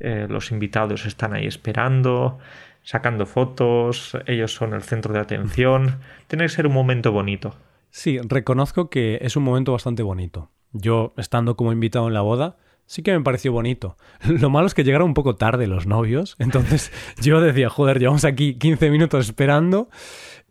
eh, 0.00 0.26
los 0.28 0.50
invitados 0.50 1.06
están 1.06 1.34
ahí 1.34 1.46
esperando, 1.46 2.38
sacando 2.82 3.26
fotos, 3.26 4.16
ellos 4.26 4.52
son 4.52 4.74
el 4.74 4.82
centro 4.82 5.12
de 5.12 5.20
atención. 5.20 5.98
Tiene 6.26 6.44
que 6.44 6.48
ser 6.48 6.66
un 6.66 6.72
momento 6.72 7.12
bonito. 7.12 7.54
Sí, 7.90 8.18
reconozco 8.18 8.90
que 8.90 9.18
es 9.22 9.36
un 9.36 9.44
momento 9.44 9.72
bastante 9.72 10.02
bonito. 10.02 10.50
Yo, 10.72 11.14
estando 11.16 11.56
como 11.56 11.72
invitado 11.72 12.08
en 12.08 12.14
la 12.14 12.20
boda, 12.20 12.56
sí 12.86 13.02
que 13.02 13.12
me 13.12 13.22
pareció 13.22 13.52
bonito. 13.52 13.96
Lo 14.26 14.50
malo 14.50 14.66
es 14.66 14.74
que 14.74 14.84
llegaron 14.84 15.08
un 15.08 15.14
poco 15.14 15.36
tarde 15.36 15.66
los 15.66 15.86
novios, 15.86 16.36
entonces 16.38 16.92
yo 17.20 17.40
decía, 17.40 17.68
joder, 17.68 17.98
llevamos 17.98 18.24
aquí 18.24 18.54
15 18.54 18.90
minutos 18.90 19.26
esperando 19.26 19.88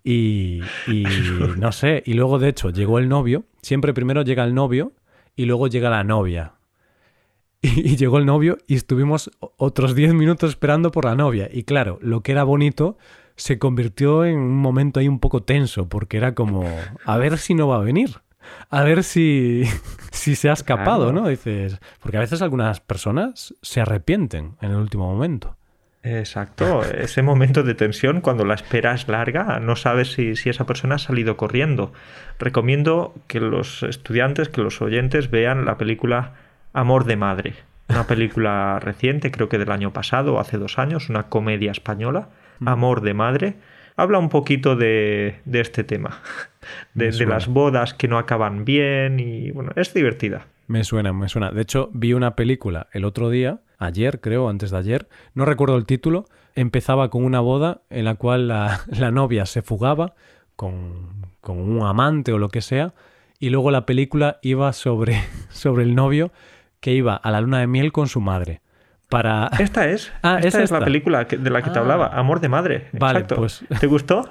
y, 0.03 0.61
y 0.87 1.03
no 1.57 1.71
sé, 1.71 2.03
y 2.05 2.13
luego 2.13 2.39
de 2.39 2.49
hecho 2.49 2.69
llegó 2.69 2.99
el 2.99 3.09
novio, 3.09 3.45
siempre 3.61 3.93
primero 3.93 4.21
llega 4.21 4.43
el 4.43 4.53
novio 4.53 4.93
y 5.35 5.45
luego 5.45 5.67
llega 5.67 5.89
la 5.89 6.03
novia. 6.03 6.53
Y, 7.61 7.93
y 7.93 7.95
llegó 7.95 8.19
el 8.19 8.27
novio 8.27 8.59
y 8.67 8.75
estuvimos 8.75 9.31
otros 9.39 9.95
10 9.95 10.13
minutos 10.13 10.51
esperando 10.51 10.91
por 10.91 11.05
la 11.05 11.15
novia. 11.15 11.49
Y 11.51 11.63
claro, 11.63 11.97
lo 12.01 12.21
que 12.21 12.31
era 12.31 12.43
bonito 12.43 12.97
se 13.35 13.59
convirtió 13.59 14.23
en 14.23 14.37
un 14.37 14.57
momento 14.57 14.99
ahí 14.99 15.07
un 15.07 15.19
poco 15.19 15.43
tenso, 15.43 15.89
porque 15.89 16.17
era 16.17 16.35
como, 16.35 16.65
a 17.05 17.17
ver 17.17 17.37
si 17.37 17.53
no 17.53 17.67
va 17.67 17.77
a 17.77 17.79
venir. 17.79 18.21
A 18.69 18.83
ver 18.83 19.03
si, 19.03 19.63
si 20.11 20.35
se 20.35 20.49
ha 20.49 20.53
escapado, 20.53 21.11
Claro. 21.11 21.21
¿no? 21.21 21.27
Dices, 21.27 21.79
porque 22.01 22.17
a 22.17 22.21
veces 22.21 22.41
algunas 22.41 22.79
personas 22.79 23.53
se 23.61 23.81
arrepienten 23.81 24.55
en 24.61 24.71
el 24.71 24.77
último 24.77 25.11
momento. 25.11 25.55
Exacto, 26.07 26.83
ese 26.83 27.23
momento 27.23 27.63
de 27.63 27.73
tensión 27.73 28.21
cuando 28.21 28.45
la 28.45 28.53
espera 28.53 28.93
es 28.93 29.07
larga, 29.07 29.59
no 29.59 29.75
sabes 29.75 30.11
si, 30.13 30.35
si 30.35 30.51
esa 30.51 30.67
persona 30.67 30.95
ha 30.95 30.99
salido 30.99 31.35
corriendo. 31.35 31.93
Recomiendo 32.37 33.15
que 33.25 33.39
los 33.39 33.81
estudiantes, 33.81 34.49
que 34.49 34.61
los 34.61 34.83
oyentes 34.83 35.31
vean 35.31 35.65
la 35.65 35.79
película 35.79 36.33
Amor 36.73 37.05
de 37.05 37.15
Madre, 37.15 37.55
una 37.89 38.05
película 38.05 38.77
reciente, 38.83 39.31
creo 39.31 39.49
que 39.49 39.57
del 39.57 39.71
año 39.71 39.93
pasado 39.93 40.35
o 40.35 40.39
hace 40.39 40.59
dos 40.59 40.77
años, 40.77 41.09
una 41.09 41.23
comedia 41.23 41.71
española, 41.71 42.29
Amor 42.63 43.01
de 43.01 43.13
Madre. 43.15 43.55
Habla 43.97 44.19
un 44.19 44.29
poquito 44.29 44.75
de, 44.75 45.39
de 45.45 45.61
este 45.61 45.83
tema, 45.83 46.21
de, 46.93 47.11
las 47.25 47.47
bodas 47.47 47.93
que 47.93 48.07
no 48.07 48.17
acaban 48.17 48.65
bien 48.65 49.19
y 49.19 49.51
bueno, 49.51 49.71
es 49.75 49.93
divertida. 49.93 50.47
Me 50.67 50.83
suena, 50.83 51.13
me 51.13 51.29
suena. 51.29 51.51
De 51.51 51.61
hecho, 51.61 51.89
vi 51.93 52.13
una 52.13 52.35
película 52.35 52.87
el 52.91 53.05
otro 53.05 53.29
día, 53.29 53.61
ayer 53.77 54.19
creo, 54.19 54.49
antes 54.49 54.71
de 54.71 54.77
ayer, 54.77 55.07
no 55.33 55.45
recuerdo 55.45 55.77
el 55.77 55.85
título, 55.85 56.25
empezaba 56.55 57.09
con 57.09 57.23
una 57.23 57.39
boda 57.39 57.81
en 57.89 58.05
la 58.05 58.15
cual 58.15 58.49
la, 58.49 58.81
la 58.87 59.11
novia 59.11 59.45
se 59.45 59.61
fugaba 59.61 60.15
con, 60.57 61.27
con 61.39 61.59
un 61.59 61.85
amante 61.85 62.33
o 62.33 62.37
lo 62.37 62.49
que 62.49 62.61
sea, 62.61 62.93
y 63.39 63.49
luego 63.49 63.71
la 63.71 63.85
película 63.85 64.39
iba 64.41 64.73
sobre, 64.73 65.21
sobre 65.49 65.83
el 65.83 65.95
novio 65.95 66.31
que 66.81 66.93
iba 66.93 67.15
a 67.15 67.31
la 67.31 67.41
luna 67.41 67.59
de 67.59 67.67
miel 67.67 67.91
con 67.93 68.07
su 68.07 68.19
madre. 68.19 68.61
Para... 69.09 69.49
Esta 69.59 69.87
es, 69.87 70.11
Ah, 70.23 70.37
esta 70.41 70.59
es 70.59 70.65
es, 70.65 70.71
la 70.71 70.79
película 70.83 71.27
que- 71.27 71.37
de 71.37 71.49
la 71.49 71.61
que 71.61 71.69
te 71.69 71.77
Ah. 71.79 71.81
hablaba, 71.81 72.07
Amor 72.07 72.39
de 72.39 72.49
Madre. 72.49 72.87
Vale, 72.93 73.19
Exacto. 73.19 73.35
pues- 73.35 73.63
¿Te 73.79 73.87
gustó? 73.87 74.27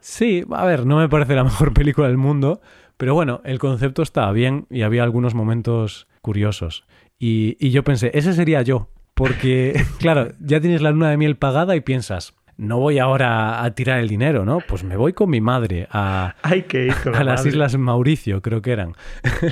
Sí, 0.00 0.44
a 0.52 0.64
ver, 0.64 0.86
no 0.86 0.98
me 0.98 1.08
parece 1.08 1.34
la 1.34 1.44
mejor 1.50 1.72
película 1.72 2.08
del 2.08 2.18
mundo, 2.18 2.60
pero 2.96 3.14
bueno, 3.14 3.40
el 3.44 3.58
concepto 3.58 4.02
estaba 4.02 4.30
bien 4.32 4.66
y 4.70 4.82
había 4.82 5.02
algunos 5.02 5.34
momentos 5.34 6.06
curiosos. 6.22 6.84
Y, 7.18 7.56
y 7.58 7.70
yo 7.70 7.82
pensé, 7.84 8.10
ese 8.14 8.32
sería 8.32 8.62
yo, 8.62 8.90
porque, 9.14 9.80
claro, 9.98 10.32
ya 10.40 10.60
tienes 10.60 10.82
la 10.82 10.90
luna 10.90 11.10
de 11.10 11.16
miel 11.16 11.36
pagada 11.36 11.74
y 11.74 11.80
piensas, 11.80 12.34
no 12.56 12.78
voy 12.78 12.98
ahora 12.98 13.62
a 13.64 13.70
tirar 13.74 13.98
el 14.00 14.08
dinero, 14.08 14.44
¿no? 14.44 14.58
Pues 14.60 14.82
me 14.84 14.96
voy 14.96 15.12
con 15.12 15.30
mi 15.30 15.40
madre 15.40 15.86
a, 15.92 16.34
Hay 16.42 16.62
que 16.62 16.86
ir 16.86 16.94
con 17.02 17.12
la 17.12 17.18
a 17.20 17.24
las 17.24 17.40
madre. 17.40 17.50
Islas 17.50 17.76
Mauricio, 17.78 18.42
creo 18.42 18.62
que 18.62 18.72
eran. 18.72 18.94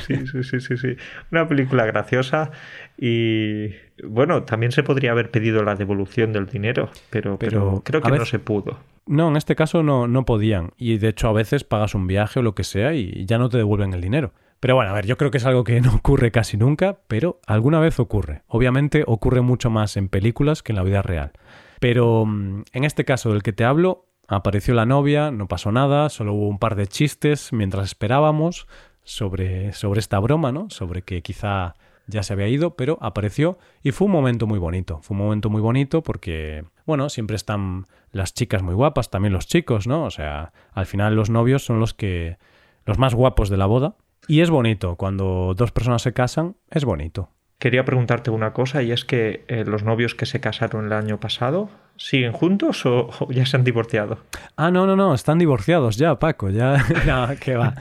Sí, 0.06 0.26
sí, 0.26 0.42
sí, 0.42 0.60
sí, 0.60 0.76
sí. 0.76 0.96
Una 1.30 1.46
película 1.48 1.86
graciosa 1.86 2.50
y 2.98 3.68
bueno, 4.04 4.42
también 4.42 4.72
se 4.72 4.82
podría 4.82 5.12
haber 5.12 5.30
pedido 5.30 5.62
la 5.62 5.74
devolución 5.74 6.32
del 6.32 6.46
dinero, 6.46 6.90
pero, 7.10 7.38
pero, 7.38 7.60
Pero, 7.60 7.82
creo 7.84 8.02
que 8.02 8.10
no 8.10 8.24
se 8.24 8.38
pudo. 8.38 8.78
No, 9.06 9.28
en 9.28 9.36
este 9.36 9.54
caso 9.54 9.82
no, 9.82 10.08
no 10.08 10.24
podían. 10.24 10.70
Y 10.76 10.98
de 10.98 11.08
hecho 11.08 11.28
a 11.28 11.32
veces 11.32 11.64
pagas 11.64 11.94
un 11.94 12.06
viaje 12.06 12.40
o 12.40 12.42
lo 12.42 12.54
que 12.54 12.64
sea 12.64 12.94
y 12.94 13.24
ya 13.26 13.38
no 13.38 13.48
te 13.48 13.56
devuelven 13.56 13.94
el 13.94 14.00
dinero. 14.00 14.32
Pero 14.60 14.74
bueno, 14.74 14.90
a 14.90 14.94
ver, 14.94 15.06
yo 15.06 15.16
creo 15.16 15.30
que 15.30 15.38
es 15.38 15.46
algo 15.46 15.64
que 15.64 15.80
no 15.80 15.94
ocurre 15.94 16.30
casi 16.30 16.56
nunca, 16.56 16.98
pero 17.06 17.40
alguna 17.46 17.78
vez 17.78 18.00
ocurre. 18.00 18.42
Obviamente 18.48 19.04
ocurre 19.06 19.40
mucho 19.40 19.70
más 19.70 19.96
en 19.96 20.08
películas 20.08 20.62
que 20.62 20.72
en 20.72 20.76
la 20.76 20.82
vida 20.82 21.02
real. 21.02 21.32
Pero 21.80 22.24
mm, 22.26 22.64
en 22.72 22.84
este 22.84 23.04
caso 23.04 23.32
del 23.32 23.42
que 23.42 23.52
te 23.52 23.64
hablo, 23.64 24.06
apareció 24.28 24.74
la 24.74 24.86
novia, 24.86 25.30
no 25.30 25.46
pasó 25.46 25.72
nada, 25.72 26.08
solo 26.08 26.32
hubo 26.32 26.48
un 26.48 26.58
par 26.58 26.74
de 26.74 26.86
chistes 26.86 27.52
mientras 27.52 27.86
esperábamos 27.86 28.66
sobre, 29.04 29.72
sobre 29.72 30.00
esta 30.00 30.18
broma, 30.18 30.52
¿no? 30.52 30.68
Sobre 30.70 31.02
que 31.02 31.22
quizá 31.22 31.76
ya 32.06 32.22
se 32.22 32.32
había 32.32 32.48
ido, 32.48 32.76
pero 32.76 32.98
apareció 33.00 33.58
y 33.82 33.92
fue 33.92 34.06
un 34.06 34.12
momento 34.12 34.46
muy 34.46 34.58
bonito. 34.58 35.00
Fue 35.02 35.16
un 35.16 35.24
momento 35.24 35.50
muy 35.50 35.60
bonito 35.60 36.02
porque, 36.02 36.64
bueno, 36.84 37.08
siempre 37.08 37.36
están 37.36 37.86
las 38.12 38.34
chicas 38.34 38.62
muy 38.62 38.74
guapas, 38.74 39.10
también 39.10 39.32
los 39.32 39.46
chicos, 39.46 39.86
¿no? 39.86 40.04
O 40.04 40.10
sea, 40.10 40.52
al 40.72 40.86
final 40.86 41.14
los 41.14 41.30
novios 41.30 41.64
son 41.64 41.80
los 41.80 41.94
que 41.94 42.38
los 42.84 42.98
más 42.98 43.14
guapos 43.14 43.50
de 43.50 43.56
la 43.56 43.66
boda 43.66 43.96
y 44.28 44.40
es 44.40 44.50
bonito 44.50 44.96
cuando 44.96 45.54
dos 45.56 45.72
personas 45.72 46.02
se 46.02 46.12
casan, 46.12 46.56
es 46.70 46.84
bonito. 46.84 47.30
Quería 47.58 47.86
preguntarte 47.86 48.30
una 48.30 48.52
cosa 48.52 48.82
y 48.82 48.92
es 48.92 49.06
que 49.06 49.44
eh, 49.48 49.64
los 49.66 49.82
novios 49.82 50.14
que 50.14 50.26
se 50.26 50.40
casaron 50.40 50.86
el 50.86 50.92
año 50.92 51.18
pasado, 51.18 51.70
¿siguen 51.96 52.32
juntos 52.32 52.84
o, 52.84 53.08
o 53.18 53.32
ya 53.32 53.46
se 53.46 53.56
han 53.56 53.64
divorciado? 53.64 54.18
Ah, 54.56 54.70
no, 54.70 54.86
no, 54.86 54.94
no, 54.94 55.14
están 55.14 55.38
divorciados 55.38 55.96
ya, 55.96 56.18
Paco, 56.18 56.50
ya. 56.50 56.84
No, 57.06 57.28
que 57.40 57.56
va, 57.56 57.74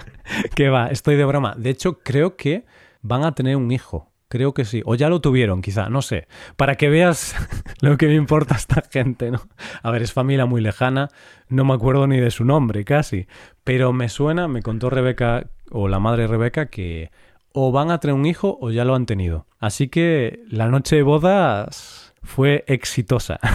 que 0.55 0.69
va, 0.69 0.87
estoy 0.87 1.17
de 1.17 1.25
broma. 1.25 1.55
De 1.57 1.71
hecho, 1.71 1.99
creo 1.99 2.37
que 2.37 2.65
van 3.01 3.25
a 3.25 3.33
tener 3.33 3.57
un 3.57 3.69
hijo. 3.71 4.09
Creo 4.27 4.53
que 4.53 4.65
sí. 4.65 4.81
O 4.85 4.95
ya 4.95 5.09
lo 5.09 5.21
tuvieron, 5.21 5.61
quizá, 5.61 5.89
no 5.89 6.01
sé. 6.01 6.27
Para 6.55 6.75
que 6.75 6.89
veas 6.89 7.35
lo 7.81 7.97
que 7.97 8.07
me 8.07 8.15
importa 8.15 8.55
a 8.55 8.57
esta 8.57 8.83
gente, 8.89 9.31
¿no? 9.31 9.41
A 9.83 9.91
ver, 9.91 10.01
es 10.01 10.13
familia 10.13 10.45
muy 10.45 10.61
lejana, 10.61 11.09
no 11.47 11.63
me 11.65 11.73
acuerdo 11.73 12.07
ni 12.07 12.19
de 12.19 12.31
su 12.31 12.45
nombre, 12.45 12.83
casi. 12.85 13.27
Pero 13.63 13.93
me 13.93 14.09
suena, 14.09 14.47
me 14.47 14.61
contó 14.61 14.89
Rebeca, 14.89 15.49
o 15.71 15.87
la 15.87 15.99
madre 15.99 16.27
Rebeca, 16.27 16.67
que 16.67 17.11
o 17.57 17.71
van 17.71 17.89
a 17.89 17.99
tener 17.99 18.15
un 18.15 18.25
hijo 18.25 18.57
o 18.59 18.69
ya 18.69 18.83
lo 18.83 18.95
han 18.95 19.05
tenido. 19.05 19.47
Así 19.59 19.87
que 19.87 20.43
la 20.49 20.67
noche 20.67 20.97
de 20.97 21.03
bodas 21.03 22.04
fue 22.25 22.63
exitosa. 22.67 23.39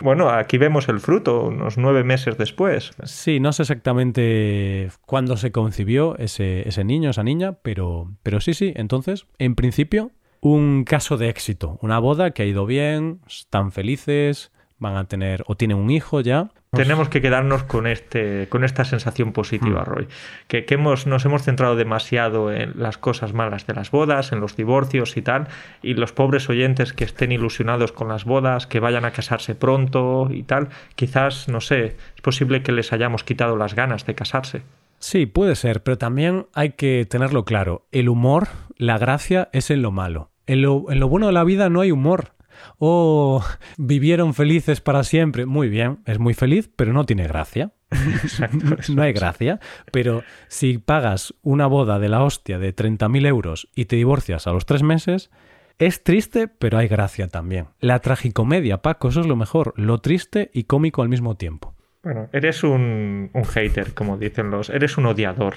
Bueno, 0.00 0.30
aquí 0.30 0.58
vemos 0.58 0.88
el 0.88 1.00
fruto, 1.00 1.42
unos 1.44 1.76
nueve 1.76 2.04
meses 2.04 2.38
después. 2.38 2.92
Sí, 3.02 3.40
no 3.40 3.52
sé 3.52 3.62
exactamente 3.62 4.90
cuándo 5.06 5.36
se 5.36 5.50
concibió 5.50 6.16
ese, 6.18 6.68
ese 6.68 6.84
niño, 6.84 7.10
esa 7.10 7.24
niña, 7.24 7.54
pero, 7.62 8.12
pero 8.22 8.40
sí, 8.40 8.54
sí. 8.54 8.72
Entonces, 8.76 9.26
en 9.38 9.56
principio, 9.56 10.12
un 10.40 10.84
caso 10.84 11.16
de 11.16 11.28
éxito. 11.28 11.78
Una 11.82 11.98
boda 11.98 12.30
que 12.30 12.42
ha 12.42 12.46
ido 12.46 12.64
bien, 12.64 13.20
están 13.26 13.72
felices, 13.72 14.52
van 14.78 14.96
a 14.96 15.04
tener 15.04 15.42
o 15.46 15.56
tienen 15.56 15.78
un 15.78 15.90
hijo 15.90 16.20
ya. 16.20 16.50
Tenemos 16.70 17.08
que 17.08 17.22
quedarnos 17.22 17.62
con 17.62 17.86
este, 17.86 18.46
con 18.48 18.62
esta 18.62 18.84
sensación 18.84 19.32
positiva, 19.32 19.80
Mm. 19.82 19.84
Roy. 19.84 20.08
Que, 20.48 20.64
que 20.64 20.74
hemos, 20.74 21.06
nos 21.06 21.24
hemos 21.24 21.42
centrado 21.42 21.76
demasiado 21.76 22.52
en 22.52 22.72
las 22.76 22.98
cosas 22.98 23.32
malas 23.32 23.66
de 23.66 23.74
las 23.74 23.90
bodas, 23.90 24.32
en 24.32 24.40
los 24.40 24.54
divorcios 24.54 25.16
y 25.16 25.22
tal, 25.22 25.48
y 25.82 25.94
los 25.94 26.12
pobres 26.12 26.48
oyentes 26.50 26.92
que 26.92 27.04
estén 27.04 27.32
ilusionados 27.32 27.92
con 27.92 28.08
las 28.08 28.24
bodas, 28.24 28.66
que 28.66 28.80
vayan 28.80 29.04
a 29.04 29.12
casarse 29.12 29.54
pronto 29.54 30.28
y 30.30 30.42
tal, 30.42 30.68
quizás, 30.94 31.48
no 31.48 31.60
sé, 31.60 31.96
es 32.14 32.22
posible 32.22 32.62
que 32.62 32.72
les 32.72 32.92
hayamos 32.92 33.24
quitado 33.24 33.56
las 33.56 33.74
ganas 33.74 34.04
de 34.04 34.14
casarse. 34.14 34.62
Sí, 34.98 35.26
puede 35.26 35.54
ser, 35.54 35.82
pero 35.82 35.96
también 35.96 36.46
hay 36.54 36.70
que 36.70 37.06
tenerlo 37.08 37.44
claro. 37.44 37.86
El 37.92 38.08
humor, 38.08 38.48
la 38.76 38.98
gracia 38.98 39.48
es 39.52 39.70
en 39.70 39.80
lo 39.80 39.92
malo. 39.92 40.30
En 40.46 40.62
lo, 40.62 40.90
en 40.90 40.98
lo 40.98 41.08
bueno 41.08 41.26
de 41.26 41.32
la 41.32 41.44
vida 41.44 41.68
no 41.70 41.80
hay 41.80 41.92
humor. 41.92 42.32
Oh, 42.78 43.44
vivieron 43.76 44.34
felices 44.34 44.80
para 44.80 45.04
siempre. 45.04 45.46
Muy 45.46 45.68
bien, 45.68 45.98
es 46.06 46.18
muy 46.18 46.34
feliz, 46.34 46.70
pero 46.74 46.92
no 46.92 47.04
tiene 47.04 47.26
gracia. 47.26 47.72
no 48.88 49.02
hay 49.02 49.12
gracia. 49.12 49.60
Pero 49.92 50.22
si 50.48 50.78
pagas 50.78 51.34
una 51.42 51.66
boda 51.66 51.98
de 51.98 52.08
la 52.08 52.22
hostia 52.22 52.58
de 52.58 52.74
30.000 52.74 53.26
euros 53.26 53.68
y 53.74 53.86
te 53.86 53.96
divorcias 53.96 54.46
a 54.46 54.52
los 54.52 54.66
tres 54.66 54.82
meses, 54.82 55.30
es 55.78 56.02
triste, 56.02 56.48
pero 56.48 56.78
hay 56.78 56.88
gracia 56.88 57.28
también. 57.28 57.68
La 57.80 58.00
tragicomedia, 58.00 58.82
Paco, 58.82 59.08
eso 59.08 59.20
es 59.20 59.26
lo 59.26 59.36
mejor. 59.36 59.74
Lo 59.76 59.98
triste 59.98 60.50
y 60.52 60.64
cómico 60.64 61.02
al 61.02 61.08
mismo 61.08 61.36
tiempo. 61.36 61.74
Bueno, 62.02 62.28
eres 62.32 62.62
un, 62.62 63.30
un 63.32 63.44
hater, 63.44 63.94
como 63.94 64.16
dicen 64.16 64.50
los. 64.50 64.70
Eres 64.70 64.96
un 64.98 65.06
odiador. 65.06 65.54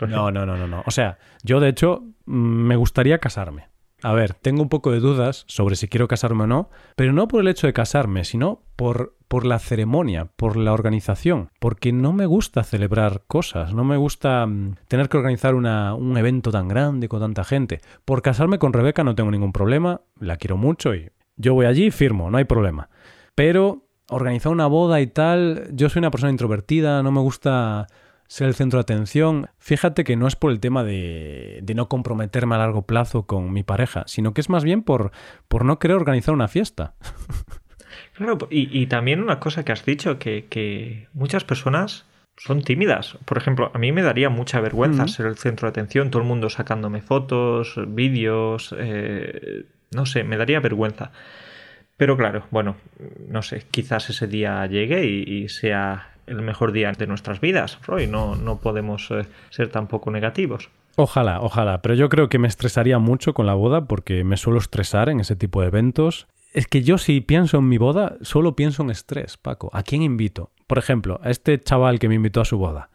No, 0.00 0.30
no, 0.30 0.46
no, 0.46 0.56
no, 0.56 0.66
no. 0.66 0.82
O 0.86 0.90
sea, 0.90 1.18
yo 1.42 1.60
de 1.60 1.68
hecho 1.68 2.04
mm, 2.26 2.32
me 2.34 2.76
gustaría 2.76 3.18
casarme. 3.18 3.68
A 4.04 4.12
ver, 4.12 4.34
tengo 4.34 4.60
un 4.60 4.68
poco 4.68 4.90
de 4.90 5.00
dudas 5.00 5.46
sobre 5.48 5.76
si 5.76 5.88
quiero 5.88 6.08
casarme 6.08 6.44
o 6.44 6.46
no, 6.46 6.68
pero 6.94 7.14
no 7.14 7.26
por 7.26 7.40
el 7.40 7.48
hecho 7.48 7.66
de 7.66 7.72
casarme, 7.72 8.24
sino 8.24 8.60
por, 8.76 9.16
por 9.28 9.46
la 9.46 9.58
ceremonia, 9.58 10.26
por 10.36 10.58
la 10.58 10.74
organización, 10.74 11.48
porque 11.58 11.90
no 11.90 12.12
me 12.12 12.26
gusta 12.26 12.64
celebrar 12.64 13.22
cosas, 13.26 13.72
no 13.72 13.82
me 13.82 13.96
gusta 13.96 14.44
mm, 14.44 14.74
tener 14.88 15.08
que 15.08 15.16
organizar 15.16 15.54
una, 15.54 15.94
un 15.94 16.18
evento 16.18 16.50
tan 16.50 16.68
grande 16.68 17.08
con 17.08 17.20
tanta 17.20 17.44
gente. 17.44 17.80
Por 18.04 18.20
casarme 18.20 18.58
con 18.58 18.74
Rebeca 18.74 19.04
no 19.04 19.14
tengo 19.14 19.30
ningún 19.30 19.54
problema, 19.54 20.02
la 20.20 20.36
quiero 20.36 20.58
mucho 20.58 20.94
y 20.94 21.08
yo 21.36 21.54
voy 21.54 21.64
allí, 21.64 21.90
firmo, 21.90 22.30
no 22.30 22.36
hay 22.36 22.44
problema. 22.44 22.90
Pero 23.34 23.86
organizar 24.10 24.52
una 24.52 24.66
boda 24.66 25.00
y 25.00 25.06
tal, 25.06 25.70
yo 25.72 25.88
soy 25.88 26.00
una 26.00 26.10
persona 26.10 26.30
introvertida, 26.30 27.02
no 27.02 27.10
me 27.10 27.20
gusta 27.20 27.86
ser 28.34 28.48
el 28.48 28.54
centro 28.54 28.78
de 28.78 28.82
atención. 28.82 29.48
Fíjate 29.58 30.02
que 30.02 30.16
no 30.16 30.26
es 30.26 30.34
por 30.34 30.50
el 30.50 30.58
tema 30.58 30.82
de, 30.82 31.60
de, 31.62 31.74
no 31.76 31.88
comprometerme 31.88 32.56
a 32.56 32.58
largo 32.58 32.82
plazo 32.82 33.26
con 33.26 33.52
mi 33.52 33.62
pareja, 33.62 34.02
sino 34.08 34.34
que 34.34 34.40
es 34.40 34.48
más 34.48 34.64
bien 34.64 34.82
por, 34.82 35.12
por 35.46 35.64
no 35.64 35.78
querer 35.78 35.96
organizar 35.96 36.34
una 36.34 36.48
fiesta. 36.48 36.94
Claro, 38.14 38.38
y, 38.50 38.76
y 38.76 38.86
también 38.86 39.20
una 39.20 39.38
cosa 39.38 39.64
que 39.64 39.70
has 39.70 39.84
dicho, 39.84 40.18
que, 40.18 40.46
que, 40.48 41.08
muchas 41.12 41.44
personas 41.44 42.06
son 42.36 42.62
tímidas. 42.62 43.18
Por 43.24 43.38
ejemplo, 43.38 43.70
a 43.72 43.78
mí 43.78 43.92
me 43.92 44.02
daría 44.02 44.30
mucha 44.30 44.60
vergüenza 44.60 45.06
ser 45.06 45.26
el 45.26 45.36
centro 45.36 45.66
de 45.66 45.70
atención, 45.70 46.10
todo 46.10 46.22
el 46.22 46.28
mundo 46.28 46.50
sacándome 46.50 47.02
fotos, 47.02 47.74
vídeos, 47.88 48.74
eh, 48.78 49.64
no 49.92 50.06
sé, 50.06 50.24
me 50.24 50.36
daría 50.36 50.58
vergüenza. 50.58 51.12
Pero 51.96 52.16
claro, 52.16 52.46
bueno, 52.50 52.76
no 53.28 53.42
sé, 53.42 53.64
quizás 53.70 54.10
ese 54.10 54.26
día 54.26 54.64
llegue 54.66 55.04
y, 55.06 55.22
y 55.22 55.48
sea 55.48 56.13
el 56.26 56.42
mejor 56.42 56.72
día 56.72 56.92
de 56.92 57.06
nuestras 57.06 57.40
vidas, 57.40 57.78
Roy. 57.86 58.06
No, 58.06 58.36
no 58.36 58.58
podemos 58.58 59.10
eh, 59.10 59.26
ser 59.50 59.68
tampoco 59.68 60.10
negativos. 60.10 60.70
Ojalá, 60.96 61.40
ojalá, 61.40 61.82
pero 61.82 61.94
yo 61.94 62.08
creo 62.08 62.28
que 62.28 62.38
me 62.38 62.46
estresaría 62.46 62.98
mucho 62.98 63.34
con 63.34 63.46
la 63.46 63.54
boda 63.54 63.86
porque 63.86 64.22
me 64.22 64.36
suelo 64.36 64.58
estresar 64.58 65.08
en 65.08 65.20
ese 65.20 65.34
tipo 65.34 65.60
de 65.60 65.68
eventos. 65.68 66.28
Es 66.52 66.68
que 66.68 66.82
yo 66.84 66.98
si 66.98 67.20
pienso 67.20 67.58
en 67.58 67.68
mi 67.68 67.78
boda, 67.78 68.16
solo 68.20 68.54
pienso 68.54 68.84
en 68.84 68.90
estrés, 68.90 69.36
Paco. 69.36 69.70
¿A 69.72 69.82
quién 69.82 70.02
invito? 70.02 70.52
Por 70.68 70.78
ejemplo, 70.78 71.20
a 71.24 71.30
este 71.30 71.58
chaval 71.58 71.98
que 71.98 72.08
me 72.08 72.14
invitó 72.14 72.40
a 72.40 72.44
su 72.44 72.58
boda. 72.58 72.90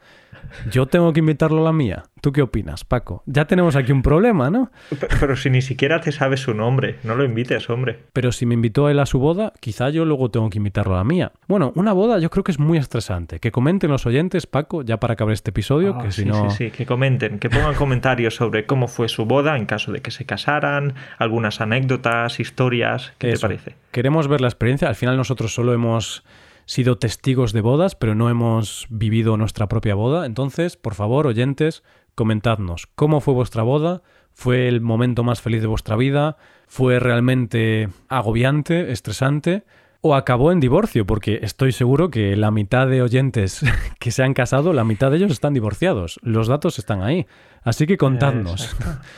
Yo 0.72 0.86
tengo 0.88 1.14
que 1.14 1.20
invitarlo 1.20 1.62
a 1.62 1.66
la 1.66 1.74
mía. 1.74 2.04
¿Tú 2.22 2.32
qué 2.32 2.42
opinas, 2.42 2.84
Paco? 2.84 3.24
Ya 3.26 3.46
tenemos 3.46 3.76
aquí 3.76 3.92
un 3.92 4.02
problema, 4.02 4.50
¿no? 4.50 4.72
Pero, 4.90 5.08
pero, 5.20 5.36
si 5.36 5.50
ni 5.50 5.62
siquiera 5.62 6.02
te 6.02 6.12
sabes 6.12 6.42
su 6.42 6.54
nombre, 6.54 6.98
no 7.04 7.16
lo 7.16 7.24
invites, 7.24 7.70
hombre. 7.70 8.00
Pero 8.14 8.32
si 8.32 8.46
me 8.46 8.56
invitó 8.56 8.88
a 8.88 8.92
él 8.92 9.00
a 9.00 9.06
su 9.06 9.20
boda, 9.20 9.54
quizá 9.60 9.90
yo 9.90 10.04
luego 10.06 10.30
tengo 10.30 10.50
que 10.50 10.58
invitarlo 10.58 10.96
a 10.96 10.98
la 10.98 11.04
mía. 11.04 11.32
Bueno, 11.48 11.72
una 11.76 11.94
boda 11.94 12.20
yo 12.20 12.30
creo 12.30 12.44
que 12.44 12.52
es 12.52 12.60
muy 12.60 12.78
estresante. 12.78 13.40
Que 13.40 13.52
comenten 13.52 13.90
los 13.90 14.06
oyentes, 14.06 14.48
Paco, 14.48 14.82
ya 14.82 14.98
para 14.98 15.14
acabar 15.14 15.34
este 15.34 15.52
episodio, 15.52 15.96
oh, 15.98 16.04
que 16.04 16.12
si 16.12 16.24
sí, 16.24 16.28
no... 16.28 16.50
Sí, 16.50 16.58
sí, 16.58 16.72
que 16.72 16.86
comenten, 16.86 17.40
que 17.40 17.50
pongan 17.50 17.76
comentarios 17.76 18.36
sobre 18.36 18.66
cómo 18.66 18.88
fue 18.88 19.08
su 19.08 19.26
boda 19.26 19.58
en 19.58 19.66
caso 19.66 19.92
de 19.92 20.02
que 20.02 20.12
se 20.12 20.26
casaran, 20.26 20.96
algunas 21.18 21.62
anécdotas, 21.62 22.40
historias, 22.40 23.14
¿qué 23.18 23.32
Eso. 23.32 23.48
te 23.48 23.54
parece? 23.54 23.76
Queremos 23.92 24.28
ver 24.28 24.42
la 24.42 24.48
experiencia. 24.48 24.88
Al 24.90 24.96
final 24.96 25.16
nosotros 25.16 25.54
solo 25.54 25.74
hemos 25.74 26.24
sido 26.70 27.00
testigos 27.00 27.52
de 27.52 27.62
bodas, 27.62 27.96
pero 27.96 28.14
no 28.14 28.30
hemos 28.30 28.86
vivido 28.92 29.38
nuestra 29.38 29.68
propia 29.68 29.96
boda. 29.96 30.28
Entonces, 30.28 30.78
por 30.78 30.94
favor, 30.94 31.26
oyentes, 31.26 31.82
comentadnos 32.14 32.86
cómo 32.94 33.22
fue 33.22 33.34
vuestra 33.34 33.64
boda, 33.64 34.04
fue 34.34 34.68
el 34.68 34.80
momento 34.80 35.24
más 35.24 35.42
feliz 35.42 35.62
de 35.62 35.68
vuestra 35.68 35.96
vida, 35.96 36.38
fue 36.68 37.00
realmente 37.00 37.90
agobiante, 38.08 38.92
estresante, 38.92 39.64
o 40.02 40.14
acabó 40.14 40.52
en 40.52 40.60
divorcio, 40.60 41.08
porque 41.08 41.40
estoy 41.42 41.72
seguro 41.72 42.12
que 42.12 42.36
la 42.38 42.52
mitad 42.52 42.88
de 42.88 43.02
oyentes 43.02 43.66
que 44.00 44.12
se 44.12 44.22
han 44.22 44.36
casado, 44.36 44.72
la 44.72 44.84
mitad 44.84 45.10
de 45.10 45.18
ellos 45.18 45.32
están 45.32 45.56
divorciados. 45.56 46.20
Los 46.22 46.48
datos 46.48 46.78
están 46.78 47.02
ahí. 47.02 47.26
Así 47.64 47.86
que 47.88 47.98
contadnos. 48.06 48.76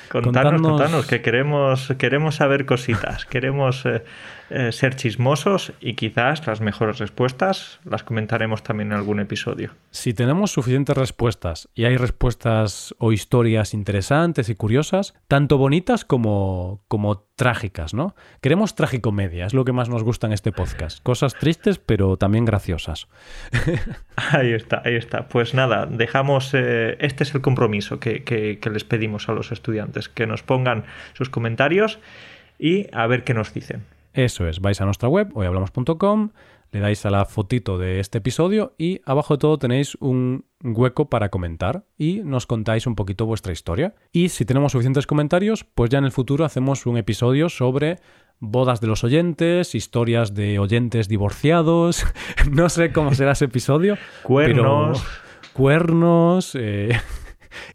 contadnos, 0.10 0.62
contadnos, 0.62 1.06
que 1.06 1.22
queremos, 1.22 1.94
queremos 1.98 2.36
saber 2.36 2.66
cositas, 2.66 3.26
queremos 3.26 3.86
eh, 3.86 4.04
eh, 4.50 4.72
ser 4.74 4.96
chismosos 4.96 5.72
y 5.80 5.94
quizás 5.94 6.46
las 6.46 6.60
mejores 6.60 7.00
respuestas 7.00 7.80
las 7.86 8.04
comentaremos 8.04 8.64
también 8.64 8.92
en 8.92 8.98
algún 8.98 9.22
episodio. 9.22 9.72
Si 9.92 10.14
tenemos 10.14 10.52
suficientes 10.52 10.98
respuestas 10.98 11.70
y 11.74 11.86
hay 11.86 11.96
respuestas 11.96 12.94
o 12.98 13.14
historias 13.14 13.74
interesantes 13.74 14.50
y 14.50 14.56
curiosas, 14.56 15.14
tanto 15.30 15.58
bonitas 15.58 16.04
como, 16.04 16.82
como 16.90 17.24
trágicas, 17.42 17.94
¿no? 17.94 18.14
Queremos 18.42 18.76
tragicomedia, 18.76 19.46
es 19.46 19.54
lo 19.54 19.66
que 19.66 19.72
más 19.72 19.90
nos 19.90 20.04
gusta 20.04 20.28
en 20.28 20.34
este 20.34 20.52
podcast. 20.52 21.02
Cosas 21.02 21.34
tristes, 21.34 21.80
pero 21.80 22.18
también 22.18 22.46
graciosas. 22.46 23.08
ahí 24.16 24.54
está, 24.54 24.82
ahí 24.86 24.96
está. 24.96 25.28
Pues 25.28 25.54
nada, 25.54 25.88
dejamos. 25.88 26.52
Eh, 26.54 26.98
este 27.00 27.24
es 27.24 27.34
el 27.34 27.42
compromiso 27.42 28.00
que, 28.00 28.24
que, 28.32 28.60
que, 28.60 28.70
les 28.70 28.86
pedimos 28.86 29.28
a 29.28 29.34
los 29.34 29.52
estudiantes: 29.52 30.08
que 30.08 30.26
nos 30.26 30.44
pongan 30.44 30.86
sus 31.14 31.30
comentarios 31.30 32.00
y 32.58 32.88
a 32.94 33.08
ver 33.08 33.24
qué 33.26 33.34
nos 33.34 33.54
dicen. 33.54 33.84
Eso 34.14 34.48
es, 34.48 34.62
vais 34.62 34.80
a 34.80 34.86
nuestra 34.86 35.10
web, 35.10 35.32
hoyhablamos.com, 35.34 36.30
le 36.72 36.80
dais 36.80 37.06
a 37.06 37.10
la 37.10 37.26
fotito 37.26 37.78
de 37.78 38.00
este 38.00 38.20
episodio 38.20 38.74
y 38.78 39.02
abajo 39.06 39.36
de 39.36 39.40
todo 39.40 39.58
tenéis 39.58 39.96
un 40.00 40.46
hueco 40.64 41.10
para 41.10 41.30
comentar 41.30 41.84
y 41.98 42.22
nos 42.24 42.46
contáis 42.46 42.88
un 42.88 42.96
poquito 42.96 43.26
vuestra 43.26 43.52
historia. 43.52 43.96
Y 44.14 44.30
si 44.30 44.46
tenemos 44.46 44.72
suficientes 44.72 45.08
comentarios, 45.08 45.64
pues 45.64 45.90
ya 45.90 45.98
en 45.98 46.06
el 46.06 46.12
futuro 46.12 46.46
hacemos 46.46 46.86
un 46.86 46.98
episodio 46.98 47.50
sobre 47.50 48.00
bodas 48.40 48.80
de 48.80 48.88
los 48.88 49.04
oyentes, 49.04 49.76
historias 49.76 50.34
de 50.34 50.60
oyentes 50.60 51.08
divorciados, 51.08 52.06
no 52.52 52.70
sé 52.70 52.92
cómo 52.94 53.14
será 53.14 53.34
ese 53.34 53.46
episodio. 53.46 53.98
Cuernos. 54.24 55.02
Pero 55.02 55.52
cuernos. 55.54 56.56
Eh, 56.56 56.98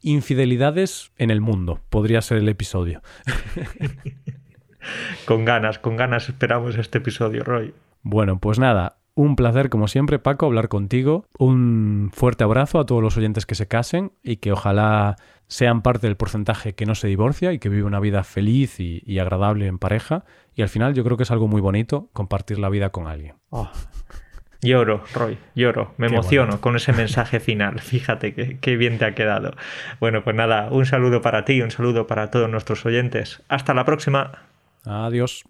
infidelidades 0.02 1.12
en 1.18 1.30
el 1.30 1.40
mundo, 1.40 1.80
podría 1.90 2.20
ser 2.22 2.38
el 2.38 2.48
episodio. 2.48 3.02
con 5.26 5.44
ganas, 5.44 5.78
con 5.78 5.96
ganas 5.96 6.28
esperamos 6.28 6.76
este 6.76 6.98
episodio, 6.98 7.44
Roy. 7.44 7.74
Bueno, 8.02 8.38
pues 8.38 8.58
nada, 8.58 8.98
un 9.16 9.34
placer 9.34 9.70
como 9.70 9.88
siempre, 9.88 10.18
Paco, 10.18 10.46
hablar 10.46 10.68
contigo. 10.68 11.24
Un 11.38 12.10
fuerte 12.12 12.44
abrazo 12.44 12.78
a 12.78 12.86
todos 12.86 13.02
los 13.02 13.16
oyentes 13.16 13.46
que 13.46 13.54
se 13.54 13.66
casen 13.66 14.12
y 14.22 14.36
que 14.36 14.52
ojalá 14.52 15.16
sean 15.48 15.80
parte 15.80 16.06
del 16.06 16.16
porcentaje 16.16 16.74
que 16.74 16.84
no 16.84 16.94
se 16.94 17.08
divorcia 17.08 17.52
y 17.52 17.58
que 17.58 17.70
vive 17.70 17.84
una 17.84 17.98
vida 17.98 18.24
feliz 18.24 18.78
y, 18.78 19.02
y 19.06 19.18
agradable 19.18 19.68
en 19.68 19.78
pareja. 19.78 20.24
Y 20.54 20.60
al 20.60 20.68
final 20.68 20.92
yo 20.92 21.02
creo 21.02 21.16
que 21.16 21.22
es 21.22 21.30
algo 21.30 21.48
muy 21.48 21.62
bonito 21.62 22.10
compartir 22.12 22.58
la 22.58 22.68
vida 22.68 22.90
con 22.90 23.06
alguien. 23.06 23.36
Oh. 23.48 23.70
Lloro, 24.62 25.04
Roy, 25.14 25.38
lloro, 25.54 25.94
me 25.96 26.08
Qué 26.08 26.14
emociono 26.14 26.46
bueno. 26.48 26.60
con 26.60 26.76
ese 26.76 26.92
mensaje 26.92 27.40
final. 27.40 27.80
Fíjate 27.80 28.34
qué, 28.34 28.58
qué 28.60 28.76
bien 28.76 28.98
te 28.98 29.04
ha 29.04 29.14
quedado. 29.14 29.54
Bueno, 30.00 30.22
pues 30.24 30.34
nada, 30.36 30.68
un 30.70 30.86
saludo 30.86 31.20
para 31.22 31.44
ti, 31.44 31.62
un 31.62 31.70
saludo 31.70 32.06
para 32.06 32.30
todos 32.30 32.48
nuestros 32.48 32.84
oyentes. 32.86 33.42
Hasta 33.48 33.74
la 33.74 33.84
próxima. 33.84 34.32
Adiós. 34.84 35.44